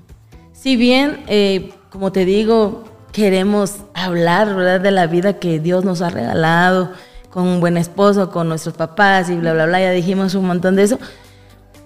Si 0.53 0.76
bien, 0.76 1.24
eh, 1.28 1.74
como 1.89 2.11
te 2.11 2.26
digo, 2.26 2.84
queremos 3.11 3.78
hablar, 3.93 4.55
¿verdad? 4.55 4.82
De 4.82 4.91
la 4.91 5.07
vida 5.07 5.39
que 5.39 5.59
Dios 5.59 5.84
nos 5.84 6.01
ha 6.01 6.09
regalado, 6.09 6.91
con 7.32 7.47
un 7.47 7.59
buen 7.59 7.78
esposo, 7.78 8.30
con 8.30 8.49
nuestros 8.49 8.76
papás 8.76 9.30
y 9.30 9.36
bla, 9.36 9.53
bla, 9.53 9.65
bla, 9.65 9.80
ya 9.80 9.91
dijimos 9.91 10.36
un 10.36 10.45
montón 10.45 10.76
de 10.76 10.84
eso, 10.84 10.99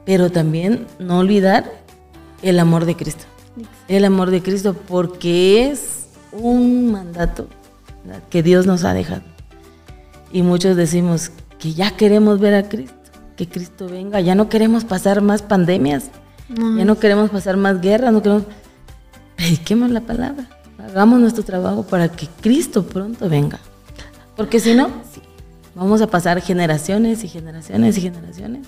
pero 0.04 0.32
también 0.32 0.88
no 1.00 1.20
olvidar 1.20 1.72
el 2.42 2.60
amor 2.60 2.86
de 2.86 2.96
Cristo. 2.96 3.26
El 3.88 4.06
amor 4.06 4.32
de 4.32 4.42
Cristo 4.42 4.74
porque 4.74 5.70
es 5.70 6.08
un 6.32 6.92
mandato 6.92 7.48
¿verdad? 8.04 8.24
que 8.30 8.44
Dios 8.44 8.66
nos 8.66 8.84
ha 8.84 8.94
dejado. 8.94 9.22
Y 10.32 10.42
muchos 10.42 10.76
decimos 10.76 11.32
que 11.60 11.74
ya 11.74 11.92
queremos 11.92 12.40
ver 12.40 12.56
a 12.56 12.68
Cristo, 12.68 12.96
que 13.36 13.48
Cristo 13.48 13.88
venga, 13.88 14.20
ya 14.22 14.36
no 14.36 14.50
queremos 14.50 14.84
pasar 14.86 15.22
más 15.22 15.42
pandemias, 15.42 16.10
no. 16.50 16.78
ya 16.78 16.86
no 16.86 17.00
queremos 17.00 17.30
pasar 17.30 17.58
más 17.58 17.82
guerras, 17.82 18.12
no 18.12 18.22
queremos... 18.22 18.44
Prediquemos 19.36 19.92
la 19.92 20.02
palabra, 20.02 20.48
hagamos 20.80 21.20
nuestro 21.20 21.44
trabajo 21.44 21.84
para 21.84 22.10
que 22.10 22.28
Cristo 22.42 22.86
pronto 22.86 23.28
venga. 23.30 23.60
Porque 24.36 24.60
si 24.60 24.74
no, 24.74 24.90
vamos 25.76 26.02
a 26.02 26.08
pasar 26.08 26.42
generaciones 26.42 27.24
y 27.24 27.28
generaciones 27.28 27.98
y 27.98 28.02
generaciones. 28.02 28.68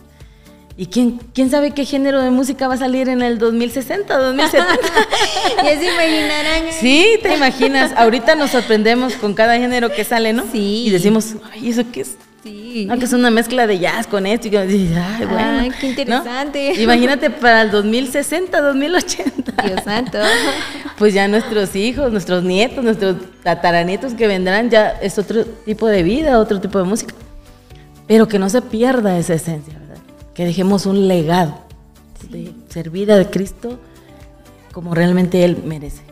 ¿Y 0.80 0.86
quién, 0.86 1.20
quién 1.34 1.50
sabe 1.50 1.72
qué 1.72 1.86
género 1.86 2.22
de 2.22 2.30
música 2.30 2.68
va 2.68 2.76
a 2.76 2.78
salir 2.78 3.10
en 3.10 3.24
el 3.24 3.40
2060, 3.40 4.16
2070? 4.16 4.76
ya 5.64 5.80
se 5.80 5.92
imaginarán. 5.92 6.72
Sí, 6.80 7.18
te 7.24 7.36
imaginas. 7.36 7.94
Ahorita 7.98 8.36
nos 8.36 8.52
sorprendemos 8.52 9.14
con 9.16 9.34
cada 9.34 9.58
género 9.58 9.92
que 9.92 10.04
sale, 10.04 10.34
¿no? 10.34 10.44
Sí. 10.52 10.84
Y 10.86 10.92
decimos, 10.92 11.34
ay, 11.52 11.70
¿eso 11.72 11.82
qué 11.92 12.02
es? 12.02 12.16
Sí. 12.44 12.86
No, 12.88 13.00
que 13.00 13.06
es 13.06 13.14
una 13.14 13.32
mezcla 13.32 13.66
de 13.66 13.80
jazz 13.80 14.06
con 14.06 14.28
esto. 14.28 14.50
Y 14.50 14.56
ay, 14.56 15.26
bueno. 15.28 15.60
Ay, 15.62 15.72
qué 15.82 15.88
interesante. 15.88 16.74
¿no? 16.76 16.82
Imagínate 16.82 17.32
para 17.32 17.64
el 17.64 17.72
2060, 17.72 18.62
2080. 18.62 19.64
Dios 19.64 19.84
santo. 19.84 20.20
Pues 21.00 21.12
ya 21.16 21.28
nuestros 21.28 21.76
hijos, 21.76 22.12
nuestros 22.12 22.44
nietos, 22.44 22.84
nuestros 22.84 23.16
tataranietos 23.42 24.14
que 24.14 24.28
vendrán, 24.28 24.70
ya 24.70 24.90
es 25.02 25.18
otro 25.18 25.44
tipo 25.44 25.88
de 25.88 26.04
vida, 26.04 26.38
otro 26.38 26.62
tipo 26.62 26.78
de 26.78 26.86
música. 26.86 27.16
Pero 28.08 28.28
que 28.28 28.38
no 28.38 28.48
se 28.48 28.62
pierda 28.62 29.18
esa 29.18 29.34
esencia, 29.34 29.74
¿verdad? 29.74 29.87
Que 30.38 30.46
dejemos 30.46 30.86
un 30.86 31.08
legado 31.08 31.60
sí. 32.22 32.28
de 32.28 32.54
servir 32.70 33.12
a 33.12 33.30
Cristo 33.30 33.80
como 34.72 34.94
realmente 34.94 35.44
Él 35.44 35.64
merece. 35.66 36.04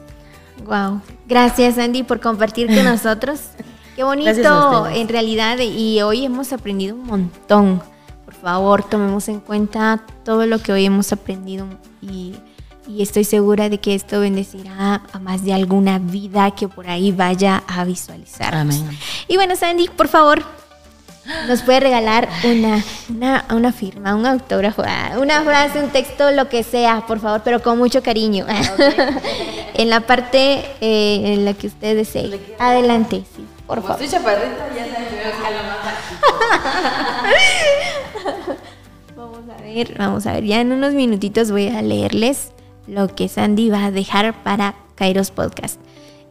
Wow. 0.66 1.00
Gracias, 1.28 1.78
Andy, 1.78 2.02
por 2.02 2.20
compartir 2.20 2.66
con 2.66 2.84
nosotros. 2.84 3.40
Qué 3.96 4.04
bonito 4.04 4.88
en 4.88 5.08
realidad 5.08 5.60
y 5.60 6.02
hoy 6.02 6.26
hemos 6.26 6.52
aprendido 6.52 6.96
un 6.96 7.04
montón. 7.04 7.84
Por 8.26 8.34
favor, 8.34 8.84
tomemos 8.84 9.30
en 9.30 9.40
cuenta 9.40 10.04
todo 10.24 10.48
lo 10.48 10.58
que 10.58 10.74
hoy 10.74 10.86
hemos 10.86 11.14
aprendido 11.14 11.68
y, 12.02 12.34
y, 12.88 13.04
estoy 13.04 13.24
segura 13.24 13.70
de 13.70 13.78
que 13.78 13.94
esto 13.94 14.20
bendecirá 14.20 15.04
a 15.14 15.20
más 15.20 15.46
de 15.46 15.54
alguna 15.54 16.00
vida 16.00 16.50
que 16.52 16.68
por 16.68 16.90
ahí 16.90 17.12
vaya 17.12 17.64
a 17.68 17.86
visualizar. 17.86 18.56
Amén. 18.56 18.90
Y 19.28 19.36
bueno, 19.36 19.56
Sandy, 19.56 19.88
por 19.90 20.08
favor, 20.08 20.44
nos 21.48 21.62
puede 21.64 21.80
regalar 21.80 22.30
una, 22.44 22.84
una, 23.10 23.46
una, 23.52 23.72
firma, 23.72 24.16
un 24.16 24.26
autógrafo, 24.26 24.84
una 25.20 25.42
frase, 25.42 25.80
un 25.80 25.90
texto, 25.90 26.32
lo 26.32 26.50
que 26.50 26.64
sea, 26.64 27.06
por 27.08 27.20
favor, 27.20 27.42
pero 27.44 27.62
con 27.62 27.78
mucho 27.78 28.04
cariño. 28.04 28.46
Okay. 28.46 28.66
en 29.76 29.90
la 29.90 30.02
parte 30.02 30.66
eh, 30.82 31.34
en 31.34 31.46
la 31.46 31.54
que 31.54 31.68
usted 31.68 31.96
desee. 31.96 32.40
Adelante, 32.60 33.24
sí. 33.36 33.46
Por 33.66 33.78
Como 33.78 33.88
favor. 33.88 34.04
Estoy 34.04 34.20
chaparrita, 34.20 34.70
ya 34.76 34.86
sabes 34.94 35.06
Vamos 39.16 39.50
a 39.50 39.62
ver, 39.62 39.96
vamos 39.98 40.28
a 40.28 40.34
ver. 40.34 40.44
Ya 40.44 40.62
en 40.62 40.72
unos 40.72 40.94
minutitos 40.94 41.50
voy 41.52 41.70
a 41.70 41.82
leerles 41.82 42.52
lo 42.86 43.14
que 43.16 43.28
Sandy 43.28 43.70
va 43.72 43.86
a 43.86 43.92
dejar 43.92 44.44
para 44.44 44.76
Kairos 44.96 45.32
Podcast. 45.32 45.80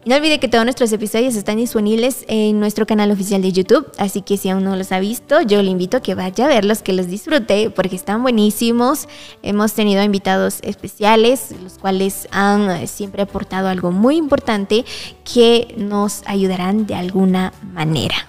No 0.07 0.17
olvide 0.17 0.39
que 0.39 0.49
todos 0.49 0.65
nuestros 0.65 0.93
episodios 0.93 1.35
están 1.35 1.57
disponibles 1.57 2.27
en 2.29 2.61
nuestro 2.61 2.87
canal 2.87 3.11
oficial 3.11 3.41
de 3.41 3.53
YouTube, 3.53 3.91
así 3.97 4.21
que 4.21 4.37
si 4.37 4.51
aún 4.51 4.63
no 4.63 4.77
los 4.77 4.93
ha 4.93 5.01
visto, 5.01 5.41
yo 5.41 5.63
le 5.63 5.71
invito 5.71 5.97
a 5.97 6.01
que 6.01 6.15
vaya 6.15 6.45
a 6.45 6.49
verlos, 6.49 6.83
que 6.83 6.93
los 6.93 7.07
disfrute, 7.07 7.71
porque 7.71 7.97
están 7.97 8.23
buenísimos. 8.23 9.09
Hemos 9.43 9.73
tenido 9.73 10.03
invitados 10.03 10.59
especiales, 10.61 11.55
los 11.63 11.79
cuales 11.79 12.29
han 12.33 12.87
siempre 12.87 13.23
aportado 13.23 13.69
algo 13.69 13.93
muy 13.93 14.17
importante 14.17 14.85
que 15.25 15.75
nos 15.79 16.23
ayudarán 16.27 16.87
de 16.87 16.97
alguna 16.97 17.55
manera. 17.73 18.27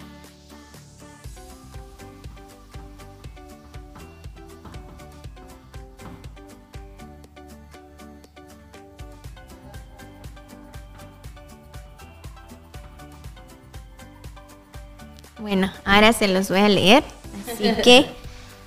Bueno, 15.45 15.71
ahora 15.85 16.11
se 16.11 16.27
los 16.27 16.49
voy 16.49 16.57
a 16.57 16.67
leer. 16.67 17.03
Así 17.47 17.71
que 17.83 18.07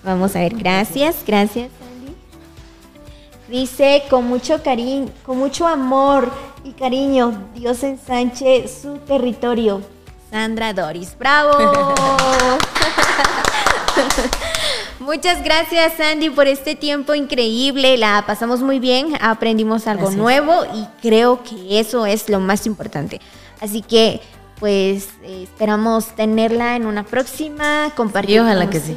vamos 0.04 0.36
a 0.36 0.38
ver. 0.38 0.54
Gracias, 0.54 1.16
gracias, 1.26 1.70
Andy. 1.82 2.14
Dice 3.48 4.04
con 4.08 4.28
mucho 4.28 4.62
cariño, 4.62 5.08
con 5.26 5.38
mucho 5.38 5.66
amor 5.66 6.30
y 6.62 6.70
cariño, 6.74 7.48
Dios 7.52 7.82
ensanche 7.82 8.68
su 8.68 8.98
territorio. 8.98 9.82
Sandra 10.30 10.72
Doris, 10.72 11.18
bravo. 11.18 11.50
Muchas 15.00 15.42
gracias 15.42 15.94
Sandy 15.96 16.30
por 16.30 16.46
este 16.46 16.76
tiempo 16.76 17.12
increíble, 17.12 17.98
la 17.98 18.22
pasamos 18.24 18.60
muy 18.60 18.78
bien, 18.78 19.18
aprendimos 19.20 19.88
algo 19.88 20.02
gracias. 20.02 20.22
nuevo 20.22 20.64
y 20.72 20.86
creo 21.02 21.42
que 21.42 21.80
eso 21.80 22.06
es 22.06 22.28
lo 22.28 22.38
más 22.38 22.66
importante. 22.66 23.20
Así 23.60 23.82
que 23.82 24.20
pues 24.58 25.08
eh, 25.22 25.44
esperamos 25.44 26.14
tenerla 26.16 26.76
en 26.76 26.86
una 26.86 27.04
próxima, 27.04 27.92
compartir. 27.96 28.36
Y 28.36 28.38
ojalá 28.40 28.68
que 28.70 28.80
sí. 28.80 28.96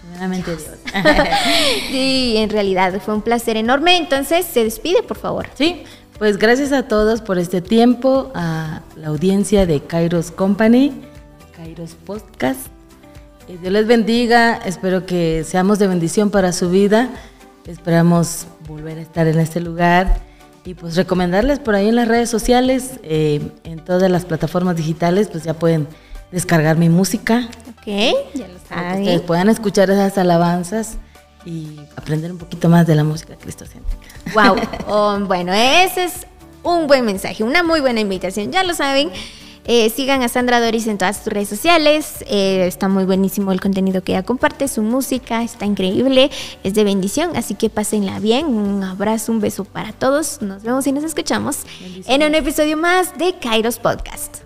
Primeramente 0.00 0.56
Dios. 0.56 0.70
sí, 1.90 2.34
en 2.36 2.50
realidad 2.50 3.00
fue 3.04 3.14
un 3.14 3.22
placer 3.22 3.56
enorme. 3.56 3.96
Entonces, 3.96 4.46
se 4.46 4.64
despide, 4.64 5.02
por 5.02 5.16
favor. 5.16 5.46
Sí, 5.54 5.84
pues 6.18 6.38
gracias 6.38 6.72
a 6.72 6.88
todos 6.88 7.20
por 7.20 7.38
este 7.38 7.60
tiempo, 7.60 8.32
a 8.34 8.82
la 8.96 9.08
audiencia 9.08 9.66
de 9.66 9.80
Kairos 9.80 10.30
Company, 10.30 11.02
Kairos 11.54 11.94
Podcast. 11.94 12.60
Dios 13.46 13.72
les 13.72 13.86
bendiga, 13.86 14.56
espero 14.64 15.06
que 15.06 15.44
seamos 15.44 15.78
de 15.78 15.86
bendición 15.86 16.30
para 16.30 16.52
su 16.52 16.68
vida. 16.68 17.10
Esperamos 17.64 18.46
volver 18.66 18.98
a 18.98 19.02
estar 19.02 19.26
en 19.28 19.38
este 19.38 19.60
lugar 19.60 20.20
y 20.66 20.74
pues 20.74 20.96
recomendarles 20.96 21.60
por 21.60 21.76
ahí 21.76 21.88
en 21.88 21.94
las 21.94 22.08
redes 22.08 22.28
sociales, 22.28 22.98
eh, 23.04 23.40
en 23.62 23.78
todas 23.78 24.10
las 24.10 24.24
plataformas 24.24 24.74
digitales, 24.74 25.28
pues 25.28 25.44
ya 25.44 25.54
pueden 25.54 25.86
descargar 26.32 26.76
mi 26.76 26.88
música. 26.88 27.48
Ok, 27.70 27.86
ya 28.34 28.48
lo 28.48 28.58
saben. 28.68 29.02
Ustedes 29.02 29.20
puedan 29.20 29.48
escuchar 29.48 29.90
esas 29.90 30.18
alabanzas 30.18 30.98
y 31.44 31.78
aprender 31.94 32.32
un 32.32 32.38
poquito 32.38 32.68
más 32.68 32.84
de 32.84 32.96
la 32.96 33.04
música 33.04 33.36
cristocéntrica. 33.36 34.08
Wow, 34.34 34.56
oh, 34.88 35.18
bueno, 35.20 35.52
ese 35.52 36.04
es 36.04 36.26
un 36.64 36.88
buen 36.88 37.04
mensaje, 37.04 37.44
una 37.44 37.62
muy 37.62 37.80
buena 37.80 38.00
invitación, 38.00 38.50
ya 38.50 38.64
lo 38.64 38.74
saben. 38.74 39.10
Eh, 39.66 39.90
sigan 39.90 40.22
a 40.22 40.28
Sandra 40.28 40.60
Doris 40.60 40.86
en 40.86 40.98
todas 40.98 41.18
sus 41.18 41.26
redes 41.26 41.48
sociales. 41.48 42.24
Eh, 42.28 42.66
está 42.66 42.88
muy 42.88 43.04
buenísimo 43.04 43.52
el 43.52 43.60
contenido 43.60 44.02
que 44.02 44.12
ella 44.12 44.22
comparte. 44.22 44.68
Su 44.68 44.82
música 44.82 45.42
está 45.42 45.66
increíble. 45.66 46.30
Es 46.62 46.74
de 46.74 46.84
bendición. 46.84 47.36
Así 47.36 47.54
que 47.54 47.68
pásenla 47.68 48.20
bien. 48.20 48.46
Un 48.46 48.82
abrazo, 48.82 49.32
un 49.32 49.40
beso 49.40 49.64
para 49.64 49.92
todos. 49.92 50.40
Nos 50.40 50.62
vemos 50.62 50.86
y 50.86 50.92
nos 50.92 51.04
escuchamos 51.04 51.58
en 52.06 52.22
un 52.22 52.34
episodio 52.34 52.76
más 52.76 53.18
de 53.18 53.34
Kairos 53.34 53.78
Podcast. 53.78 54.45